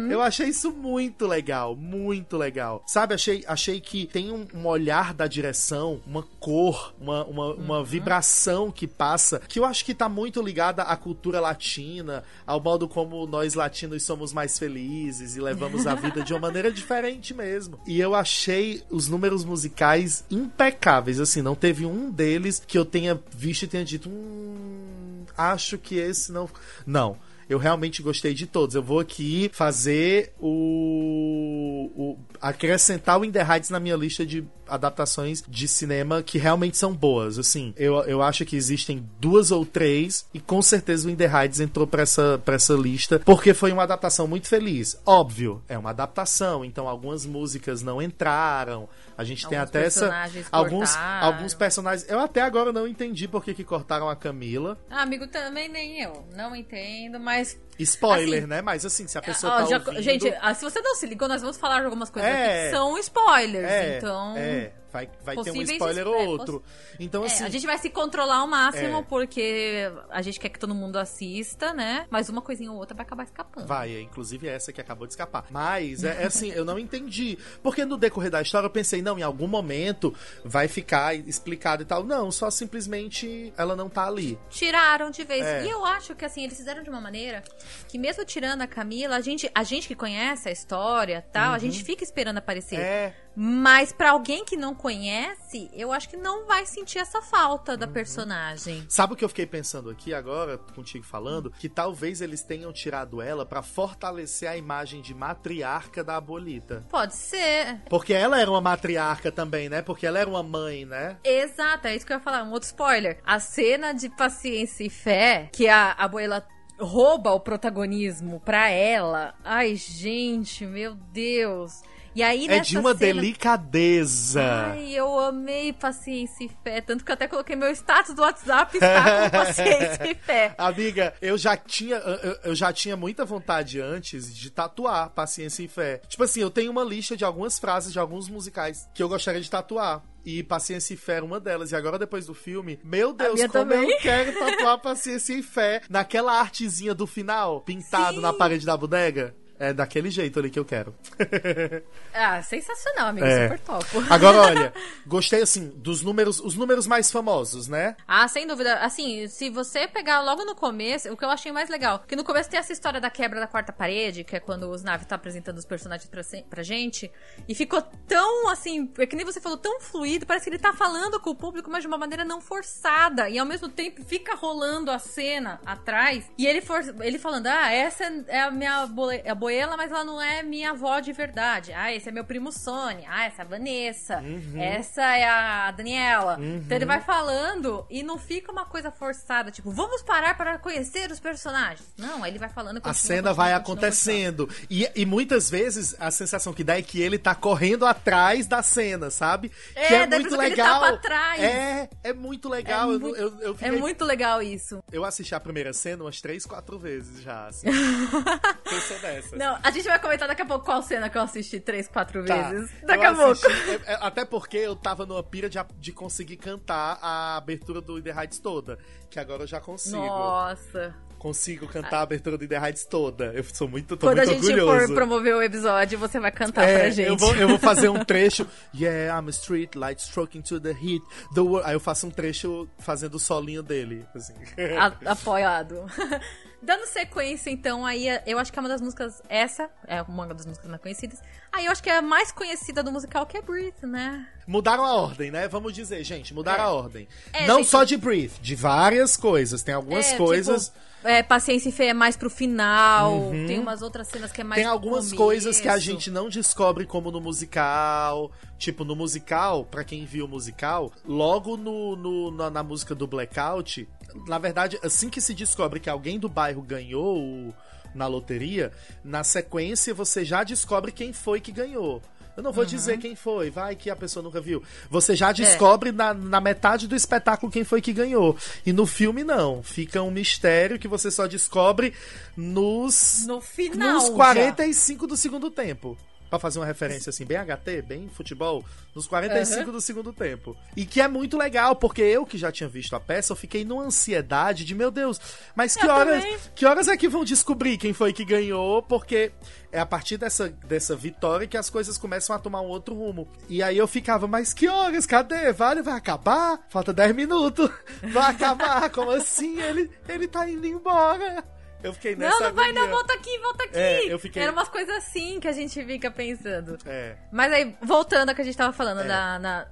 Eu 0.10 0.22
achei 0.22 0.48
isso 0.48 0.72
muito 0.72 1.28
legal, 1.28 1.76
muito 1.76 2.38
legal. 2.38 2.84
Sabe, 2.88 3.14
achei, 3.14 3.44
achei 3.48 3.80
que 3.80 4.08
tem 4.08 4.32
um, 4.32 4.46
um 4.54 4.66
olhar 4.66 5.14
da 5.14 5.28
direção, 5.28 6.02
uma 6.06 6.24
cor, 6.40 6.94
uma, 7.00 7.24
uma, 7.26 7.54
uma 7.54 7.84
vibração 7.84 8.72
que 8.72 8.88
passa, 8.88 9.40
que 9.40 9.60
eu 9.60 9.66
acho 9.66 9.86
que 9.86 9.94
tá 9.94 10.10
muito 10.10 10.42
ligada 10.42 10.84
à 10.84 10.96
cultura 10.96 11.40
latina, 11.40 12.24
ao 12.46 12.60
modo 12.60 12.88
como 12.88 13.26
nós 13.28 13.54
latinos 13.54 14.04
somos 14.04 14.34
mais 14.34 14.58
felizes 14.58 15.36
e 15.36 15.42
levamos 15.42 15.86
a 15.88 15.96
vida 15.96 16.24
de 16.24 16.34
uma 16.34 16.40
maneira 16.48 16.72
diferente 16.72 17.34
mesmo. 17.34 17.80
E 17.86 18.00
eu 18.00 18.16
achei 18.16 18.84
os 18.90 19.08
números 19.08 19.44
musicais 19.46 20.24
impecáveis, 20.30 21.20
assim, 21.20 21.42
não 21.42 21.56
teve 21.56 21.86
um 21.86 22.10
deles 22.10 22.62
que 22.66 22.78
eu 22.78 22.86
tenha 22.86 23.20
visto 23.32 23.64
e 23.64 23.68
tenha 23.68 23.86
dito, 23.86 24.10
hum, 24.10 25.05
acho 25.38 25.78
que 25.78 25.96
esse 25.96 26.32
não. 26.32 26.50
Não. 26.86 27.18
Eu 27.48 27.60
realmente 27.60 28.02
gostei 28.02 28.34
de 28.34 28.48
todos. 28.48 28.76
Eu 28.76 28.82
vou 28.82 29.00
aqui 29.00 29.50
fazer 29.54 30.34
o. 30.40 31.65
o 31.96 32.18
acrescentar 32.42 33.20
o 33.20 33.26
In 33.26 33.32
The 33.32 33.42
Heights 33.42 33.70
na 33.70 33.80
minha 33.80 33.96
lista 33.96 34.26
de 34.26 34.46
adaptações 34.68 35.44
de 35.48 35.68
cinema 35.68 36.24
que 36.24 36.38
realmente 36.38 36.78
são 36.78 36.94
boas. 36.94 37.38
Assim, 37.38 37.74
eu, 37.78 37.96
eu 38.04 38.22
acho 38.22 38.46
que 38.46 38.56
existem 38.56 39.08
duas 39.20 39.52
ou 39.52 39.66
três, 39.66 40.28
e 40.34 40.40
com 40.40 40.62
certeza 40.62 41.08
o 41.08 41.12
In 41.12 41.16
The 41.16 41.26
Heights 41.26 41.60
entrou 41.60 41.86
pra 41.86 42.02
essa, 42.04 42.42
pra 42.44 42.56
essa 42.56 42.74
lista, 42.74 43.20
porque 43.20 43.54
foi 43.54 43.72
uma 43.72 43.84
adaptação 43.84 44.28
muito 44.28 44.48
feliz. 44.48 45.00
Óbvio, 45.06 45.64
é 45.68 45.78
uma 45.78 45.92
adaptação, 45.92 46.66
então 46.66 46.88
algumas 46.88 47.26
músicas 47.26 47.82
não 47.82 48.02
entraram. 48.02 48.88
A 49.18 49.24
gente 49.24 49.48
tem 49.48 49.58
Alguns 49.58 49.70
até 49.70 49.86
essa. 49.86 50.00
personagens 50.02 50.48
Alguns, 50.52 50.90
cortaram. 50.92 51.28
alguns 51.28 51.54
personagens. 51.54 52.10
Eu 52.10 52.20
até 52.20 52.42
agora 52.42 52.74
não 52.74 52.86
entendi 52.86 53.30
por 53.30 53.44
que, 53.46 53.54
que 53.54 53.64
cortaram 53.64 54.10
a 54.10 54.16
Camila. 54.16 54.78
Ah, 54.90 55.04
amigo, 55.04 55.26
também 55.28 55.70
nem 55.70 56.02
eu. 56.02 56.28
Não 56.36 56.54
entendo, 56.54 57.18
mas. 57.18 57.58
Spoiler, 57.84 58.40
Assim, 58.40 58.48
né? 58.48 58.62
Mas 58.62 58.86
assim, 58.86 59.08
se 59.08 59.18
a 59.18 59.22
pessoa 59.22 59.54
Ó, 59.54 59.58
tá 59.58 59.66
já- 59.66 59.78
ouvindo... 59.78 60.02
gente, 60.02 60.34
ah, 60.42 60.54
se 60.54 60.64
você 60.64 60.80
não 60.82 60.96
se 60.96 61.06
ligou, 61.06 61.28
nós 61.28 61.42
vamos 61.42 61.58
falar 61.58 61.80
de 61.80 61.86
algumas 61.86 62.10
coisas 62.10 62.30
É. 62.32 62.34
aqui 62.60 62.64
que 62.70 62.76
são 62.78 62.98
spoilers. 62.98 63.70
É, 63.70 63.98
então. 63.98 64.34
é. 64.38 64.72
Vai, 64.96 65.10
vai 65.22 65.36
ter 65.36 65.52
um 65.52 65.62
spoiler 65.62 66.08
ou 66.08 66.26
outro. 66.26 66.64
Então, 66.98 67.24
é, 67.24 67.26
assim. 67.26 67.44
A 67.44 67.50
gente 67.50 67.66
vai 67.66 67.78
se 67.78 67.90
controlar 67.90 68.38
ao 68.38 68.48
máximo, 68.48 69.00
é. 69.00 69.02
porque 69.02 69.92
a 70.10 70.22
gente 70.22 70.40
quer 70.40 70.48
que 70.48 70.58
todo 70.58 70.74
mundo 70.74 70.98
assista, 70.98 71.74
né? 71.74 72.08
Mas 72.10 72.30
uma 72.30 72.42
coisinha 72.42 72.72
ou 72.72 72.78
outra 72.78 72.96
vai 72.96 73.06
acabar 73.06 73.24
escapando. 73.24 73.68
Vai, 73.68 73.94
é, 73.94 74.02
inclusive 74.02 74.48
essa 74.48 74.72
que 74.72 74.80
acabou 74.80 75.06
de 75.06 75.12
escapar. 75.12 75.48
Mas, 75.50 76.06
é, 76.06 76.24
é 76.24 76.28
assim, 76.28 76.50
eu 76.50 76.64
não 76.64 76.80
entendi. 76.80 77.38
Porque 77.62 77.84
no 77.84 77.98
decorrer 77.98 78.32
da 78.32 78.42
história 78.42 78.68
eu 78.68 78.72
pensei, 78.72 79.02
não, 79.02 79.20
em 79.20 79.22
algum 79.22 79.48
momento 79.48 80.16
vai 80.46 80.70
ficar 80.70 81.14
explicado 81.14 81.84
e 81.84 81.86
tal. 81.86 82.02
Não, 82.02 82.32
só 82.32 82.50
simplesmente 82.50 83.52
ela 83.58 83.76
não 83.76 83.90
tá 83.90 84.08
ali. 84.08 84.40
Tiraram 84.50 85.12
de 85.12 85.26
vez. 85.26 85.46
É. 85.46 85.66
E 85.66 85.70
eu 85.70 85.84
acho 85.84 86.16
que, 86.16 86.24
assim, 86.24 86.46
eles 86.46 86.56
fizeram 86.56 86.84
de 86.84 86.90
uma 86.90 87.02
maneira 87.02 87.44
que, 87.90 87.98
mesmo 87.98 88.24
tirando 88.24 88.62
a 88.62 88.68
Camila, 88.68 89.18
a 89.18 89.22
gente, 89.22 89.52
a 89.54 89.64
gente 89.64 89.90
que 89.90 89.96
conhece 89.96 90.48
a 90.48 90.54
história 90.54 91.26
tal, 91.34 91.50
uhum. 91.50 91.56
a 91.56 91.60
gente 91.60 91.84
fica 91.84 92.02
esperando 92.02 92.38
aparecer. 92.38 92.80
É. 92.80 93.25
Mas 93.36 93.92
para 93.92 94.12
alguém 94.12 94.46
que 94.46 94.56
não 94.56 94.74
conhece, 94.74 95.70
eu 95.74 95.92
acho 95.92 96.10
que 96.10 96.18
não 96.18 96.46
vai 96.46 96.66
sentir 96.66 97.00
essa 97.00 97.22
falta 97.22 97.76
da 97.76 97.86
uhum. 97.86 97.94
personagem. 97.94 98.86
Sabe 98.90 99.14
o 99.14 99.16
que 99.16 99.26
eu 99.26 99.30
fiquei 99.30 99.46
pensando 99.46 99.90
aqui 99.90 100.14
agora, 100.14 100.58
contigo 100.58 101.06
falando? 101.06 101.52
Que 101.52 101.68
talvez 101.68 102.22
eles 102.22 102.42
tenham 102.42 102.72
tirado 102.72 103.22
ela 103.22 103.46
para 103.46 103.62
fortalecer 103.62 104.50
a 104.50 104.58
imagem 104.58 105.02
de 105.02 105.14
matriarca 105.14 106.04
da 106.04 106.16
Abolita. 106.16 106.86
Pode 106.90 107.16
ser. 107.16 107.82
Porque 107.90 108.14
ela 108.14 108.40
era 108.40 108.50
uma 108.50 108.62
matriarca 108.62 109.32
também, 109.32 109.70
né? 109.70 109.82
Porque 109.82 110.06
ela 110.06 110.20
era 110.20 110.30
uma 110.30 110.44
mãe, 110.44 110.86
né? 110.86 111.18
Exato, 111.24 111.88
é 111.88 111.96
isso 111.96 112.06
que 112.06 112.14
eu 112.14 112.18
ia 112.18 112.24
falar. 112.24 112.44
Um 112.44 112.52
outro 112.52 112.68
spoiler. 112.68 113.20
A 113.26 113.40
cena 113.40 113.94
de 113.94 114.10
paciência 114.10 114.84
e 114.84 114.90
fé 114.90 115.50
que 115.52 115.68
a 115.68 115.92
abuela 115.92 116.46
rouba 116.80 117.32
o 117.32 117.40
protagonismo 117.40 118.40
pra 118.40 118.70
ela. 118.70 119.34
Ai, 119.44 119.76
gente, 119.76 120.66
meu 120.66 120.96
Deus. 120.96 121.82
E 122.16 122.24
aí, 122.24 122.48
é 122.48 122.62
de 122.62 122.78
uma 122.78 122.96
cena... 122.96 123.14
delicadeza. 123.14 124.72
Ai, 124.72 124.94
eu 124.94 125.20
amei 125.20 125.74
paciência 125.74 126.46
e 126.46 126.52
fé. 126.64 126.80
Tanto 126.80 127.04
que 127.04 127.12
eu 127.12 127.14
até 127.14 127.28
coloquei 127.28 127.58
meu 127.58 127.70
status 127.72 128.16
do 128.16 128.22
WhatsApp 128.22 128.78
está 128.78 129.24
com 129.24 129.30
paciência 129.38 130.10
e 130.10 130.16
fé. 130.16 130.56
Amiga, 130.58 131.14
eu 131.22 131.38
já 131.38 131.58
tinha, 131.58 131.98
eu, 131.98 132.38
eu, 132.46 132.56
já 132.56 132.72
tinha 132.72 132.96
muita 132.96 133.26
vontade 133.26 133.82
antes 133.82 134.34
de 134.34 134.50
tatuar 134.50 135.10
paciência 135.10 135.62
e 135.64 135.68
fé. 135.68 135.98
Tipo 136.08 136.24
assim, 136.24 136.40
eu 136.40 136.50
tenho 136.50 136.72
uma 136.72 136.86
lista 136.86 137.18
de 137.18 137.26
algumas 137.26 137.60
frases 137.60 137.92
de 137.92 138.00
alguns 138.00 138.30
musicais 138.30 138.90
que 138.94 139.04
eu 139.04 139.10
gostaria 139.10 139.42
de 139.42 139.52
tatuar. 139.52 140.02
E 140.26 140.42
Paciência 140.42 140.94
e 140.94 140.98
Fé 140.98 141.14
era 141.18 141.26
uma 141.26 141.40
delas. 141.40 141.72
E 141.72 141.76
agora, 141.76 142.00
depois 142.00 142.26
do 142.26 142.34
filme, 142.34 142.80
meu 142.84 143.14
Deus, 143.14 143.40
como 143.42 143.54
também. 143.54 143.92
eu 143.92 143.98
quero 144.00 144.34
tatuar 144.34 144.80
Paciência 144.82 145.34
e 145.34 145.44
Fé 145.44 145.82
naquela 145.90 146.40
artezinha 146.40 146.96
do 146.96 147.06
final, 147.06 147.62
pintado 147.62 148.16
Sim. 148.16 148.22
na 148.22 148.34
parede 148.34 148.66
da 148.66 148.76
bodega. 148.76 149.36
É 149.58 149.74
daquele 149.74 150.10
jeito 150.10 150.38
ali 150.38 150.50
que 150.50 150.60
eu 150.60 150.66
quero. 150.66 150.94
ah, 152.14 152.42
sensacional, 152.42 153.08
amigo. 153.08 153.26
É. 153.26 153.44
Super 153.44 153.60
top. 153.60 153.86
Agora, 154.10 154.38
olha, 154.42 154.74
gostei 155.08 155.42
assim 155.42 155.70
dos 155.76 156.02
números, 156.02 156.40
os 156.40 156.56
números 156.56 156.86
mais 156.86 157.10
famosos, 157.10 157.68
né? 157.68 157.96
Ah, 158.08 158.28
sem 158.28 158.46
dúvida. 158.46 158.80
Assim, 158.80 159.28
se 159.28 159.50
você 159.50 159.88
pegar 159.88 160.22
logo 160.22 160.44
no 160.44 160.56
começo, 160.56 161.12
o 161.12 161.16
que 161.16 161.24
eu 161.24 161.30
achei 161.30 161.52
mais 161.52 161.70
legal, 161.70 162.04
que 162.06 162.16
no 162.16 162.24
começo 162.24 162.50
tem 162.50 162.60
essa 162.60 162.74
história 162.74 163.00
da 163.00 163.10
quebra 163.10 163.40
da 163.40 163.48
quarta 163.48 163.72
parede, 163.72 164.24
que 164.24 164.36
é 164.36 164.40
quando 164.40 164.70
os 164.70 164.84
Nave 164.84 165.06
tá 165.06 165.16
apresentando 165.16 165.58
os 165.58 165.66
personagens 165.66 166.10
pra, 166.10 166.22
pra 166.50 166.64
gente, 166.64 167.10
e 167.48 167.56
ficou 167.56 167.82
tão 168.08 168.50
assim, 168.50 168.92
é 168.98 169.06
que 169.06 169.16
nem 169.16 169.26
você 169.26 169.40
falou, 169.40 169.58
tão 169.58 169.80
fluido, 169.80 170.26
parece 170.26 170.46
que 170.46 170.50
ele 170.50 170.60
tá 170.60 170.74
falando 170.74 171.20
com 171.20 171.30
o 171.30 171.36
público, 171.36 171.72
mas 171.72 171.82
de 171.82 171.88
uma 171.88 171.98
maneira 171.98 172.26
não 172.26 172.42
forçada, 172.42 173.30
e 173.30 173.40
ao 173.40 173.46
mesmo 173.46 173.70
tempo 173.70 174.04
fica 174.04 174.36
rolando 174.36 174.92
a 174.92 175.00
cena 175.00 175.62
atrás, 175.66 176.30
e 176.38 176.46
ele 176.46 176.62
for, 176.62 176.82
ele 177.02 177.18
falando: 177.18 177.48
"Ah, 177.48 177.72
essa 177.72 178.04
é 178.28 178.42
a 178.42 178.52
minha 178.52 178.86
bole, 178.88 179.22
a 179.46 179.56
Boela, 179.56 179.78
mas 179.78 179.92
ela 179.92 180.04
não 180.04 180.22
é 180.22 180.42
minha 180.42 180.72
avó 180.72 181.00
de 181.00 181.14
verdade. 181.14 181.72
Ah, 181.74 181.94
esse 181.94 182.10
é 182.10 182.12
meu 182.12 182.24
primo 182.24 182.52
Sônia. 182.52 183.08
Ah, 183.10 183.26
essa 183.26 183.42
é 183.42 183.46
a 183.46 183.48
Vanessa. 183.48 184.18
Uhum. 184.18 184.60
Essa 184.60 185.02
é 185.02 185.28
a 185.28 185.72
Daniela. 185.72 186.38
Uhum. 186.38 186.58
Então 186.58 186.76
ele 186.76 186.86
vai 186.86 187.02
falando 187.02 187.86
e 187.90 188.02
não 188.02 188.18
fica 188.18 188.52
uma 188.52 188.66
coisa 188.66 188.92
forçada, 188.92 189.52
tipo, 189.52 189.72
vamos 189.72 190.02
parar 190.02 190.36
para 190.36 190.58
conhecer 190.58 191.12
os 191.12 191.20
personagens. 191.20 191.88
Não, 191.98 192.26
ele 192.26 192.40
vai 192.40 192.50
falando. 192.50 192.76
Continua, 192.76 192.92
a 192.92 192.94
cena 192.94 193.30
continua, 193.30 193.34
vai 193.34 193.54
continua, 193.54 193.74
acontecendo. 193.74 194.50
E, 194.70 194.90
e 194.96 195.06
muitas 195.06 195.50
vezes 195.50 195.96
a 196.00 196.10
sensação 196.10 196.54
que 196.54 196.64
dá 196.64 196.78
é 196.78 196.82
que 196.82 197.02
ele 197.02 197.18
tá 197.18 197.36
correndo 197.36 197.86
atrás 197.86 198.48
da 198.48 198.64
cena, 198.64 199.10
sabe? 199.10 199.52
É, 199.76 199.88
que 199.88 199.94
é 199.94 200.08
muito 200.08 200.36
legal. 200.36 200.46
Que 200.46 200.52
ele 200.52 200.56
tá 200.56 200.80
pra 200.80 200.98
trás. 200.98 201.42
É, 201.42 201.90
é 202.04 202.14
muito 202.14 202.50
legal. 202.50 202.92
É, 202.92 202.96
eu, 202.96 203.00
muito, 203.00 203.16
eu, 203.16 203.42
eu 203.42 203.54
fiquei... 203.56 203.70
é 203.70 203.80
muito 203.80 204.06
legal 204.06 204.42
isso. 204.42 204.84
Eu 204.92 205.06
assisti 205.06 205.36
a 205.36 205.40
primeira 205.40 205.74
cena 205.74 206.04
umas 206.04 206.20
três, 206.22 206.46
quatro 206.46 206.80
vezes 206.80 207.22
já. 207.22 207.48
Assim. 207.48 207.68
eu 208.72 208.82
sou 208.82 209.00
dessa. 209.00 209.35
Não, 209.36 209.60
a 209.62 209.72
gente 209.72 209.88
vai 209.88 210.00
comentar 210.00 210.28
daqui 210.28 210.42
a 210.42 210.46
pouco 210.46 210.66
qual 210.66 210.82
cena 210.82 211.10
que 211.10 211.18
eu 211.18 211.22
assisti 211.22 211.60
três, 211.60 211.88
quatro 211.88 212.26
tá. 212.26 212.50
vezes. 212.50 212.72
Daqui 212.84 213.06
a 213.06 213.14
pouco. 213.14 213.42
É, 213.86 213.94
é, 213.94 213.98
até 214.02 214.26
porque 214.26 214.58
eu 214.58 214.76
tava 214.76 215.06
numa 215.06 215.24
pira 215.24 215.50
de, 215.50 215.58
de 215.80 215.92
conseguir 215.92 216.38
cantar 216.38 216.98
a 217.02 217.38
abertura 217.38 217.82
do 217.82 218.02
The 218.02 218.12
Heights 218.12 218.40
toda. 218.40 218.78
Que 219.10 219.20
agora 219.20 219.44
eu 219.44 219.48
já 219.48 219.60
consigo. 219.60 219.98
Nossa 219.98 220.96
consigo 221.26 221.68
cantar 221.68 221.98
a 221.98 222.02
abertura 222.02 222.38
do 222.38 222.48
The 222.48 222.56
Heights 222.56 222.86
toda. 222.86 223.34
Eu 223.34 223.44
sou 223.44 223.68
muito, 223.68 223.98
tô 223.98 224.06
Quando 224.06 224.18
muito 224.18 224.30
a 224.30 224.34
gente 224.34 224.46
orgulhoso. 224.46 224.88
for 224.88 224.94
promover 224.94 225.36
o 225.36 225.42
episódio, 225.42 225.98
você 225.98 226.20
vai 226.20 226.32
cantar 226.32 226.70
é, 226.70 226.78
pra 226.78 226.90
gente. 226.92 227.08
Eu 227.08 227.18
vou, 227.18 227.36
eu 227.36 227.48
vou 227.48 227.58
fazer 227.58 227.90
um 227.90 227.98
trecho. 228.06 228.48
yeah, 228.76 229.20
I'm 229.20 229.28
a 229.28 229.32
street 229.32 229.74
light 229.74 230.00
stroking 230.00 230.42
to 230.44 230.60
the 230.60 230.70
heat. 230.70 231.04
The 231.34 231.42
Aí 231.64 231.74
eu 231.74 231.80
faço 231.80 232.06
um 232.06 232.12
trecho 232.12 232.68
fazendo 232.78 233.16
o 233.16 233.20
solinho 233.20 233.64
dele. 233.64 234.06
Assim. 234.14 234.36
A, 234.78 235.14
apoiado. 235.14 235.86
Dando 236.62 236.86
sequência, 236.88 237.50
então, 237.50 237.86
aí 237.86 238.08
eu 238.26 238.40
acho 238.40 238.52
que 238.52 238.58
é 238.58 238.62
uma 238.62 238.70
das 238.70 238.82
músicas. 238.82 239.22
Essa 239.30 239.70
é 239.88 240.02
uma 240.02 240.26
das 240.28 240.46
músicas 240.46 240.70
mais 240.70 240.82
conhecidas. 240.82 241.22
Aí 241.56 241.66
eu 241.68 241.72
acho 241.72 241.82
que 241.82 241.90
é 241.90 241.98
a 241.98 242.02
mais 242.02 242.34
conhecida 242.34 242.84
do 242.84 242.92
musical 242.92 243.26
que 243.26 243.38
é 243.38 243.42
Breathe, 243.42 243.86
né? 243.86 244.28
Mudaram 244.46 244.84
a 244.84 244.94
ordem, 244.94 245.32
né? 245.32 245.48
Vamos 245.48 245.74
dizer, 245.74 246.04
gente, 246.04 246.34
mudaram 246.34 246.64
é. 246.64 246.68
a 246.68 246.70
ordem. 246.70 247.08
É, 247.32 247.48
Não 247.48 247.58
gente... 247.58 247.70
só 247.70 247.86
de 247.86 247.96
Breathe, 247.96 248.34
de 248.42 248.56
várias 248.56 249.16
coisas. 249.16 249.64
Tem 249.64 249.74
algumas 249.74 250.12
é, 250.12 250.18
coisas. 250.18 250.66
Tipo 250.66 250.96
é, 251.06 251.22
Paciência 251.22 251.70
e 251.70 251.72
Fé 251.72 251.88
é 251.90 251.94
mais 251.94 252.18
pro 252.18 252.32
final. 252.32 253.14
Uhum. 253.14 253.46
Tem 253.46 253.60
umas 253.60 253.84
outras 253.84 254.08
cenas 254.08 254.32
que 254.32 254.42
é 254.42 254.44
mais 254.44 254.60
Tem 254.60 254.70
algumas 254.70 255.14
coisas 255.14 255.62
que 255.62 255.70
a 255.70 255.78
gente 255.78 256.10
não 256.10 256.30
descobre 256.30 256.84
como 256.84 257.12
no 257.12 257.22
musical. 257.22 258.32
Tipo, 258.58 258.84
no 258.84 258.96
musical, 258.96 259.64
para 259.66 259.84
quem 259.84 260.04
viu 260.04 260.26
o 260.26 260.28
musical, 260.28 260.92
logo 261.06 261.58
no, 261.58 261.96
no 261.96 262.32
na, 262.32 262.50
na, 262.50 262.64
música 262.64 262.96
do 262.96 263.06
Blackout, 263.06 263.88
na 264.28 264.40
verdade, 264.40 264.80
assim 264.82 265.10
que 265.10 265.22
se 265.22 265.34
descobre 265.34 265.80
que 265.80 265.90
alguém 265.90 266.18
do 266.18 266.28
bairro 266.28 266.62
ganhou 266.62 267.18
o, 267.18 267.54
na 267.96 268.08
loteria, 268.08 268.72
na 269.04 269.24
sequência 269.24 269.94
você 269.94 270.24
já 270.24 270.44
descobre 270.44 270.92
quem 270.92 271.14
foi 271.14 271.40
que 271.40 271.52
ganhou. 271.52 272.02
Eu 272.38 272.44
não 272.44 272.52
vou 272.52 272.66
uhum. 272.66 272.70
dizer 272.70 272.98
quem 273.00 273.16
foi, 273.16 273.50
vai 273.50 273.76
que 273.76 273.90
a 273.90 273.96
pessoa 273.96 274.22
nunca 274.22 274.42
viu. 274.42 274.62
Você 274.90 275.16
já 275.16 275.32
descobre 275.32 275.90
é. 275.90 275.94
na, 275.94 276.14
na 276.14 276.42
metade 276.42 276.86
do 276.86 276.96
espetáculo 276.96 277.52
quem 277.52 277.64
foi 277.64 277.82
que 277.82 277.94
ganhou. 277.94 278.38
E 278.66 278.74
no 278.74 278.86
filme, 278.86 279.24
não. 279.24 279.64
Fica 279.64 280.02
um 280.02 280.12
mistério 280.12 280.78
que 280.78 280.88
você 280.88 281.10
só 281.10 281.28
descobre 281.28 281.94
nos. 282.36 283.24
No 283.26 283.40
final. 283.40 283.94
Nos 283.94 284.10
45 284.10 285.02
já. 285.02 285.08
do 285.08 285.16
segundo 285.16 285.50
tempo 285.50 285.98
para 286.30 286.40
fazer 286.40 286.60
uma 286.60 286.66
referência 286.66 287.10
assim, 287.10 287.26
bem 287.26 287.38
HT, 287.38 287.82
bem 287.84 288.10
futebol, 288.10 288.64
nos 288.94 289.08
45 289.08 289.66
uhum. 289.66 289.72
do 289.72 289.82
segundo 289.82 290.14
tempo. 290.14 290.56
E 290.76 290.86
que 290.86 291.02
é 291.02 291.08
muito 291.08 291.38
legal, 291.38 291.76
porque 291.76 292.02
eu 292.02 292.26
que 292.26 292.38
já 292.38 292.52
tinha 292.52 292.70
visto 292.70 292.96
a 292.96 293.00
peça, 293.00 293.34
eu 293.34 293.36
fiquei 293.38 293.64
numa 293.64 293.84
ansiedade 293.84 294.66
de, 294.66 294.76
meu 294.76 294.92
Deus, 294.92 295.20
mas 295.56 295.76
que 295.76 295.86
eu 295.86 295.92
horas, 295.92 296.24
também. 296.24 296.38
que 296.56 296.66
horas 296.66 296.88
é 296.88 296.98
que 296.98 297.08
vão 297.08 297.24
descobrir 297.24 297.78
quem 297.78 297.94
foi 297.94 298.14
que 298.14 298.26
ganhou? 298.26 298.82
Porque 298.82 299.32
é 299.72 299.80
a 299.80 299.86
partir 299.86 300.18
dessa, 300.18 300.50
dessa 300.50 300.96
vitória 300.96 301.48
que 301.48 301.58
as 301.58 301.70
coisas 301.70 301.98
começam 301.98 302.36
a 302.36 302.40
tomar 302.40 302.62
um 302.62 302.68
outro 302.68 302.96
rumo. 302.96 303.28
E 303.50 303.62
aí 303.62 303.78
eu 303.78 303.88
ficava, 303.88 304.28
mas 304.28 304.54
que 304.54 304.68
horas? 304.68 305.06
Cadê? 305.06 305.52
Vale, 305.52 305.82
vai 305.82 305.96
acabar? 305.96 306.66
Falta 306.70 306.94
10 306.94 307.16
minutos. 307.16 307.70
Vai 308.14 308.32
acabar? 308.32 308.90
Como 308.90 309.12
assim? 309.12 309.60
Ele, 309.60 309.90
ele 310.08 310.28
tá 310.28 310.48
indo 310.50 310.66
embora. 310.66 311.44
Eu 311.84 311.94
fiquei 311.94 312.16
nessa. 312.16 312.40
Não, 312.40 312.48
não 312.48 312.56
vai, 312.56 312.72
não, 312.72 312.90
volta 312.90 313.14
aqui, 313.14 313.38
volta 313.40 313.64
aqui. 313.64 313.78
É, 313.78 314.12
eu 314.12 314.18
fiquei... 314.18 314.42
Era 314.42 314.52
umas 314.52 314.70
coisas 314.70 314.96
assim 314.98 315.40
que 315.40 315.48
a 315.48 315.52
gente 315.52 315.84
fica 315.86 316.10
pensando. 316.10 316.78
É. 316.86 317.16
Mas 317.32 317.54
aí, 317.54 317.76
voltando 317.82 318.30
ao 318.30 318.36
que 318.36 318.42
a 318.42 318.46
gente 318.46 318.58
tava 318.58 318.74
falando, 318.74 319.02
é. 319.02 319.04
na, 319.06 319.40
na... 319.40 319.68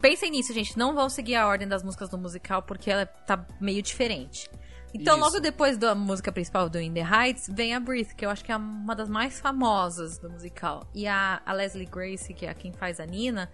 Pensem 0.00 0.30
nisso, 0.30 0.52
gente. 0.52 0.76
Não 0.78 0.94
vão 0.94 1.08
seguir 1.08 1.34
a 1.34 1.46
ordem 1.46 1.68
das 1.68 1.82
músicas 1.82 2.08
do 2.08 2.16
musical, 2.18 2.62
porque 2.62 2.90
ela 2.90 3.04
tá 3.04 3.46
meio 3.60 3.82
diferente. 3.82 4.48
Então, 4.94 5.16
Isso. 5.16 5.24
logo 5.24 5.40
depois 5.40 5.76
da 5.76 5.94
música 5.94 6.32
principal 6.32 6.68
do 6.68 6.80
In 6.80 6.92
The 6.94 7.02
Heights, 7.02 7.50
vem 7.52 7.74
a 7.74 7.80
Breathe, 7.80 8.14
que 8.14 8.24
eu 8.24 8.30
acho 8.30 8.42
que 8.44 8.50
é 8.50 8.56
uma 8.56 8.94
das 8.94 9.08
mais 9.08 9.38
famosas 9.38 10.18
do 10.18 10.30
musical. 10.30 10.88
E 10.94 11.06
a, 11.06 11.42
a 11.44 11.52
Leslie 11.52 11.86
Grace, 11.86 12.32
que 12.32 12.46
é 12.46 12.54
quem 12.54 12.72
faz 12.72 12.98
a 12.98 13.04
Nina, 13.04 13.50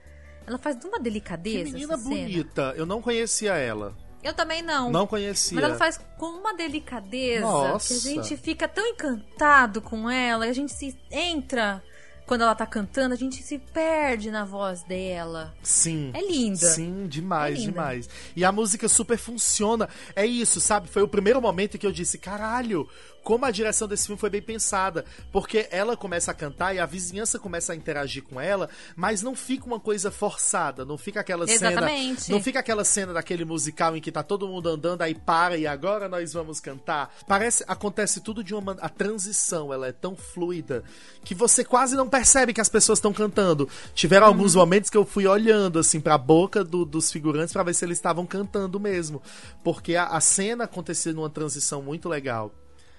ela 0.47 0.59
faz 0.59 0.79
de 0.79 0.87
uma 0.87 1.01
delicadeza. 1.01 1.65
Que 1.65 1.73
menina 1.73 1.97
bonita. 1.97 2.75
Eu 2.77 2.87
não 2.87 3.03
conhecia 3.03 3.55
ela. 3.55 3.97
Eu 4.25 4.33
também 4.33 4.63
não. 4.63 4.91
Não 4.91 5.07
conhecia. 5.07 5.55
Mas 5.55 5.65
ela 5.65 5.77
faz 5.77 6.01
com 6.17 6.27
uma 6.27 6.55
delicadeza 6.55 7.43
Nossa. 7.43 7.89
que 7.89 7.95
a 7.95 8.13
gente 8.13 8.37
fica 8.39 8.67
tão 8.67 8.87
encantado 8.87 9.83
com 9.83 10.09
ela, 10.11 10.47
a 10.47 10.53
gente 10.53 10.73
se 10.73 10.97
entra 11.11 11.83
quando 12.27 12.41
ela 12.41 12.55
tá 12.55 12.67
cantando, 12.67 13.13
a 13.13 13.19
gente 13.19 13.43
se 13.43 13.59
perde 13.59 14.31
na 14.31 14.45
voz 14.45 14.83
dela. 14.83 15.55
Sim. 15.63 16.11
É 16.15 16.27
linda. 16.27 16.57
Sim, 16.57 17.07
demais, 17.07 17.57
é 17.57 17.61
linda. 17.61 17.73
demais. 17.73 18.09
E 18.35 18.45
a 18.45 18.51
música 18.51 18.89
super 18.89 19.19
funciona. 19.19 19.89
É 20.17 20.25
isso, 20.25 20.61
sabe? 20.61 20.89
Foi 20.89 21.03
o 21.03 21.09
primeiro 21.09 21.41
momento 21.41 21.77
que 21.77 21.87
eu 21.87 21.93
disse: 21.93 22.17
caralho, 22.17 22.89
como 23.25 23.47
a 23.47 23.51
direção 23.51 23.89
desse 23.89 24.07
filme 24.07 24.21
foi 24.21 24.31
bem 24.31 24.43
pensada. 24.43 25.05
Porque 25.33 25.67
ela 25.71 25.97
começa 25.97 26.31
a 26.31 26.35
cantar 26.35 26.75
e 26.75 26.79
a 26.79 26.87
vizinhança 26.87 27.39
começa 27.39 27.73
a 27.73 27.77
interagir 27.77 28.23
com 28.23 28.41
ela, 28.41 28.69
mas 28.95 29.23
não 29.23 29.35
fica 29.35 29.65
uma 29.65 29.81
coisa 29.81 30.11
forçada, 30.11 30.85
não 30.85 30.99
fica 30.99 31.21
aquela 31.21 31.45
Exatamente. 31.45 32.23
cena. 32.23 32.37
Não 32.37 32.45
fica 32.45 32.61
aquela 32.61 32.85
cena 32.85 33.15
daquele 33.15 33.45
musical 33.45 33.97
em 33.97 34.01
que 34.01 34.13
tá 34.13 34.23
todo 34.23 34.47
mundo 34.47 34.69
andando, 34.69 35.03
aí 35.03 35.15
para 35.15 35.57
e 35.57 35.67
agora 35.67 36.09
nós 36.09 36.33
vamos 36.33 36.61
cantar. 36.61 37.13
Parece. 37.27 37.65
Acontece 37.67 38.21
tudo 38.21 38.45
de 38.45 38.55
uma. 38.55 38.77
A 38.81 38.89
transição, 38.89 39.73
ela 39.73 39.87
é 39.87 39.93
tão 39.93 40.15
fluida 40.15 40.85
que 41.25 41.35
você 41.35 41.65
quase 41.65 41.97
não 41.97 42.09
percebe 42.09 42.53
que 42.53 42.61
as 42.61 42.69
pessoas 42.69 42.99
estão 42.99 43.13
cantando. 43.13 43.69
Tiveram 43.95 44.27
uhum. 44.27 44.33
alguns 44.33 44.55
momentos 44.55 44.91
que 44.91 44.97
eu 44.97 45.05
fui 45.05 45.27
olhando, 45.27 45.79
assim, 45.79 46.01
pra 46.01 46.19
boca 46.19 46.63
do, 46.63 46.85
dos 46.85 47.11
figurantes 47.11 47.53
para 47.53 47.63
ver 47.63 47.75
se 47.75 47.85
eles 47.85 47.97
estavam 47.97 48.27
cantando 48.27 48.79
mesmo. 48.79 49.23
Porque 49.63 49.97
a, 49.97 50.09
a 50.09 50.21
cena 50.21 50.65
acontecia 50.65 51.13
numa 51.13 51.31
transição 51.31 51.83
muito 51.83 52.09
legal. 52.09 52.53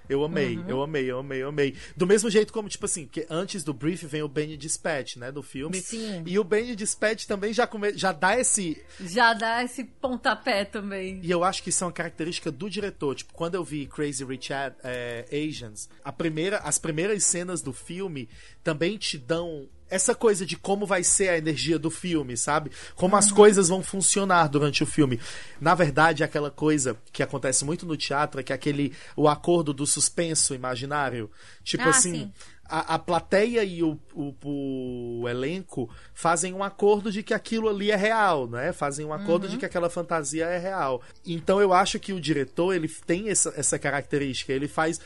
Eu 0.10 0.24
amei, 0.24 0.58
uhum. 0.58 0.65
eu 0.68 0.82
amei, 0.82 1.12
eu 1.12 1.20
amei, 1.20 1.44
eu 1.44 1.50
amei. 1.50 1.76
Do 1.96 2.06
mesmo 2.06 2.30
jeito 2.30 2.54
como, 2.54 2.70
tipo 2.70 2.86
assim, 2.86 3.06
que 3.06 3.26
antes 3.30 3.63
do 3.63 3.74
brief 3.74 4.06
vem 4.06 4.22
o 4.22 4.28
Benny 4.28 4.58
Dispatch, 4.58 5.18
né, 5.18 5.32
do 5.32 5.41
filme. 5.41 5.82
Sim. 5.82 6.24
E 6.26 6.38
o 6.38 6.44
Benny 6.44 6.76
Dispatch 6.76 7.26
também 7.26 7.54
já, 7.54 7.65
come... 7.68 7.98
já 7.98 8.12
dá 8.12 8.39
esse... 8.39 8.82
Já 9.00 9.34
dá 9.34 9.63
esse 9.63 9.84
pontapé 9.84 10.65
também. 10.65 11.20
E 11.24 11.32
eu 11.32 11.44
acho 11.44 11.63
que 11.63 11.70
isso 11.70 11.84
é 11.84 11.88
uma 11.88 11.94
característica 11.94 12.52
do 12.52 12.70
diretor. 12.70 13.15
Tipo, 13.15 13.34
quando 13.34 13.56
eu 13.56 13.63
vi 13.63 13.86
Crazy 13.86 14.24
Rich 14.24 14.52
é, 14.54 15.26
Asians, 15.32 15.89
a 16.04 16.12
primeira, 16.12 16.58
as 16.60 16.78
primeiras 16.78 17.24
cenas 17.24 17.62
do 17.62 17.74
filme 17.74 18.30
também 18.63 18.98
te 18.98 19.18
dão 19.18 19.68
essa 19.89 20.15
coisa 20.15 20.45
de 20.45 20.56
como 20.56 20.86
vai 20.86 21.04
ser 21.04 21.30
a 21.30 21.38
energia 21.38 21.78
do 21.78 21.89
filme, 21.89 22.36
sabe? 22.36 22.71
Como 22.95 23.13
uhum. 23.13 23.19
as 23.19 23.32
coisas 23.32 23.69
vão 23.69 23.84
funcionar 23.84 24.48
durante 24.48 24.84
o 24.84 24.86
filme. 24.86 25.19
Na 25.60 25.76
verdade, 25.76 26.24
aquela 26.24 26.50
coisa 26.50 26.98
que 27.12 27.21
acontece 27.21 27.63
muito 27.63 27.86
no 27.86 27.95
teatro 27.95 28.39
é 28.39 28.43
que 28.43 28.54
aquele 28.54 28.93
o 29.15 29.28
acordo 29.28 29.74
do 29.74 29.86
suspenso 29.86 30.56
imaginário, 30.56 31.30
tipo 31.63 31.84
ah, 31.84 31.89
assim, 31.89 32.13
sim 32.13 32.34
a, 32.67 32.95
a 32.95 32.99
plateia 32.99 33.63
e 33.63 33.84
o, 33.84 33.99
o, 34.13 34.34
o, 34.43 35.30
elenco 35.30 35.89
fazem 36.13 36.54
um 36.54 36.63
acordo 36.63 37.12
de 37.12 37.21
que 37.21 37.34
aquilo 37.34 37.69
ali 37.69 37.91
é 37.91 37.95
real, 37.95 38.47
né? 38.47 38.73
Fazem 38.73 39.06
um 39.06 39.13
acordo 39.13 39.43
uhum. 39.43 39.51
de 39.51 39.58
que 39.58 39.65
aquela 39.65 39.89
fantasia 39.89 40.45
é 40.45 40.58
real. 40.58 41.01
Então 41.25 41.62
eu 41.62 41.73
acho 41.73 41.99
que 41.99 42.12
o 42.12 42.19
diretor, 42.19 42.73
ele 42.73 42.88
tem 43.06 43.30
essa, 43.30 43.54
essa 43.56 43.78
característica, 43.78 44.51
ele 44.51 44.67
faz 44.67 44.99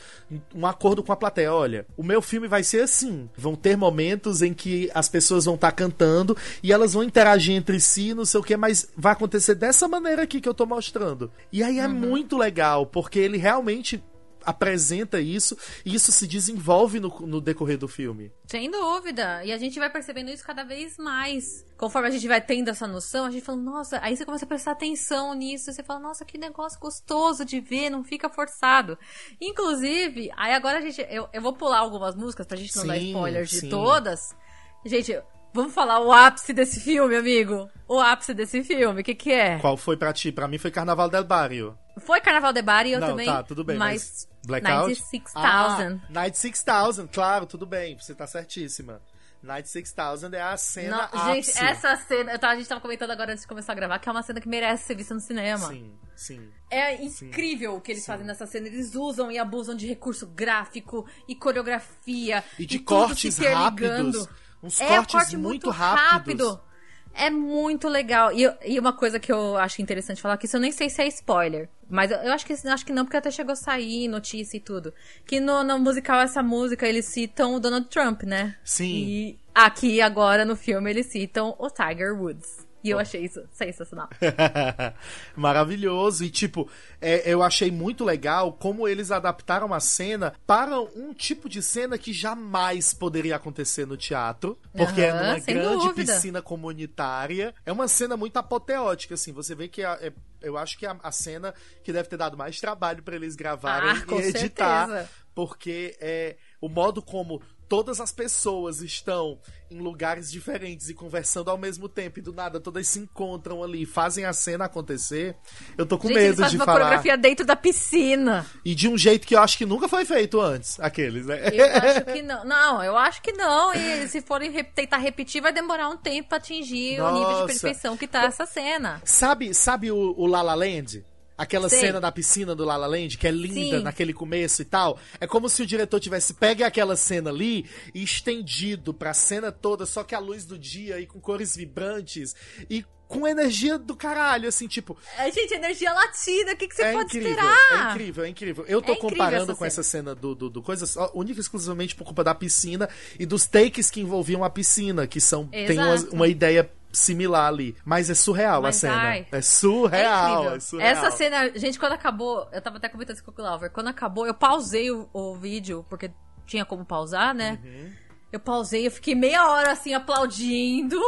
um 0.54 0.66
acordo 0.66 1.02
com 1.02 1.12
a 1.12 1.16
plateia. 1.16 1.52
Olha, 1.52 1.86
o 1.96 2.02
meu 2.02 2.22
filme 2.22 2.48
vai 2.48 2.62
ser 2.62 2.82
assim. 2.82 3.28
Vão 3.36 3.54
ter 3.54 3.76
momentos 3.76 4.40
em 4.42 4.54
que 4.54 4.90
as 4.94 5.08
pessoas 5.08 5.44
vão 5.44 5.54
estar 5.54 5.70
tá 5.70 5.76
cantando 5.76 6.36
e 6.62 6.72
elas 6.72 6.94
vão 6.94 7.02
interagir 7.02 7.54
entre 7.54 7.78
si, 7.78 8.14
não 8.14 8.24
sei 8.24 8.40
o 8.40 8.44
que, 8.44 8.56
mas 8.56 8.88
vai 8.96 9.12
acontecer 9.12 9.54
dessa 9.54 9.86
maneira 9.86 10.22
aqui 10.22 10.40
que 10.40 10.48
eu 10.48 10.54
tô 10.54 10.64
mostrando. 10.64 11.30
E 11.52 11.62
aí 11.62 11.78
é 11.78 11.86
uhum. 11.86 11.92
muito 11.92 12.38
legal, 12.38 12.86
porque 12.86 13.18
ele 13.18 13.36
realmente 13.36 14.02
apresenta 14.44 15.20
isso 15.20 15.56
e 15.84 15.94
isso 15.94 16.12
se 16.12 16.26
desenvolve 16.26 17.00
no, 17.00 17.08
no 17.20 17.40
decorrer 17.40 17.78
do 17.78 17.88
filme. 17.88 18.32
Sem 18.46 18.70
dúvida. 18.70 19.44
E 19.44 19.52
a 19.52 19.58
gente 19.58 19.78
vai 19.78 19.90
percebendo 19.90 20.30
isso 20.30 20.44
cada 20.44 20.64
vez 20.64 20.96
mais. 20.98 21.64
Conforme 21.76 22.08
a 22.08 22.10
gente 22.10 22.26
vai 22.26 22.40
tendo 22.40 22.68
essa 22.68 22.86
noção, 22.86 23.26
a 23.26 23.30
gente 23.30 23.44
fala, 23.44 23.58
nossa, 23.58 23.98
aí 24.02 24.16
você 24.16 24.24
começa 24.24 24.44
a 24.44 24.48
prestar 24.48 24.72
atenção 24.72 25.34
nisso, 25.34 25.72
você 25.72 25.82
fala, 25.82 26.00
nossa, 26.00 26.24
que 26.24 26.38
negócio 26.38 26.78
gostoso 26.78 27.44
de 27.44 27.60
ver, 27.60 27.90
não 27.90 28.04
fica 28.04 28.28
forçado. 28.28 28.98
Inclusive, 29.40 30.30
aí 30.36 30.52
agora 30.52 30.78
a 30.78 30.80
gente. 30.80 31.06
Eu, 31.08 31.28
eu 31.32 31.42
vou 31.42 31.52
pular 31.52 31.78
algumas 31.78 32.14
músicas 32.14 32.46
pra 32.46 32.56
gente 32.56 32.74
não 32.76 32.82
sim, 32.82 32.88
dar 32.88 32.98
spoilers 32.98 33.50
sim. 33.50 33.60
de 33.60 33.70
todas. 33.70 34.36
Gente, 34.84 35.20
Vamos 35.52 35.74
falar 35.74 35.98
o 36.00 36.12
ápice 36.12 36.52
desse 36.52 36.78
filme, 36.78 37.16
amigo. 37.16 37.68
O 37.88 37.98
ápice 37.98 38.32
desse 38.32 38.62
filme, 38.62 39.00
o 39.00 39.04
que 39.04 39.14
que 39.14 39.32
é? 39.32 39.58
Qual 39.58 39.76
foi 39.76 39.96
pra 39.96 40.12
ti? 40.12 40.30
Pra 40.30 40.46
mim 40.46 40.58
foi 40.58 40.70
Carnaval 40.70 41.08
del 41.08 41.24
Barrio. 41.24 41.76
Foi 41.98 42.20
Carnaval 42.20 42.52
del 42.52 42.62
Barrio 42.62 43.00
Não, 43.00 43.08
também. 43.08 43.26
tá, 43.26 43.42
tudo 43.42 43.64
bem, 43.64 43.76
mas... 43.76 44.28
mas... 44.28 44.29
Blackout? 44.44 44.88
96,000. 44.88 45.30
Ah, 45.34 46.00
96,000, 46.08 47.08
claro, 47.08 47.46
tudo 47.46 47.66
bem, 47.66 47.98
você 47.98 48.14
tá 48.14 48.26
certíssima. 48.26 49.00
Night 49.42 49.68
6000 49.68 50.34
é 50.34 50.42
a 50.42 50.56
cena 50.56 51.08
Não, 51.12 51.34
Gente, 51.34 51.50
essa 51.58 51.96
cena, 51.96 52.38
tava, 52.38 52.52
a 52.52 52.56
gente 52.56 52.68
tava 52.68 52.80
comentando 52.80 53.10
agora 53.10 53.32
antes 53.32 53.42
de 53.42 53.48
começar 53.48 53.72
a 53.72 53.74
gravar, 53.74 53.98
que 53.98 54.08
é 54.08 54.12
uma 54.12 54.22
cena 54.22 54.40
que 54.40 54.48
merece 54.48 54.84
ser 54.84 54.94
vista 54.94 55.14
no 55.14 55.20
cinema. 55.20 55.68
Sim, 55.68 55.92
sim. 56.14 56.48
É 56.70 57.02
incrível 57.02 57.72
sim, 57.72 57.78
o 57.78 57.80
que 57.80 57.92
eles 57.92 58.02
sim. 58.02 58.12
fazem 58.12 58.26
nessa 58.26 58.46
cena. 58.46 58.66
Eles 58.66 58.94
usam 58.94 59.30
e 59.32 59.38
abusam 59.38 59.74
de 59.74 59.86
recurso 59.86 60.26
gráfico 60.26 61.08
e 61.26 61.34
coreografia. 61.34 62.44
E 62.58 62.66
de 62.66 62.76
e 62.76 62.80
cortes 62.80 63.38
rápidos. 63.38 64.28
Uns 64.62 64.78
é, 64.78 64.88
cortes 64.88 65.14
corte 65.14 65.36
muito, 65.38 65.66
muito 65.66 65.70
rápidos. 65.70 66.48
rápido. 66.48 66.69
É 67.14 67.28
muito 67.30 67.88
legal. 67.88 68.32
E, 68.32 68.50
e, 68.64 68.78
uma 68.78 68.92
coisa 68.92 69.18
que 69.18 69.30
eu 69.30 69.56
acho 69.56 69.82
interessante 69.82 70.22
falar, 70.22 70.36
que 70.36 70.46
isso 70.46 70.56
eu 70.56 70.60
nem 70.60 70.72
sei 70.72 70.88
se 70.88 71.02
é 71.02 71.08
spoiler. 71.08 71.68
Mas 71.88 72.10
eu, 72.10 72.18
eu 72.18 72.32
acho, 72.32 72.46
que, 72.46 72.52
acho 72.52 72.86
que 72.86 72.92
não, 72.92 73.04
porque 73.04 73.16
até 73.16 73.30
chegou 73.30 73.52
a 73.52 73.56
sair 73.56 74.08
notícia 74.08 74.56
e 74.56 74.60
tudo. 74.60 74.94
Que 75.26 75.40
no, 75.40 75.62
no 75.64 75.78
musical, 75.78 76.20
essa 76.20 76.42
música, 76.42 76.86
eles 76.86 77.06
citam 77.06 77.54
o 77.54 77.60
Donald 77.60 77.88
Trump, 77.88 78.22
né? 78.22 78.56
Sim. 78.64 79.04
E 79.06 79.38
aqui, 79.54 80.00
agora, 80.00 80.44
no 80.44 80.56
filme, 80.56 80.90
eles 80.90 81.06
citam 81.06 81.54
o 81.58 81.68
Tiger 81.68 82.14
Woods. 82.14 82.69
E 82.82 82.90
eu 82.90 82.98
achei 82.98 83.24
isso 83.24 83.42
sensacional. 83.52 84.08
Maravilhoso. 85.36 86.24
E, 86.24 86.30
tipo, 86.30 86.68
é, 87.00 87.30
eu 87.30 87.42
achei 87.42 87.70
muito 87.70 88.04
legal 88.04 88.52
como 88.52 88.88
eles 88.88 89.10
adaptaram 89.10 89.72
a 89.74 89.80
cena 89.80 90.34
para 90.46 90.80
um 90.80 91.12
tipo 91.12 91.48
de 91.48 91.62
cena 91.62 91.98
que 91.98 92.12
jamais 92.12 92.94
poderia 92.94 93.36
acontecer 93.36 93.86
no 93.86 93.96
teatro. 93.96 94.58
Porque 94.72 95.00
uhum, 95.02 95.06
é 95.06 95.12
numa 95.12 95.38
grande 95.38 95.86
dúvida. 95.88 96.14
piscina 96.14 96.40
comunitária. 96.40 97.54
É 97.66 97.72
uma 97.72 97.88
cena 97.88 98.16
muito 98.16 98.36
apoteótica, 98.38 99.14
assim. 99.14 99.32
Você 99.32 99.54
vê 99.54 99.68
que 99.68 99.82
é, 99.82 100.12
eu 100.40 100.56
acho 100.56 100.78
que 100.78 100.86
a, 100.86 100.96
a, 101.02 101.12
cena 101.12 101.54
que 101.84 101.92
deve 101.92 102.08
ter 102.08 102.16
dado 102.16 102.36
mais 102.36 102.58
trabalho 102.60 103.02
para 103.02 103.14
eles 103.14 103.36
gravarem 103.36 103.90
ah, 103.90 104.14
e 104.14 104.28
editar. 104.28 104.88
Certeza. 104.88 105.10
Porque 105.34 105.96
é 106.00 106.36
o 106.60 106.68
modo 106.68 107.00
como 107.00 107.40
todas 107.70 108.00
as 108.00 108.10
pessoas 108.10 108.82
estão 108.82 109.38
em 109.70 109.78
lugares 109.78 110.28
diferentes 110.28 110.88
e 110.88 110.94
conversando 110.94 111.52
ao 111.52 111.56
mesmo 111.56 111.88
tempo 111.88 112.18
e 112.18 112.22
do 112.22 112.32
nada 112.32 112.58
todas 112.58 112.88
se 112.88 112.98
encontram 112.98 113.62
ali, 113.62 113.86
fazem 113.86 114.24
a 114.24 114.32
cena 114.32 114.64
acontecer. 114.64 115.36
Eu 115.78 115.86
tô 115.86 115.96
com 115.96 116.08
Gente, 116.08 116.16
medo 116.16 116.44
de 116.48 116.56
uma 116.56 116.64
falar. 116.64 116.78
coreografia 116.78 117.16
dentro 117.16 117.46
da 117.46 117.54
piscina. 117.54 118.44
E 118.64 118.74
de 118.74 118.88
um 118.88 118.98
jeito 118.98 119.24
que 119.24 119.36
eu 119.36 119.40
acho 119.40 119.56
que 119.56 119.64
nunca 119.64 119.86
foi 119.88 120.04
feito 120.04 120.40
antes, 120.40 120.80
aqueles, 120.80 121.26
né? 121.26 121.40
Eu 121.52 121.64
acho 121.90 122.04
que 122.06 122.22
não. 122.22 122.44
Não, 122.44 122.82
eu 122.82 122.96
acho 122.96 123.22
que 123.22 123.32
não. 123.32 123.72
E 123.72 124.08
se 124.08 124.20
forem 124.20 124.50
re 124.50 124.64
tentar 124.64 124.96
repetir, 124.98 125.40
vai 125.40 125.52
demorar 125.52 125.88
um 125.88 125.96
tempo 125.96 126.30
pra 126.30 126.38
atingir 126.38 126.98
Nossa. 126.98 127.14
o 127.14 127.18
nível 127.20 127.46
de 127.46 127.52
perfeição 127.52 127.96
que 127.96 128.08
tá 128.08 128.24
essa 128.24 128.46
cena. 128.46 129.00
Sabe, 129.04 129.54
sabe 129.54 129.92
o, 129.92 130.14
o 130.18 130.26
La 130.26 130.42
La 130.42 130.54
Land? 130.54 131.04
Aquela 131.40 131.68
cena 131.70 132.00
da 132.00 132.12
piscina 132.12 132.54
do 132.54 132.64
La 132.64 132.76
La 132.76 132.86
Land, 132.86 133.16
que 133.16 133.26
é 133.26 133.30
linda 133.30 133.78
Sim. 133.78 133.82
naquele 133.82 134.12
começo 134.12 134.60
e 134.60 134.64
tal. 134.64 134.98
É 135.18 135.26
como 135.26 135.48
se 135.48 135.62
o 135.62 135.66
diretor 135.66 135.98
tivesse 135.98 136.34
pegue 136.34 136.62
aquela 136.62 136.96
cena 136.96 137.30
ali 137.30 137.64
e 137.94 138.02
estendido 138.02 138.92
pra 138.92 139.14
cena 139.14 139.50
toda, 139.50 139.86
só 139.86 140.04
que 140.04 140.14
a 140.14 140.18
luz 140.18 140.44
do 140.44 140.58
dia 140.58 141.00
e 141.00 141.06
com 141.06 141.18
cores 141.18 141.56
vibrantes 141.56 142.34
e 142.68 142.84
com 143.10 143.26
energia 143.26 143.76
do 143.76 143.96
caralho, 143.96 144.48
assim, 144.48 144.68
tipo. 144.68 144.96
É, 145.18 145.32
gente, 145.32 145.52
energia 145.52 145.92
latina, 145.92 146.52
o 146.52 146.56
que, 146.56 146.68
que 146.68 146.76
você 146.76 146.82
é 146.82 146.92
pode 146.92 147.16
incrível, 147.16 147.30
esperar? 147.30 147.88
É 147.88 147.90
incrível, 147.90 148.24
é 148.24 148.28
incrível. 148.28 148.64
Eu 148.68 148.80
tô 148.80 148.92
é 148.92 148.96
comparando 148.96 149.50
essa 149.50 149.54
com 149.56 149.64
essa 149.64 149.82
cena 149.82 150.14
do, 150.14 150.32
do, 150.32 150.48
do 150.48 150.62
coisas 150.62 150.94
única 151.12 151.40
e 151.40 151.42
exclusivamente 151.42 151.96
por 151.96 152.04
culpa 152.04 152.22
da 152.22 152.34
piscina 152.34 152.88
e 153.18 153.26
dos 153.26 153.46
takes 153.46 153.90
que 153.90 154.00
envolviam 154.00 154.44
a 154.44 154.50
piscina, 154.50 155.08
que 155.08 155.20
são. 155.20 155.48
Exato. 155.50 155.66
tem 155.66 155.78
uma, 155.78 156.14
uma 156.14 156.28
ideia 156.28 156.70
similar 156.92 157.48
ali. 157.48 157.76
Mas 157.84 158.10
é 158.10 158.14
surreal 158.14 158.62
Mas, 158.62 158.76
a 158.76 158.80
cena. 158.80 159.02
Ai, 159.02 159.26
é 159.30 159.42
surreal, 159.42 160.52
é, 160.52 160.56
é, 160.56 160.60
surreal. 160.60 160.90
Essa 160.90 161.10
cena, 161.10 161.50
gente, 161.58 161.78
quando 161.78 161.92
acabou, 161.92 162.48
eu 162.52 162.60
tava 162.60 162.78
até 162.78 162.88
comentando 162.88 163.16
isso 163.16 163.24
com 163.24 163.30
o 163.30 163.34
Glauber, 163.34 163.70
quando 163.70 163.88
acabou, 163.88 164.26
eu 164.26 164.34
pausei 164.34 164.90
o, 164.90 165.08
o 165.12 165.34
vídeo, 165.34 165.84
porque 165.88 166.10
tinha 166.46 166.64
como 166.64 166.84
pausar, 166.84 167.34
né? 167.34 167.58
Uhum. 167.64 167.92
Eu 168.32 168.40
pausei, 168.40 168.86
eu 168.86 168.90
fiquei 168.90 169.14
meia 169.14 169.48
hora 169.48 169.72
assim 169.72 169.94
aplaudindo. 169.94 171.00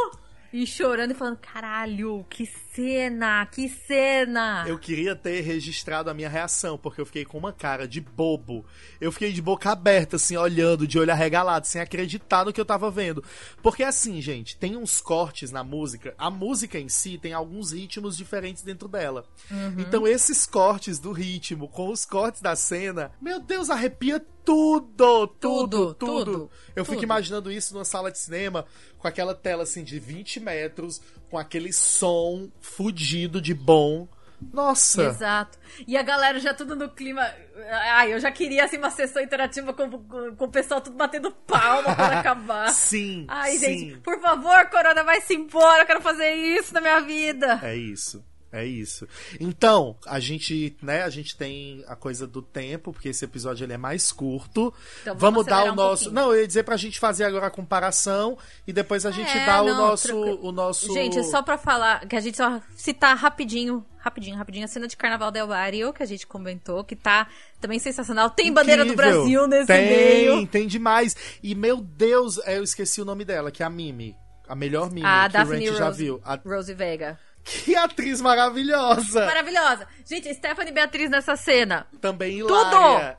E 0.53 0.67
chorando 0.67 1.09
e 1.09 1.15
falando, 1.15 1.37
caralho, 1.37 2.23
que 2.29 2.45
cena, 2.45 3.43
que 3.47 3.67
cena! 3.67 4.63
Eu 4.67 4.77
queria 4.77 5.15
ter 5.15 5.41
registrado 5.41 6.11
a 6.11 6.13
minha 6.13 6.29
reação, 6.29 6.77
porque 6.77 7.01
eu 7.01 7.07
fiquei 7.07 7.25
com 7.25 7.39
uma 7.39 7.51
cara 7.51 7.87
de 7.87 7.99
bobo. 7.99 8.63
Eu 9.01 9.11
fiquei 9.11 9.33
de 9.33 9.41
boca 9.41 9.71
aberta, 9.71 10.17
assim, 10.17 10.37
olhando, 10.37 10.85
de 10.85 10.99
olho 10.99 11.11
arregalado, 11.11 11.65
sem 11.65 11.81
acreditar 11.81 12.45
no 12.45 12.53
que 12.53 12.61
eu 12.61 12.65
tava 12.65 12.91
vendo. 12.91 13.23
Porque 13.63 13.81
assim, 13.81 14.21
gente, 14.21 14.55
tem 14.55 14.77
uns 14.77 15.01
cortes 15.01 15.51
na 15.51 15.63
música. 15.63 16.13
A 16.19 16.29
música 16.29 16.77
em 16.77 16.87
si 16.87 17.17
tem 17.17 17.33
alguns 17.33 17.71
ritmos 17.71 18.15
diferentes 18.15 18.61
dentro 18.61 18.87
dela. 18.87 19.25
Uhum. 19.49 19.79
Então 19.79 20.07
esses 20.07 20.45
cortes 20.45 20.99
do 20.99 21.11
ritmo 21.11 21.67
com 21.67 21.89
os 21.89 22.05
cortes 22.05 22.43
da 22.43 22.55
cena, 22.55 23.11
meu 23.19 23.39
Deus, 23.39 23.71
arrepia 23.71 24.23
tudo, 24.43 25.27
tudo, 25.27 25.93
tudo. 25.93 25.95
tudo 25.95 26.51
eu 26.75 26.83
fico 26.83 26.95
tudo. 26.95 27.03
imaginando 27.03 27.51
isso 27.51 27.73
numa 27.73 27.85
sala 27.85 28.11
de 28.11 28.19
cinema, 28.19 28.65
com 28.97 29.07
aquela 29.07 29.33
tela 29.33 29.63
assim 29.63 29.83
de 29.83 29.99
20 29.99 30.39
metros, 30.39 31.01
com 31.29 31.37
aquele 31.37 31.71
som 31.71 32.49
fudido 32.59 33.41
de 33.41 33.53
bom. 33.53 34.07
Nossa! 34.51 35.03
Exato. 35.03 35.57
E 35.87 35.95
a 35.95 36.03
galera 36.03 36.39
já 36.39 36.53
tudo 36.53 36.75
no 36.75 36.89
clima. 36.89 37.21
Ai, 37.71 38.13
eu 38.13 38.19
já 38.19 38.31
queria 38.31 38.65
assim 38.65 38.77
uma 38.77 38.89
sessão 38.89 39.21
interativa 39.21 39.73
com, 39.73 39.89
com, 39.89 40.35
com 40.35 40.45
o 40.45 40.51
pessoal 40.51 40.81
tudo 40.81 40.97
batendo 40.97 41.31
palma 41.31 41.95
quando 41.95 42.11
acabar. 42.13 42.69
sim. 42.71 43.25
Ai, 43.29 43.53
sim. 43.53 43.59
gente, 43.59 43.97
por 43.99 44.19
favor, 44.19 44.65
Corona, 44.69 45.03
vai 45.03 45.21
se 45.21 45.33
embora, 45.33 45.83
eu 45.83 45.85
quero 45.85 46.01
fazer 46.01 46.33
isso 46.33 46.73
na 46.73 46.81
minha 46.81 46.99
vida. 46.99 47.59
É 47.63 47.75
isso. 47.75 48.23
É 48.55 48.63
isso. 48.63 49.07
Então, 49.39 49.97
a 50.05 50.19
gente, 50.19 50.77
né, 50.79 51.01
a 51.01 51.09
gente 51.09 51.35
tem 51.35 51.83
a 51.87 51.95
coisa 51.95 52.27
do 52.27 52.39
tempo, 52.39 52.93
porque 52.93 53.09
esse 53.09 53.25
episódio 53.25 53.65
ele 53.65 53.73
é 53.73 53.77
mais 53.77 54.11
curto. 54.11 54.71
Então, 55.01 55.15
vamos 55.17 55.43
dar 55.47 55.65
o 55.65 55.71
um 55.71 55.75
nosso. 55.75 56.03
pouquinho. 56.03 56.21
não, 56.23 56.31
eu 56.35 56.41
ia 56.41 56.47
dizer 56.47 56.61
pra 56.63 56.77
gente 56.77 56.99
fazer 56.99 57.23
agora 57.23 57.47
a 57.47 57.49
comparação 57.49 58.37
e 58.67 58.71
depois 58.71 59.07
a 59.07 59.11
gente 59.11 59.35
É, 59.35 59.43
dá 59.47 59.63
o 59.63 59.65
não, 59.65 59.77
nosso 59.87 60.07
tranquilo. 60.07 60.39
o 60.43 60.51
nosso 60.51 60.93
Gente, 60.93 61.23
só 61.23 61.41
pra 61.41 61.57
falar, 61.57 62.07
que 62.07 62.15
a 62.15 62.19
gente 62.19 62.37
só 62.37 62.61
citar 62.75 63.17
rapidinho, 63.17 63.83
rapidinho, 63.97 64.37
rapidinho, 64.37 64.65
a 64.65 64.67
cena 64.67 64.87
de 64.87 64.95
Carnaval 64.95 65.31
del 65.31 65.47
Barrio, 65.47 65.91
que 65.91 66.03
a 66.03 66.05
gente 66.05 66.27
comentou, 66.27 66.83
que 66.83 66.95
tá 66.95 67.27
também 67.59 67.79
sensacional. 67.79 68.29
Tem 68.29 68.53
bandeira 68.53 68.85
do 68.85 68.93
Incrível. 68.93 69.21
Brasil 69.21 69.47
nesse 69.47 69.65
tem, 69.65 69.89
meio. 69.89 70.45
Tem 70.45 70.67
demais. 70.67 71.15
E 71.41 71.55
meu 71.55 71.77
Deus, 71.81 72.37
é, 72.45 72.59
eu 72.59 72.63
esqueci 72.63 73.01
o 73.01 73.05
nome 73.05 73.25
dela, 73.25 73.49
que 73.49 73.63
é 73.63 73.65
a 73.65 73.69
Mimi. 73.69 74.15
A 74.47 74.53
melhor 74.55 74.91
Mimi 74.91 75.07
A 75.07 75.21
que 75.23 75.29
o 75.29 75.39
Daphne 75.39 75.73
já 75.73 75.85
Rose, 75.87 75.97
viu. 76.03 76.21
A- 76.23 76.39
Rose 76.45 76.73
Vega. 76.75 77.17
Que 77.43 77.75
atriz 77.75 78.21
maravilhosa! 78.21 79.25
Maravilhosa. 79.25 79.87
Gente, 80.05 80.33
Stephanie 80.33 80.71
Beatriz 80.73 81.09
nessa 81.09 81.35
cena. 81.35 81.85
Também 81.99 82.39
Tudo! 82.39 82.49
hilária. 82.53 83.17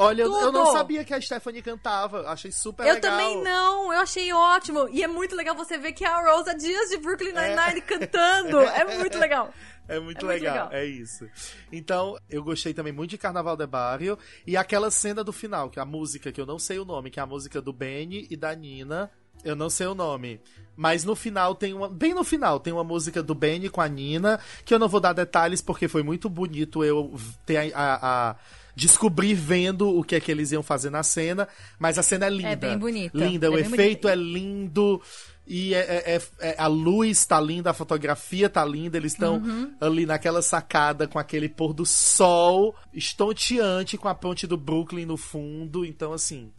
Olha, 0.00 0.22
eu- 0.22 0.32
eu 0.32 0.40
Tudo! 0.46 0.52
não 0.52 0.72
sabia 0.72 1.04
que 1.04 1.12
a 1.12 1.20
Stephanie 1.20 1.60
cantava. 1.60 2.28
Achei 2.30 2.52
super 2.52 2.86
eu 2.86 2.94
legal. 2.94 3.10
também 3.10 3.42
não, 3.42 3.92
eu 3.92 3.98
achei 4.00 4.32
ótimo. 4.32 4.88
E 4.90 5.02
é 5.02 5.08
muito 5.08 5.34
legal 5.34 5.56
você 5.56 5.76
ver 5.76 5.92
que 5.92 6.04
é 6.04 6.08
a 6.08 6.20
Rose 6.30 6.48
há 6.48 6.54
dias 6.54 6.88
de 6.90 6.98
Brooklyn 6.98 7.32
Nine-Nine 7.32 7.80
cantando. 7.82 8.60
É 8.60 8.84
muito 8.96 9.18
legal. 9.18 9.52
É 9.88 9.98
muito, 9.98 10.24
É 10.24 10.24
muito 10.24 10.26
legal. 10.26 10.66
legal. 10.68 10.68
é 10.72 10.84
isso. 10.84 11.28
Então, 11.72 12.16
eu 12.30 12.44
gostei 12.44 12.72
também 12.72 12.92
muito 12.92 13.10
de 13.10 13.18
Carnaval 13.18 13.56
de 13.56 13.66
Barrio 13.66 14.16
e 14.46 14.56
aquela 14.56 14.90
cena 14.90 15.24
do 15.24 15.32
final, 15.32 15.68
que 15.68 15.78
é 15.78 15.82
a 15.82 15.86
música 15.86 16.30
que 16.30 16.40
eu 16.40 16.46
não 16.46 16.58
sei 16.58 16.78
o 16.78 16.84
nome, 16.84 17.10
que 17.10 17.18
é 17.18 17.22
a 17.22 17.26
música 17.26 17.60
do 17.60 17.72
Benny 17.72 18.26
e 18.30 18.36
da 18.36 18.54
Nina. 18.54 19.10
Eu 19.44 19.54
não 19.56 19.70
sei 19.70 19.86
o 19.86 19.94
nome. 19.94 20.40
Mas 20.76 21.04
no 21.04 21.16
final 21.16 21.54
tem 21.56 21.74
uma. 21.74 21.88
Bem 21.88 22.14
no 22.14 22.22
final, 22.22 22.60
tem 22.60 22.72
uma 22.72 22.84
música 22.84 23.20
do 23.22 23.34
Benny 23.34 23.68
com 23.68 23.80
a 23.80 23.88
Nina, 23.88 24.38
que 24.64 24.72
eu 24.72 24.78
não 24.78 24.88
vou 24.88 25.00
dar 25.00 25.12
detalhes 25.12 25.60
porque 25.60 25.88
foi 25.88 26.02
muito 26.04 26.28
bonito 26.30 26.84
eu 26.84 27.14
ter 27.44 27.72
a. 27.74 27.78
a- 27.78 28.30
a- 28.30 28.36
descobrir 28.76 29.34
vendo 29.34 29.88
o 29.88 30.04
que 30.04 30.14
é 30.14 30.20
que 30.20 30.30
eles 30.30 30.52
iam 30.52 30.62
fazer 30.62 30.88
na 30.88 31.02
cena. 31.02 31.48
Mas 31.80 31.98
a 31.98 32.02
cena 32.04 32.26
é 32.26 32.30
linda. 32.30 32.48
É 32.50 32.54
bem 32.54 32.78
bonita. 32.78 33.18
Linda, 33.18 33.46
É 33.48 33.50
o 33.50 33.58
efeito 33.58 34.02
bonita. 34.02 34.10
é 34.12 34.14
lindo. 34.14 35.02
E 35.44 35.74
é, 35.74 35.78
é- 35.78 36.16
é- 36.16 36.48
é- 36.50 36.54
a 36.56 36.68
luz 36.68 37.26
tá 37.26 37.40
linda, 37.40 37.70
a 37.70 37.74
fotografia 37.74 38.48
tá 38.48 38.64
linda, 38.64 38.96
eles 38.96 39.14
estão 39.14 39.38
Uhum. 39.38 39.74
ali 39.80 40.06
naquela 40.06 40.42
sacada 40.42 41.08
com 41.08 41.18
aquele 41.18 41.48
pôr 41.48 41.72
do 41.72 41.84
sol 41.84 42.72
estonteante 42.94 43.98
com 43.98 44.06
a 44.06 44.14
ponte 44.14 44.46
do 44.46 44.56
Brooklyn 44.56 45.06
no 45.06 45.16
fundo. 45.16 45.84
Então, 45.84 46.12
assim, 46.12 46.52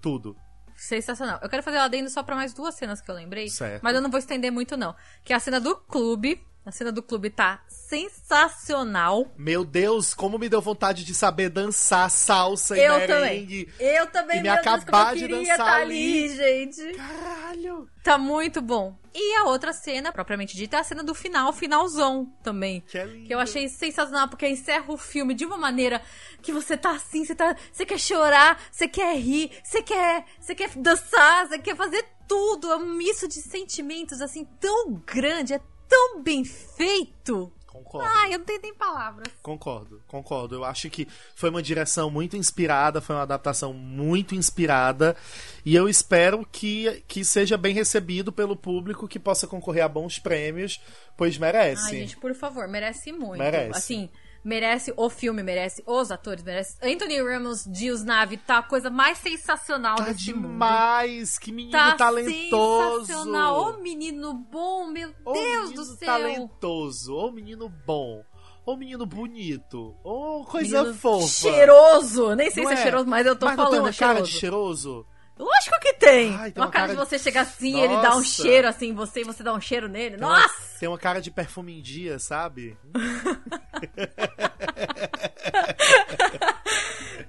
tudo. 0.00 0.34
Sensacional. 0.84 1.38
Eu 1.40 1.48
quero 1.48 1.62
fazer 1.62 1.78
o 1.78 1.80
adendo 1.80 2.10
só 2.10 2.22
pra 2.22 2.36
mais 2.36 2.52
duas 2.52 2.74
cenas 2.74 3.00
que 3.00 3.10
eu 3.10 3.14
lembrei. 3.14 3.48
Certo. 3.48 3.82
Mas 3.82 3.94
eu 3.94 4.02
não 4.02 4.10
vou 4.10 4.18
estender 4.18 4.52
muito, 4.52 4.76
não. 4.76 4.94
Que 5.24 5.32
é 5.32 5.36
a 5.36 5.40
cena 5.40 5.58
do 5.58 5.76
clube. 5.76 6.44
A 6.66 6.72
cena 6.72 6.90
do 6.90 7.02
clube 7.02 7.28
tá 7.28 7.62
sensacional. 7.68 9.30
Meu 9.36 9.64
Deus, 9.64 10.14
como 10.14 10.38
me 10.38 10.48
deu 10.48 10.60
vontade 10.62 11.04
de 11.04 11.14
saber 11.14 11.50
dançar 11.50 12.10
salsa 12.10 12.76
eu 12.76 12.96
e 12.98 13.06
também. 13.06 13.20
merengue. 13.46 13.68
Eu 13.78 14.06
também, 14.06 14.38
E 14.38 14.42
me 14.42 14.48
Deus, 14.48 14.58
acabar 14.58 15.12
eu 15.14 15.18
de 15.18 15.28
dançar 15.28 15.56
tá 15.58 15.74
ali. 15.76 16.24
ali, 16.24 16.36
gente. 16.36 16.94
Caralho! 16.94 17.88
Tá 18.02 18.16
muito 18.16 18.62
bom. 18.62 18.96
E 19.14 19.36
a 19.36 19.44
outra 19.44 19.72
cena, 19.72 20.10
propriamente 20.10 20.56
dita, 20.56 20.78
é 20.78 20.80
a 20.80 20.84
cena 20.84 21.02
do 21.02 21.14
final, 21.14 21.52
finalzão 21.52 22.32
também. 22.42 22.80
Que 22.88 22.98
é 22.98 23.04
lindo. 23.04 23.26
Que 23.26 23.34
eu 23.34 23.38
achei 23.38 23.68
sensacional, 23.68 24.28
porque 24.28 24.48
encerra 24.48 24.86
o 24.88 24.96
filme 24.96 25.34
de 25.34 25.44
uma 25.44 25.56
maneira 25.58 26.00
que 26.42 26.50
você 26.52 26.76
tá 26.76 26.92
assim, 26.92 27.24
você, 27.24 27.34
tá, 27.34 27.54
você 27.70 27.84
quer 27.86 27.98
chorar, 28.00 28.60
você 28.72 28.88
quer 28.88 29.14
rir, 29.18 29.50
você 29.62 29.82
quer, 29.82 30.24
você 30.40 30.54
quer 30.54 30.70
dançar, 30.76 31.46
você 31.46 31.58
quer 31.58 31.76
fazer 31.76 32.04
tudo. 32.26 32.72
É 32.72 32.76
um 32.76 32.94
misto 32.94 33.28
de 33.28 33.34
sentimentos, 33.42 34.20
assim, 34.20 34.44
tão 34.58 34.94
grande, 35.06 35.54
é 35.54 35.60
tão 35.88 36.22
bem 36.22 36.44
feito. 36.44 37.52
Concordo. 37.74 38.08
Ai, 38.08 38.34
eu 38.34 38.38
não 38.38 38.44
tenho 38.44 38.62
nem 38.62 38.72
palavras. 38.72 39.26
Concordo, 39.42 40.00
concordo. 40.06 40.54
Eu 40.54 40.64
acho 40.64 40.88
que 40.88 41.08
foi 41.34 41.50
uma 41.50 41.60
direção 41.60 42.08
muito 42.08 42.36
inspirada, 42.36 43.00
foi 43.00 43.16
uma 43.16 43.22
adaptação 43.22 43.72
muito 43.72 44.32
inspirada. 44.32 45.16
E 45.64 45.74
eu 45.74 45.88
espero 45.88 46.46
que, 46.52 47.02
que 47.08 47.24
seja 47.24 47.56
bem 47.58 47.74
recebido 47.74 48.30
pelo 48.30 48.54
público, 48.54 49.08
que 49.08 49.18
possa 49.18 49.48
concorrer 49.48 49.84
a 49.84 49.88
bons 49.88 50.20
prêmios, 50.20 50.80
pois 51.16 51.36
merece. 51.36 51.86
Ai, 51.86 52.00
gente, 52.00 52.16
por 52.16 52.32
favor, 52.34 52.68
merece 52.68 53.10
muito. 53.10 53.38
Merece. 53.38 53.76
Assim, 53.76 54.08
merece 54.44 54.92
o 54.96 55.08
filme, 55.08 55.42
merece 55.42 55.82
os 55.86 56.10
atores, 56.10 56.44
merece. 56.44 56.76
Anthony 56.82 57.20
Ramos, 57.22 57.64
Dios 57.66 58.04
Nave, 58.04 58.36
tá 58.36 58.58
a 58.58 58.62
coisa 58.62 58.90
mais 58.90 59.18
sensacional 59.18 59.96
tá 59.96 60.04
desse 60.04 60.32
mundo. 60.34 60.48
demais! 60.48 61.38
Que 61.38 61.50
menino 61.50 61.72
Tá 61.72 61.96
talentoso! 61.96 63.06
sensacional. 63.06 63.60
Ô 63.60 63.82
menino 63.82 64.34
bom, 64.34 64.86
meu 64.86 65.12
Ô 65.24 65.32
Deus 65.32 65.72
do 65.72 65.84
céu. 65.84 66.06
talentoso! 66.06 67.14
Ô 67.14 67.30
menino 67.32 67.68
bom! 67.68 68.22
Ô 68.66 68.76
menino 68.76 69.04
bonito! 69.04 69.94
Ô 70.02 70.44
coisa 70.44 70.80
Menino 70.82 70.98
fofa! 70.98 71.26
Cheiroso. 71.26 72.34
Nem 72.34 72.50
sei 72.50 72.64
Não 72.64 72.70
se 72.70 72.76
é 72.76 72.78
é? 72.78 72.82
cheiroso, 72.82 73.06
mas 73.06 73.26
eu 73.26 73.36
tô 73.36 73.46
Mas 73.46 73.56
falando 73.56 73.72
tem 73.72 73.80
uma 73.80 73.90
é 73.90 73.92
cara 73.92 74.22
de 74.22 74.30
cheiroso? 74.30 75.06
Lógico 75.36 75.80
que 75.80 75.94
tem. 75.94 76.32
Ai, 76.36 76.52
tem 76.52 76.60
uma 76.62 76.66
uma 76.66 76.72
cara, 76.72 76.86
cara 76.88 76.92
de 76.92 76.96
você 77.10 77.18
chegar 77.18 77.40
assim, 77.40 77.80
ele 77.80 77.94
dá 77.96 78.12
um 78.12 78.16
Nossa. 78.18 78.24
cheiro 78.42 78.68
assim 78.68 78.90
em 78.90 78.94
você 78.94 79.22
e 79.22 79.24
você 79.24 79.42
dá 79.42 79.52
um 79.52 79.60
cheiro 79.60 79.88
nele. 79.88 80.16
Tem 80.16 80.24
uma- 80.26 80.38
Nossa! 80.40 80.78
Tem 80.78 80.88
uma 80.88 80.98
cara 80.98 81.20
de 81.20 81.30
perfume 81.30 81.76
em 81.78 81.82
dia, 81.82 82.18
sabe? 82.20 82.76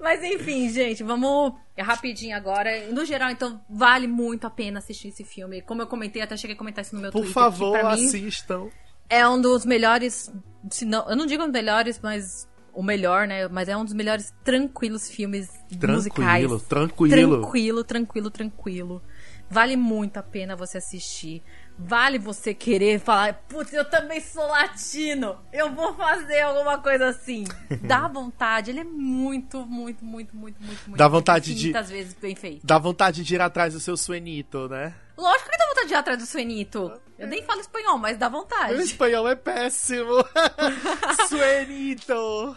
Mas 0.00 0.22
enfim, 0.22 0.68
gente, 0.70 1.02
vamos 1.02 1.52
rapidinho 1.78 2.36
agora. 2.36 2.86
No 2.92 3.04
geral, 3.04 3.30
então, 3.30 3.60
vale 3.68 4.06
muito 4.06 4.46
a 4.46 4.50
pena 4.50 4.78
assistir 4.78 5.08
esse 5.08 5.24
filme. 5.24 5.60
Como 5.62 5.82
eu 5.82 5.86
comentei, 5.86 6.22
até 6.22 6.36
cheguei 6.36 6.54
a 6.54 6.58
comentar 6.58 6.84
isso 6.84 6.94
no 6.94 7.00
meu 7.00 7.10
Por 7.10 7.20
Twitter. 7.22 7.34
favor, 7.34 7.72
que 7.74 7.80
pra 7.80 7.96
mim 7.96 8.06
assistam. 8.06 8.68
é 9.08 9.26
um 9.28 9.40
dos 9.40 9.64
melhores. 9.64 10.30
Se 10.70 10.84
não, 10.84 11.08
eu 11.10 11.16
não 11.16 11.26
digo 11.26 11.42
um 11.42 11.46
dos 11.46 11.52
melhores, 11.52 11.98
mas 12.02 12.48
o 12.76 12.82
melhor, 12.82 13.26
né? 13.26 13.48
Mas 13.48 13.68
é 13.68 13.76
um 13.76 13.84
dos 13.84 13.94
melhores 13.94 14.32
tranquilos 14.44 15.08
filmes 15.10 15.48
musicais. 15.72 16.44
Tranquilo, 16.46 16.60
tranquilo. 16.60 17.40
Tranquilo, 17.40 17.84
tranquilo, 17.84 18.30
tranquilo. 18.30 19.02
Vale 19.48 19.76
muito 19.76 20.16
a 20.16 20.22
pena 20.22 20.56
você 20.56 20.78
assistir. 20.78 21.40
Vale 21.78 22.18
você 22.18 22.52
querer 22.52 22.98
falar, 22.98 23.34
putz, 23.48 23.72
eu 23.72 23.84
também 23.84 24.20
sou 24.20 24.44
latino. 24.46 25.36
Eu 25.52 25.72
vou 25.72 25.94
fazer 25.94 26.40
alguma 26.40 26.78
coisa 26.78 27.06
assim. 27.08 27.44
Dá 27.82 28.08
vontade. 28.08 28.70
Ele 28.70 28.80
é 28.80 28.84
muito, 28.84 29.64
muito, 29.64 30.04
muito, 30.04 30.34
muito, 30.36 30.60
muito, 30.62 30.80
muito. 30.88 30.96
Dá 30.98 31.06
vontade 31.06 31.54
de- 31.54 31.64
Muitas 31.66 31.88
vezes 31.90 32.14
bem 32.14 32.34
feito. 32.34 32.66
Dá 32.66 32.76
vontade 32.78 33.22
de 33.22 33.34
ir 33.34 33.40
atrás 33.40 33.72
do 33.74 33.78
seu 33.80 33.96
suenito, 33.96 34.68
né? 34.68 34.94
Lógico 35.16 35.48
que 35.50 35.56
dá 35.56 35.66
vontade 35.68 35.86
de 35.88 35.94
ir 35.94 35.96
atrás 35.96 36.18
do 36.18 36.26
Suenito. 36.26 36.92
Eu 37.18 37.26
nem 37.26 37.42
falo 37.42 37.60
espanhol, 37.60 37.96
mas 37.96 38.18
dá 38.18 38.28
vontade. 38.28 38.74
espanhol 38.82 39.26
é 39.26 39.34
péssimo. 39.34 40.12
suenito. 41.26 42.56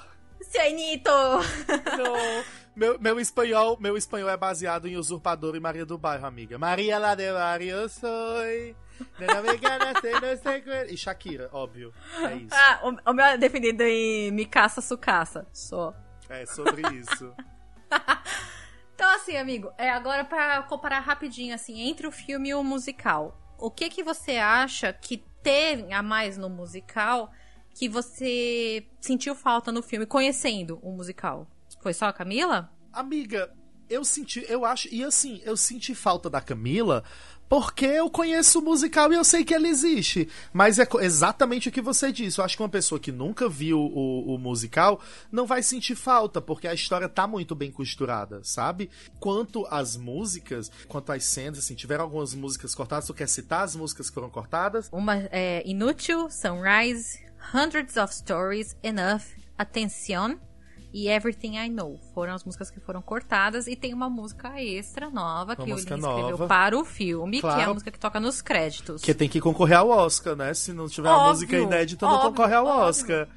Suenito! 0.49 1.11
Não. 1.97 2.43
Meu, 2.75 2.99
meu 2.99 3.19
espanhol, 3.19 3.77
meu 3.79 3.97
espanhol 3.97 4.29
é 4.29 4.37
baseado 4.37 4.87
em 4.87 4.95
Usurpador 4.95 5.55
e 5.55 5.59
Maria 5.59 5.85
do 5.85 5.97
Bairro, 5.97 6.25
amiga. 6.25 6.57
Maria 6.57 6.97
lá 6.97 7.13
de 7.13 7.31
Barrio 7.31 7.75
eu 7.75 7.89
soy. 7.89 8.75
E 10.89 10.97
Shakira, 10.97 11.49
óbvio. 11.51 11.93
É 12.17 12.35
isso. 12.35 12.55
Ah, 12.55 12.79
o, 12.83 13.11
o 13.11 13.13
meu 13.13 13.25
é 13.25 13.37
definido 13.37 13.83
em 13.83 14.31
me 14.31 14.45
caça, 14.45 14.81
sucaça. 14.81 15.45
Só. 15.51 15.93
É 16.29 16.45
sobre 16.45 16.81
isso. 16.95 17.33
Então, 18.99 19.15
assim, 19.15 19.37
amigo, 19.37 19.71
é 19.77 19.89
agora 19.89 20.25
pra 20.25 20.61
comparar 20.63 20.99
rapidinho, 20.99 21.55
assim, 21.55 21.87
entre 21.87 22.05
o 22.05 22.11
filme 22.11 22.49
e 22.49 22.53
o 22.53 22.61
musical. 22.61 23.55
O 23.57 23.71
que 23.71 23.89
que 23.89 24.03
você 24.03 24.35
acha 24.35 24.91
que 24.91 25.23
tem 25.41 25.93
a 25.93 26.03
mais 26.03 26.37
no 26.37 26.49
musical 26.49 27.31
que 27.73 27.87
você 27.87 28.85
sentiu 28.99 29.35
falta 29.35 29.71
no 29.71 29.81
filme, 29.81 30.05
conhecendo 30.05 30.79
o 30.81 30.91
musical? 30.91 31.47
Foi 31.81 31.93
só 31.93 32.05
a 32.05 32.13
Camila? 32.13 32.71
Amiga, 32.91 33.51
eu 33.89 34.03
senti, 34.03 34.45
eu 34.47 34.65
acho, 34.65 34.87
e 34.91 35.03
assim, 35.03 35.41
eu 35.43 35.57
senti 35.57 35.95
falta 35.95 36.29
da 36.29 36.41
Camila 36.41 37.03
porque 37.49 37.85
eu 37.85 38.09
conheço 38.11 38.59
o 38.59 38.61
musical 38.61 39.11
e 39.11 39.15
eu 39.15 39.23
sei 39.23 39.43
que 39.43 39.55
ele 39.55 39.67
existe. 39.67 40.29
Mas 40.53 40.77
é 40.77 40.87
exatamente 41.01 41.67
o 41.67 41.71
que 41.71 41.81
você 41.81 42.11
disse. 42.11 42.39
Eu 42.39 42.45
acho 42.45 42.55
que 42.55 42.61
uma 42.61 42.69
pessoa 42.69 42.99
que 42.99 43.11
nunca 43.11 43.49
viu 43.49 43.79
o, 43.79 44.35
o 44.35 44.37
musical 44.37 45.01
não 45.31 45.47
vai 45.47 45.63
sentir 45.63 45.95
falta, 45.95 46.39
porque 46.39 46.67
a 46.67 46.73
história 46.75 47.09
tá 47.09 47.25
muito 47.25 47.55
bem 47.55 47.71
costurada, 47.71 48.41
sabe? 48.43 48.91
Quanto 49.19 49.65
às 49.71 49.97
músicas, 49.97 50.71
quanto 50.87 51.11
às 51.11 51.23
cenas, 51.25 51.57
assim, 51.57 51.73
tiveram 51.73 52.03
algumas 52.03 52.35
músicas 52.35 52.75
cortadas. 52.75 53.07
Tu 53.07 53.15
quer 53.15 53.27
citar 53.27 53.63
as 53.63 53.75
músicas 53.75 54.09
que 54.09 54.13
foram 54.13 54.29
cortadas? 54.29 54.87
Uma 54.91 55.27
é 55.31 55.63
Inútil, 55.65 56.29
Sunrise, 56.29 57.19
Hundreds 57.53 57.97
of 57.97 58.13
Stories, 58.13 58.75
Enough, 58.83 59.21
Attention 59.57 60.35
e 60.93 61.07
Everything 61.07 61.57
I 61.57 61.69
Know. 61.69 61.99
Foram 62.13 62.33
as 62.33 62.43
músicas 62.43 62.69
que 62.71 62.79
foram 62.79 63.01
cortadas 63.01 63.67
e 63.67 63.75
tem 63.75 63.93
uma 63.93 64.09
música 64.09 64.61
extra 64.61 65.09
nova 65.09 65.55
que 65.55 65.61
o 65.61 65.65
Lin 65.65 65.73
escreveu 65.75 66.01
nova. 66.31 66.47
para 66.47 66.77
o 66.77 66.83
filme, 66.83 67.39
que 67.41 67.45
é 67.45 67.49
a 67.49 67.53
Claro. 67.55 67.73
música 67.73 67.91
que 67.91 67.99
toca 67.99 68.19
nos 68.19 68.41
créditos. 68.41 69.01
Que 69.01 69.13
tem 69.13 69.29
que 69.29 69.39
concorrer 69.39 69.77
ao 69.77 69.89
Oscar, 69.89 70.35
né? 70.35 70.53
Se 70.53 70.73
não 70.73 70.87
tiver 70.87 71.09
a 71.09 71.13
Óbvio, 71.17 71.29
música 71.33 71.57
inédita, 71.57 72.05
não 72.05 72.13
óbvio, 72.15 72.29
concorre 72.31 72.53
ao 72.55 72.65
óbvio. 72.65 72.83
Oscar. 72.85 73.27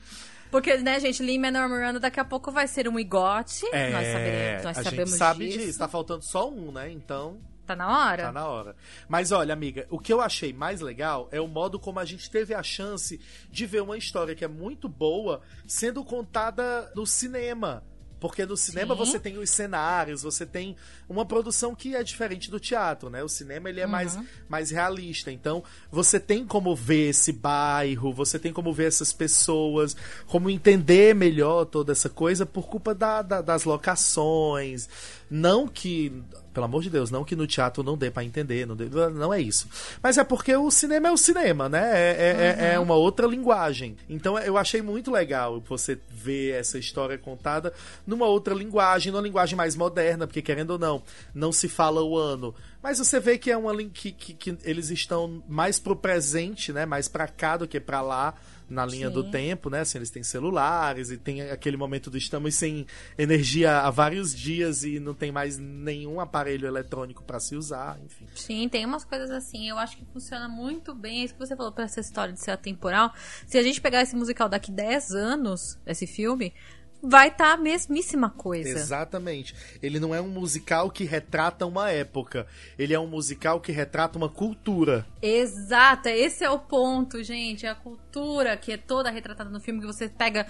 Porque, 0.51 0.77
né, 0.79 1.01
gente, 1.01 1.23
Lin 1.23 1.39
Manuel 1.39 1.69
Miranda 1.69 1.99
daqui 2.01 2.21
a 2.21 2.25
pouco 2.25 2.51
vai 2.53 2.67
ser 2.69 2.87
um 2.89 2.99
igote. 2.99 3.65
É, 3.73 3.91
nós 3.91 4.07
saberemos, 4.07 4.65
nós 4.65 4.79
a 4.79 4.83
sabemos 4.83 5.09
gente 5.11 5.19
sabe 5.19 5.47
disso. 5.47 5.59
disso. 5.59 5.79
Tá 5.79 5.89
faltando 5.89 6.23
só 6.23 6.51
um, 6.51 6.71
né? 6.73 6.91
Então. 6.91 7.39
Tá 7.73 7.77
na 7.77 7.99
hora? 8.07 8.23
Tá 8.25 8.33
na 8.33 8.47
hora. 8.47 8.77
Mas 9.09 9.33
olha, 9.33 9.53
amiga, 9.53 9.87
o 9.91 9.99
que 9.99 10.13
eu 10.13 10.21
achei 10.21 10.53
mais 10.53 10.81
legal 10.81 11.29
é 11.31 11.41
o 11.41 11.49
modo 11.49 11.79
como 11.79 11.99
a 11.99 12.05
gente 12.05 12.31
teve 12.31 12.55
a 12.55 12.63
chance 12.63 13.21
de 13.51 13.67
ver 13.67 13.83
uma 13.83 13.97
história 13.97 14.35
que 14.35 14.45
é 14.45 14.49
muito 14.49 14.89
boa 14.89 15.41
sendo 15.67 16.05
contada 16.05 16.91
no 16.95 17.07
cinema. 17.07 17.83
Porque 18.23 18.47
no 18.47 18.57
cinema 18.57 18.95
Sim. 18.95 18.99
você 19.01 19.19
tem 19.19 19.37
os 19.37 19.51
cenários, 19.51 20.23
você 20.23 20.47
tem 20.47 20.77
uma 21.09 21.27
produção 21.27 21.75
que 21.75 21.97
é 21.97 22.05
diferente 22.05 22.53
do 22.53 22.61
teatro, 22.61 23.11
né? 23.11 23.21
O 23.21 23.29
cinema 23.29 23.69
ele 23.69 23.81
é 23.81 23.85
uhum. 23.85 23.91
mais, 23.91 24.17
mais 24.49 24.71
realista. 24.71 25.33
Então, 25.33 25.65
você 25.91 26.21
tem 26.21 26.47
como 26.47 26.77
ver 26.77 27.09
esse 27.09 27.33
bairro, 27.33 28.13
você 28.13 28.39
tem 28.39 28.53
como 28.53 28.73
ver 28.73 28.87
essas 28.87 29.13
pessoas, 29.13 29.97
como 30.29 30.49
entender 30.49 31.17
melhor 31.17 31.65
toda 31.65 31.91
essa 31.91 32.09
coisa 32.09 32.47
por 32.47 32.69
culpa 32.69 32.95
da, 32.95 33.23
da 33.23 33.43
das 33.43 33.65
locações. 33.65 34.89
Não 35.33 35.67
que 35.67 36.13
pelo 36.53 36.67
amor 36.67 36.83
de 36.83 36.91
Deus, 36.91 37.11
não 37.11 37.25
que 37.25 37.35
no 37.35 37.47
teatro 37.47 37.83
não 37.83 37.97
dê 37.97 38.11
para 38.11 38.25
entender, 38.25 38.67
não, 38.67 38.77
dê, 38.77 38.85
não 39.11 39.33
é 39.33 39.41
isso. 39.41 39.67
Mas 40.03 40.19
é 40.19 40.25
porque 40.25 40.55
o 40.55 40.71
cinema 40.71 41.09
é 41.09 41.11
o 41.11 41.17
cinema, 41.17 41.69
né? 41.69 41.91
É, 41.95 42.11
é, 42.11 42.33
uhum. 42.33 42.67
é, 42.67 42.79
uma 42.79 42.95
outra 42.95 43.27
linguagem. 43.27 43.97
Então 44.09 44.39
eu 44.39 44.59
achei 44.59 44.83
muito 44.83 45.11
legal 45.11 45.61
você 45.67 45.99
ver 46.11 46.51
essa 46.51 46.79
história 46.79 47.17
contada 47.17 47.73
numa 48.07 48.27
outra 48.27 48.55
linguagem, 48.55 49.11
numa 49.11 49.23
linguagem 49.23 49.57
mais 49.57 49.75
moderna, 49.75 50.27
porque 50.27 50.43
querendo 50.43 50.73
ou 50.73 50.79
não, 50.79 51.03
não 51.35 51.51
se 51.51 51.69
fala 51.69 52.03
o 52.03 52.19
ano. 52.19 52.55
Mas 52.83 52.99
você 52.99 53.19
vê 53.19 53.39
que 53.39 53.51
é 53.51 53.57
uma 53.57 53.75
que, 53.85 54.13
que, 54.13 54.35
que 54.35 54.59
eles 54.65 54.91
estão 54.91 55.43
mais 55.49 55.79
pro 55.79 55.97
presente, 55.97 56.73
né? 56.73 56.85
Mais 56.85 57.09
para 57.09 57.27
cá 57.27 57.57
do 57.57 57.67
que 57.67 57.81
para 57.81 58.03
lá 58.03 58.35
na 58.73 58.87
linha 58.87 59.09
Sim. 59.09 59.15
do 59.15 59.31
tempo, 59.31 59.71
né? 59.71 59.81
Assim, 59.81 59.99
eles 59.99 60.11
têm 60.11 60.23
celulares 60.23 61.11
e 61.11 61.17
tem 61.17 61.43
aquele 61.43 61.77
momento 61.77 62.11
do 62.11 62.17
estamos 62.17 62.55
sem 62.55 62.87
energia 63.17 63.81
há 63.81 63.91
vários 63.91 64.35
dias 64.35 64.83
e 64.83 64.99
não 64.99 65.15
tem 65.15 65.31
mais 65.31 65.59
nenhum 65.59 66.21
aparelho 66.21 66.67
eletrônico 66.67 67.23
para 67.23 67.39
se 67.39 67.55
usar, 67.55 67.99
enfim. 68.05 68.27
Sim, 68.35 68.69
tem 68.69 68.85
umas 68.85 69.05
coisas 69.05 69.31
assim. 69.31 69.69
Eu 69.69 69.79
acho 69.79 69.97
que 69.97 70.05
funciona 70.07 70.49
muito 70.49 70.95
bem. 70.95 71.21
É 71.21 71.25
isso 71.25 71.35
que 71.35 71.41
você 71.41 71.55
falou 71.55 71.73
para 71.73 71.85
essa 71.85 72.01
história 72.01 72.33
de 72.33 72.41
ser 72.41 72.51
atemporal. 72.51 73.13
Se 73.47 73.59
a 73.59 73.63
gente 73.63 73.81
pegar 73.81 74.03
esse 74.03 74.17
musical 74.17 74.49
daqui 74.49 74.73
10 74.73 75.13
anos, 75.13 75.79
esse 75.87 76.07
filme, 76.07 76.55
vai 77.03 77.29
estar 77.29 77.49
tá 77.49 77.53
a 77.55 77.57
mesmíssima 77.57 78.31
coisa. 78.31 78.69
Exatamente. 78.69 79.55
Ele 79.83 79.99
não 79.99 80.15
é 80.15 80.21
um 80.21 80.29
musical 80.29 80.91
que 80.91 81.05
retrata 81.05 81.67
uma 81.67 81.91
época. 81.91 82.47
Ele 82.79 82.95
é 82.95 83.01
um 83.01 83.09
musical 83.09 83.61
que 83.61 83.73
retrata 83.73 84.17
uma 84.17 84.29
cultura. 84.29 85.05
Exato, 85.21 86.09
esse 86.09 86.45
é 86.45 86.51
o 86.51 86.59
ponto, 86.59 87.23
gente. 87.25 87.67
É 87.67 87.71
a 87.71 87.75
cultura 87.75 88.57
que 88.57 88.73
é 88.73 88.77
toda 88.77 89.11
retratada 89.11 89.51
no 89.51 89.61
filme 89.61 89.81
que 89.81 89.87
você 89.87 90.09
pega 90.09 90.47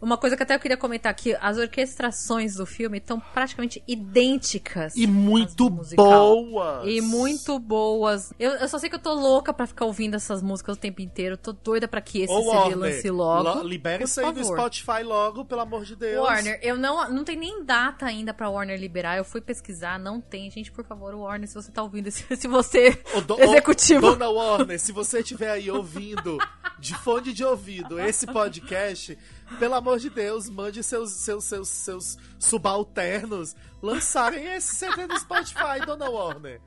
uma 0.00 0.16
coisa 0.16 0.36
que 0.36 0.42
até 0.42 0.54
eu 0.54 0.60
queria 0.60 0.76
comentar 0.76 1.10
aqui, 1.10 1.36
as 1.40 1.58
orquestrações 1.58 2.54
do 2.54 2.66
filme 2.66 2.98
estão 2.98 3.20
praticamente 3.20 3.82
idênticas. 3.86 4.94
E 4.96 5.06
muito 5.06 5.68
boas! 5.70 6.86
E 6.86 7.00
muito 7.00 7.58
boas. 7.58 8.32
Eu, 8.38 8.52
eu, 8.52 8.68
só 8.68 8.78
sei 8.78 8.88
que 8.88 8.96
eu 8.96 9.00
tô 9.00 9.14
louca 9.14 9.52
pra 9.52 9.66
ficar 9.66 9.84
ouvindo 9.84 10.14
essas 10.14 10.42
músicas 10.42 10.76
o 10.76 10.78
tempo 10.78 11.00
inteiro. 11.02 11.36
Tô 11.36 11.52
doida 11.52 11.88
pra 11.88 12.00
que 12.00 12.22
esse 12.22 12.32
Ô, 12.32 12.42
CD 12.42 12.48
Warner, 12.56 12.78
lance 12.78 13.10
logo. 13.10 13.62
libera 13.62 14.04
isso 14.04 14.20
aí 14.20 14.32
do 14.32 14.44
Spotify 14.44 15.02
logo, 15.02 15.44
pelo 15.44 15.60
amor 15.60 15.84
de 15.84 15.96
Deus. 15.96 16.24
Warner, 16.24 16.58
eu 16.62 16.76
não, 16.76 17.10
não 17.10 17.24
tem 17.24 17.36
nem 17.36 17.64
data 17.64 18.06
ainda 18.06 18.32
pra 18.32 18.48
Warner 18.48 18.78
liberar. 18.78 19.16
Eu 19.16 19.24
fui 19.24 19.40
pesquisar, 19.40 19.98
não 19.98 20.20
tem. 20.20 20.50
Gente, 20.50 20.70
por 20.70 20.84
favor, 20.84 21.14
Warner, 21.14 21.48
se 21.48 21.54
você 21.54 21.70
tá 21.70 21.82
ouvindo, 21.82 22.10
se, 22.10 22.24
se 22.36 22.48
você, 22.48 22.90
do, 23.26 23.40
executivo. 23.40 24.00
Dona 24.00 24.28
Warner, 24.28 24.78
se 24.78 24.92
você 24.92 25.20
estiver 25.20 25.50
aí 25.50 25.70
ouvindo, 25.70 26.38
de 26.78 26.94
fone 26.94 27.32
de 27.32 27.44
ouvido, 27.44 27.98
esse 27.98 28.26
podcast 28.26 29.18
pelo 29.58 29.74
amor 29.74 29.98
de 29.98 30.10
Deus, 30.10 30.48
mande 30.48 30.82
seus, 30.82 31.10
seus, 31.12 31.44
seus, 31.44 31.68
seus 31.68 32.18
subalternos 32.38 33.56
lançarem 33.82 34.44
esse 34.54 34.76
CD 34.76 35.06
no 35.06 35.18
Spotify, 35.18 35.80
Dona 35.84 36.08
Warner. 36.08 36.60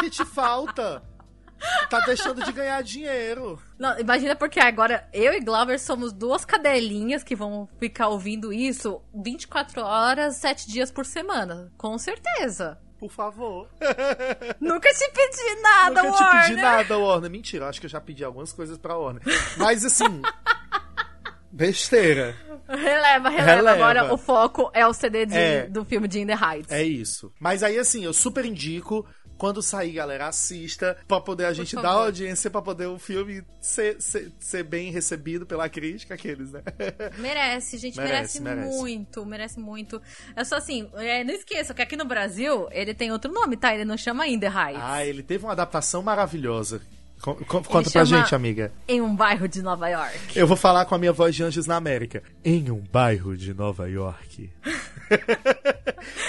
Que 0.00 0.10
te 0.10 0.24
falta? 0.24 1.02
Tá 1.88 2.00
deixando 2.00 2.44
de 2.44 2.52
ganhar 2.52 2.82
dinheiro. 2.82 3.58
Não, 3.78 3.98
imagina 3.98 4.36
porque 4.36 4.60
agora 4.60 5.08
eu 5.12 5.32
e 5.32 5.40
Glover 5.40 5.80
somos 5.80 6.12
duas 6.12 6.44
cadelinhas 6.44 7.22
que 7.22 7.34
vão 7.34 7.68
ficar 7.78 8.08
ouvindo 8.08 8.52
isso 8.52 9.00
24 9.14 9.82
horas, 9.82 10.36
7 10.36 10.68
dias 10.68 10.90
por 10.90 11.06
semana. 11.06 11.72
Com 11.78 11.96
certeza. 11.96 12.78
Por 13.06 13.14
favor. 13.14 13.68
Nunca 14.60 14.88
te 14.92 15.10
pedi 15.10 15.62
nada, 15.62 16.02
Nunca 16.02 16.12
Warner. 16.12 16.32
Nunca 16.32 16.40
te 16.40 16.48
pedi 16.48 16.60
nada, 16.60 16.98
Warner. 16.98 17.30
Mentira, 17.30 17.68
acho 17.68 17.80
que 17.80 17.86
eu 17.86 17.90
já 17.90 18.00
pedi 18.00 18.24
algumas 18.24 18.52
coisas 18.52 18.76
pra 18.78 18.96
Warner. 18.96 19.22
Mas 19.56 19.84
assim, 19.84 20.22
Besteira. 21.56 22.36
Releva, 22.68 23.30
releva, 23.30 23.30
releva. 23.30 23.70
Agora 23.70 24.12
o 24.12 24.18
foco 24.18 24.70
é 24.74 24.86
o 24.86 24.92
CD 24.92 25.24
de, 25.24 25.34
é, 25.34 25.66
do 25.66 25.86
filme 25.86 26.06
de 26.06 26.20
In 26.20 26.26
the 26.26 26.34
Heights. 26.34 26.70
É 26.70 26.82
isso. 26.82 27.32
Mas 27.40 27.62
aí, 27.62 27.78
assim, 27.78 28.04
eu 28.04 28.12
super 28.12 28.44
indico. 28.44 29.06
Quando 29.38 29.62
sair, 29.62 29.92
galera, 29.92 30.28
assista 30.28 30.96
pra 31.06 31.20
poder 31.20 31.46
a 31.46 31.52
gente 31.52 31.74
dar 31.76 31.90
audiência, 31.90 32.50
pra 32.50 32.62
poder 32.62 32.86
o 32.86 32.98
filme 32.98 33.42
ser, 33.60 34.00
ser, 34.00 34.32
ser, 34.38 34.62
bem 34.62 34.90
recebido 34.90 35.46
pela 35.46 35.68
crítica, 35.68 36.14
aqueles, 36.14 36.52
né? 36.52 36.62
Merece, 37.18 37.78
gente, 37.78 37.96
merece, 37.96 38.40
merece, 38.40 38.40
merece. 38.40 38.78
muito, 38.78 39.26
merece 39.26 39.60
muito. 39.60 40.02
É 40.34 40.44
só 40.44 40.56
assim, 40.56 40.88
é, 40.94 41.24
não 41.24 41.34
esqueça 41.34 41.74
que 41.74 41.82
aqui 41.82 41.96
no 41.96 42.04
Brasil 42.04 42.68
ele 42.70 42.94
tem 42.94 43.12
outro 43.12 43.32
nome, 43.32 43.56
tá? 43.56 43.74
Ele 43.74 43.84
não 43.84 43.96
chama 43.96 44.26
In 44.26 44.38
the 44.38 44.46
Heights. 44.46 44.82
Ah, 44.82 45.04
ele 45.04 45.22
teve 45.22 45.44
uma 45.44 45.52
adaptação 45.52 46.02
maravilhosa 46.02 46.80
Conta 47.20 47.90
pra 47.90 48.04
gente, 48.04 48.34
amiga. 48.34 48.72
Em 48.86 49.00
um 49.00 49.14
bairro 49.14 49.48
de 49.48 49.62
Nova 49.62 49.88
York. 49.88 50.38
Eu 50.38 50.46
vou 50.46 50.56
falar 50.56 50.84
com 50.84 50.94
a 50.94 50.98
minha 50.98 51.12
voz 51.12 51.34
de 51.34 51.42
Anjos 51.42 51.66
na 51.66 51.76
América. 51.76 52.22
Em 52.44 52.70
um 52.70 52.82
bairro 52.92 53.36
de 53.36 53.54
Nova 53.54 53.88
York. 53.88 54.50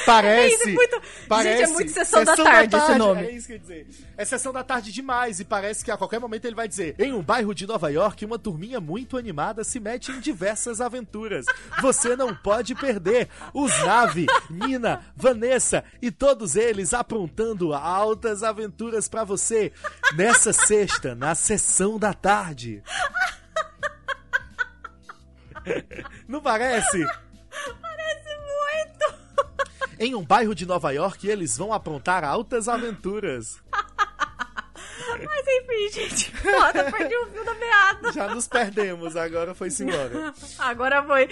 parece. 0.07 0.69
É 0.69 0.73
muito, 0.73 1.01
parece. 1.27 1.57
Gente, 1.57 1.69
é 1.69 1.73
muito 1.73 1.91
sessão, 1.91 2.19
sessão 2.25 2.43
da, 2.43 2.51
tarde, 2.51 2.69
da, 2.69 2.77
tarde, 2.77 2.91
esse 2.91 2.99
nome. 2.99 3.21
É 3.21 3.31
isso 3.31 3.47
que 3.47 3.53
eu 3.53 3.57
ia 3.57 3.61
dizer. 3.61 3.87
É 4.17 4.25
sessão 4.25 4.53
da 4.53 4.63
tarde 4.63 4.91
demais 4.91 5.39
e 5.39 5.45
parece 5.45 5.83
que 5.83 5.91
a 5.91 5.97
qualquer 5.97 6.19
momento 6.19 6.45
ele 6.45 6.55
vai 6.55 6.67
dizer: 6.67 6.95
Em 6.97 7.13
um 7.13 7.21
bairro 7.21 7.53
de 7.53 7.67
Nova 7.67 7.89
York, 7.89 8.25
uma 8.25 8.39
turminha 8.39 8.79
muito 8.79 9.17
animada 9.17 9.63
se 9.63 9.79
mete 9.79 10.11
em 10.11 10.19
diversas 10.19 10.81
aventuras. 10.81 11.45
Você 11.81 12.15
não 12.15 12.33
pode 12.33 12.73
perder. 12.73 13.29
Os 13.53 13.71
Nave, 13.83 14.25
Nina, 14.49 15.05
Vanessa 15.15 15.83
e 16.01 16.09
todos 16.09 16.55
eles 16.55 16.93
aprontando 16.93 17.73
altas 17.73 18.43
aventuras 18.43 19.07
para 19.07 19.23
você 19.23 19.71
nessa 20.15 20.53
sexta, 20.53 21.13
na 21.13 21.35
sessão 21.35 21.99
da 21.99 22.13
tarde. 22.13 22.81
Não 26.27 26.41
parece? 26.41 27.05
Em 29.99 30.13
um 30.13 30.23
bairro 30.23 30.53
de 30.53 30.65
Nova 30.65 30.91
York, 30.91 31.27
eles 31.27 31.57
vão 31.57 31.73
aprontar 31.73 32.23
altas 32.23 32.67
aventuras. 32.67 33.57
Mas 35.25 35.45
enfim, 35.47 35.89
gente, 35.91 36.31
foda, 36.37 36.91
perdi 36.91 37.15
o 37.15 37.27
fio 37.27 37.45
da 37.45 37.53
meada. 37.55 38.11
Já 38.11 38.33
nos 38.33 38.47
perdemos, 38.47 39.15
agora 39.15 39.53
foi-se 39.53 39.83
embora. 39.83 40.33
agora 40.59 41.03
foi. 41.03 41.27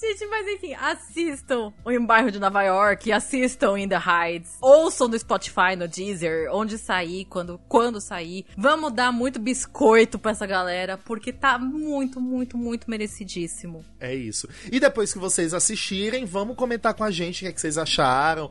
Gente, 0.00 0.26
mas 0.26 0.46
enfim, 0.48 0.74
assistam 0.74 1.72
o 1.84 1.90
Em 1.90 2.04
Bairro 2.04 2.30
de 2.30 2.38
Nova 2.38 2.62
York, 2.62 3.12
assistam 3.12 3.78
In 3.78 3.88
The 3.88 3.98
Heights, 3.98 4.56
ouçam 4.60 5.08
no 5.08 5.18
Spotify, 5.18 5.76
no 5.76 5.86
Deezer, 5.86 6.48
onde 6.52 6.78
sair, 6.78 7.26
quando, 7.26 7.60
quando 7.68 8.00
sair. 8.00 8.46
Vamos 8.56 8.92
dar 8.92 9.12
muito 9.12 9.38
biscoito 9.38 10.18
pra 10.18 10.30
essa 10.30 10.46
galera, 10.46 10.96
porque 10.96 11.32
tá 11.32 11.58
muito, 11.58 12.20
muito, 12.20 12.56
muito 12.56 12.88
merecidíssimo. 12.90 13.84
É 13.98 14.14
isso. 14.14 14.48
E 14.72 14.80
depois 14.80 15.12
que 15.12 15.18
vocês 15.18 15.52
assistirem, 15.52 16.24
vamos 16.24 16.56
comentar 16.56 16.94
com 16.94 17.04
a 17.04 17.10
gente 17.10 17.38
o 17.38 17.40
que, 17.40 17.48
é 17.48 17.52
que 17.52 17.60
vocês 17.60 17.76
acharam. 17.76 18.50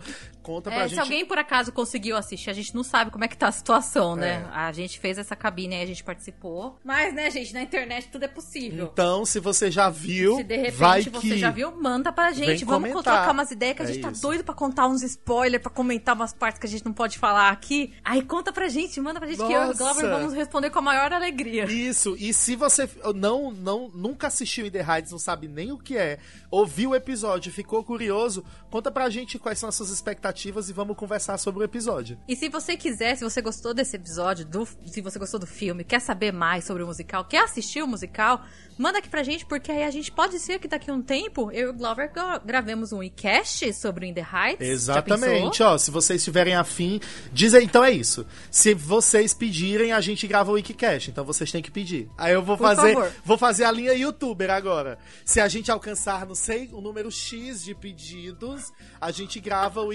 Conta 0.50 0.72
pra 0.72 0.80
é, 0.80 0.88
gente. 0.88 0.96
Se 0.96 1.00
alguém 1.00 1.24
por 1.28 1.38
acaso 1.38 1.72
conseguiu 1.72 2.18
assistir, 2.18 2.50
a 2.50 2.54
gente 2.54 2.74
não 2.74 2.84
sabe 2.84 3.12
como 3.12 3.24
é 3.24 3.28
que 3.28 3.38
tá 3.38 3.50
a 3.50 3.52
situação, 3.52 4.16
né? 4.16 4.50
É. 4.52 4.58
A 4.58 4.72
gente 4.72 5.00
fez 5.00 5.20
essa 5.20 5.36
cabine 5.36 5.76
aí, 5.76 5.84
a 5.84 5.86
gente 5.86 6.04
participou. 6.04 6.76
Mas, 6.84 7.14
né, 7.14 7.30
gente, 7.30 7.54
na 7.54 7.62
internet 7.62 8.08
tudo 8.12 8.26
é 8.26 8.28
possível. 8.28 8.90
Então, 8.92 9.28
se 9.28 9.40
você 9.40 9.70
já 9.70 9.92
viu, 9.92 10.38
se 10.38 10.44
de 10.44 10.56
repente 10.56 10.76
vai 10.76 11.04
você 11.04 11.20
que... 11.20 11.38
já 11.38 11.52
viu, 11.52 11.72
manda 11.80 12.12
pra 12.12 12.32
gente. 12.32 12.66
Vamos 12.66 12.90
comentar. 12.90 13.18
trocar 13.18 13.32
umas 13.32 13.52
ideias 13.52 13.76
que 13.76 13.84
a 13.84 13.86
gente 13.86 14.00
é 14.00 14.02
tá 14.02 14.10
isso. 14.10 14.24
doido 14.24 14.44
pra 14.44 14.56
contar 14.56 14.88
uns 14.88 15.04
spoilers, 15.04 15.62
pra 15.62 15.72
comentar 15.72 16.16
umas 16.16 16.34
partes 16.34 16.60
que 16.60 16.66
a 16.66 16.70
gente 16.70 16.84
não 16.84 16.94
pode 16.94 17.20
falar 17.20 17.50
aqui. 17.50 17.94
Aí 18.04 18.24
conta 18.24 18.52
pra 18.52 18.68
gente, 18.68 19.00
manda 19.00 19.20
pra 19.20 19.30
gente 19.30 19.38
Nossa. 19.38 19.52
que 19.52 19.56
eu 19.56 19.68
e 19.68 19.70
o 19.72 19.78
Glover 19.78 20.10
vamos 20.10 20.34
responder 20.34 20.72
com 20.72 20.80
a 20.80 20.82
maior 20.82 21.14
alegria. 21.14 21.66
Isso, 21.66 22.16
e 22.18 22.34
se 22.34 22.56
você 22.56 22.90
não, 23.14 23.52
não 23.52 23.88
nunca 23.94 24.26
assistiu 24.26 24.66
In 24.66 24.72
The 24.72 24.84
Heights, 24.84 25.12
não 25.12 25.20
sabe 25.20 25.48
nem 25.48 25.72
o 25.72 25.78
que 25.78 25.96
é, 25.96 26.18
ouviu 26.50 26.90
o 26.90 26.96
episódio, 26.96 27.52
ficou 27.52 27.84
curioso, 27.84 28.44
conta 28.72 28.90
pra 28.90 29.12
gente 29.12 29.38
quais 29.38 29.60
são 29.60 29.70
as 29.70 29.76
suas 29.76 29.92
expectativas 29.92 30.39
e 30.48 30.74
vamos 30.74 30.96
conversar 30.96 31.38
sobre 31.38 31.62
o 31.62 31.64
episódio. 31.64 32.18
E 32.28 32.36
se 32.36 32.48
você 32.48 32.78
quiser, 32.78 33.16
se 33.16 33.24
você 33.24 33.42
gostou 33.42 33.74
desse 33.74 33.96
episódio, 33.96 34.46
do, 34.46 34.68
se 34.86 35.02
você 35.02 35.20
gostou 35.20 35.40
do 35.40 35.48
filme, 35.48 35.84
quer 35.84 36.00
saber 36.00 36.32
mais 36.32 36.64
sobre 36.64 36.84
o 36.84 36.88
musical, 36.88 37.26
quer 37.26 37.44
assistir 37.44 37.82
o 37.82 37.88
musical, 37.88 38.46
manda 38.78 39.00
aqui 39.00 39.10
pra 39.10 39.24
gente, 39.24 39.46
porque 39.46 39.72
aí 39.72 39.84
a 39.84 39.92
gente 39.92 40.12
pode 40.12 40.40
ser 40.40 40.60
que 40.60 40.68
daqui 40.68 40.90
a 40.90 40.94
um 40.94 41.02
tempo 41.02 41.52
eu 41.52 41.68
e 41.68 41.70
o 41.72 41.74
Glover 41.74 42.12
gravemos 42.46 42.94
um 42.94 43.04
e-cast 43.04 43.74
sobre 43.74 44.08
In 44.08 44.14
The 44.14 44.22
Heights. 44.22 44.68
Exatamente, 44.68 45.62
ó, 45.62 45.78
se 45.78 45.92
vocês 45.92 46.22
estiverem 46.22 46.56
afim, 46.56 47.02
diz 47.34 47.54
aí, 47.54 47.66
então 47.66 47.84
é 47.84 47.92
isso. 47.92 48.26
Se 48.50 48.74
vocês 48.74 49.34
pedirem, 49.34 49.92
a 49.92 50.00
gente 50.00 50.26
grava 50.28 50.52
o 50.52 50.58
e-cast, 50.58 51.12
então 51.12 51.26
vocês 51.26 51.52
têm 51.52 51.62
que 51.62 51.72
pedir. 51.72 52.10
Aí 52.18 52.34
eu 52.34 52.42
vou 52.42 52.58
Por 52.58 52.64
fazer, 52.64 52.94
favor. 52.94 53.12
vou 53.26 53.38
fazer 53.38 53.66
a 53.66 53.72
linha 53.72 53.94
youtuber 53.94 54.50
agora. 54.50 54.98
Se 55.26 55.42
a 55.42 55.48
gente 55.48 55.72
alcançar, 55.72 56.26
não 56.26 56.36
sei, 56.36 56.70
o 56.72 56.80
número 56.80 57.12
X 57.12 57.64
de 57.64 57.76
pedidos, 57.76 58.72
a 59.02 59.12
gente 59.12 59.40
grava 59.40 59.82
o 59.82 59.92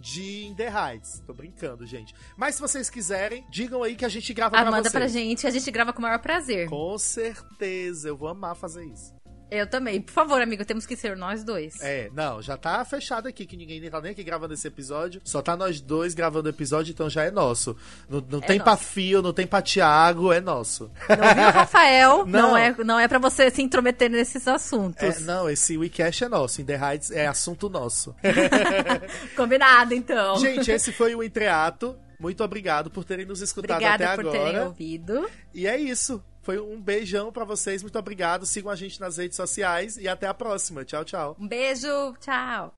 de 0.00 0.46
In 0.46 0.54
The 0.54 0.68
Heights. 0.68 1.22
Tô 1.26 1.34
brincando, 1.34 1.86
gente. 1.86 2.14
Mas 2.36 2.54
se 2.54 2.60
vocês 2.60 2.88
quiserem, 2.88 3.44
digam 3.50 3.82
aí 3.82 3.94
que 3.94 4.04
a 4.04 4.08
gente 4.08 4.32
grava 4.32 4.56
ah, 4.56 4.62
pra 4.62 4.70
manda 4.70 4.82
vocês. 4.88 4.92
pra 4.92 5.06
gente, 5.06 5.46
a 5.46 5.50
gente 5.50 5.70
grava 5.70 5.92
com 5.92 5.98
o 5.98 6.02
maior 6.02 6.18
prazer. 6.18 6.68
Com 6.68 6.96
certeza, 6.98 8.08
eu 8.08 8.16
vou 8.16 8.28
amar 8.28 8.56
fazer 8.56 8.84
isso. 8.84 9.19
Eu 9.50 9.66
também. 9.66 10.00
Por 10.00 10.12
favor, 10.12 10.40
amigo, 10.40 10.64
temos 10.64 10.86
que 10.86 10.96
ser 10.96 11.16
nós 11.16 11.42
dois. 11.42 11.80
É, 11.80 12.10
não, 12.14 12.40
já 12.40 12.56
tá 12.56 12.84
fechado 12.84 13.26
aqui, 13.26 13.44
que 13.46 13.56
ninguém 13.56 13.88
tá 13.90 14.00
nem 14.00 14.12
aqui 14.12 14.22
gravando 14.22 14.54
esse 14.54 14.66
episódio. 14.68 15.20
Só 15.24 15.42
tá 15.42 15.56
nós 15.56 15.80
dois 15.80 16.14
gravando 16.14 16.46
o 16.48 16.50
episódio, 16.50 16.92
então 16.92 17.10
já 17.10 17.24
é 17.24 17.30
nosso. 17.30 17.76
Não, 18.08 18.24
não 18.30 18.38
É 18.38 18.46
tem 18.46 18.58
nosso. 18.58 18.64
pra 18.64 18.76
Fio, 18.76 19.20
não 19.22 19.32
tem 19.32 19.46
pra 19.46 19.60
Tiago, 19.62 20.32
é 20.32 20.40
nosso. 20.40 20.90
Não 21.08 21.34
viu, 21.34 21.50
Rafael? 21.50 22.26
Não. 22.26 22.50
não. 22.50 22.56
é, 22.56 22.74
não 22.84 22.98
é 22.98 23.08
pra 23.08 23.18
você 23.18 23.50
se 23.50 23.60
intrometer 23.62 24.08
nesses 24.10 24.46
assuntos. 24.46 25.02
É, 25.02 25.20
não, 25.20 25.48
esse 25.50 25.76
WeCast 25.76 26.24
é 26.24 26.28
nosso. 26.28 26.60
In 26.60 26.64
The 26.64 26.76
Heights 26.80 27.10
é 27.10 27.26
assunto 27.26 27.68
nosso. 27.68 28.14
Combinado, 29.36 29.94
então. 29.94 30.36
Gente, 30.38 30.70
esse 30.70 30.92
foi 30.92 31.14
o 31.14 31.22
Entreato. 31.22 31.96
Muito 32.18 32.44
obrigado 32.44 32.90
por 32.90 33.02
terem 33.04 33.24
nos 33.24 33.40
escutado 33.40 33.76
Obrigada 33.78 34.04
até 34.12 34.22
por 34.22 34.30
terem 34.30 34.48
agora. 34.48 34.64
ouvido. 34.66 35.26
E 35.54 35.66
é 35.66 35.78
isso. 35.78 36.22
Foi 36.42 36.58
um 36.58 36.80
beijão 36.80 37.32
pra 37.32 37.44
vocês. 37.44 37.82
Muito 37.82 37.98
obrigado. 37.98 38.46
Sigam 38.46 38.70
a 38.70 38.76
gente 38.76 39.00
nas 39.00 39.18
redes 39.18 39.36
sociais 39.36 39.96
e 39.96 40.08
até 40.08 40.26
a 40.26 40.34
próxima. 40.34 40.84
Tchau, 40.84 41.04
tchau. 41.04 41.36
Um 41.38 41.46
beijo, 41.46 42.14
tchau. 42.20 42.74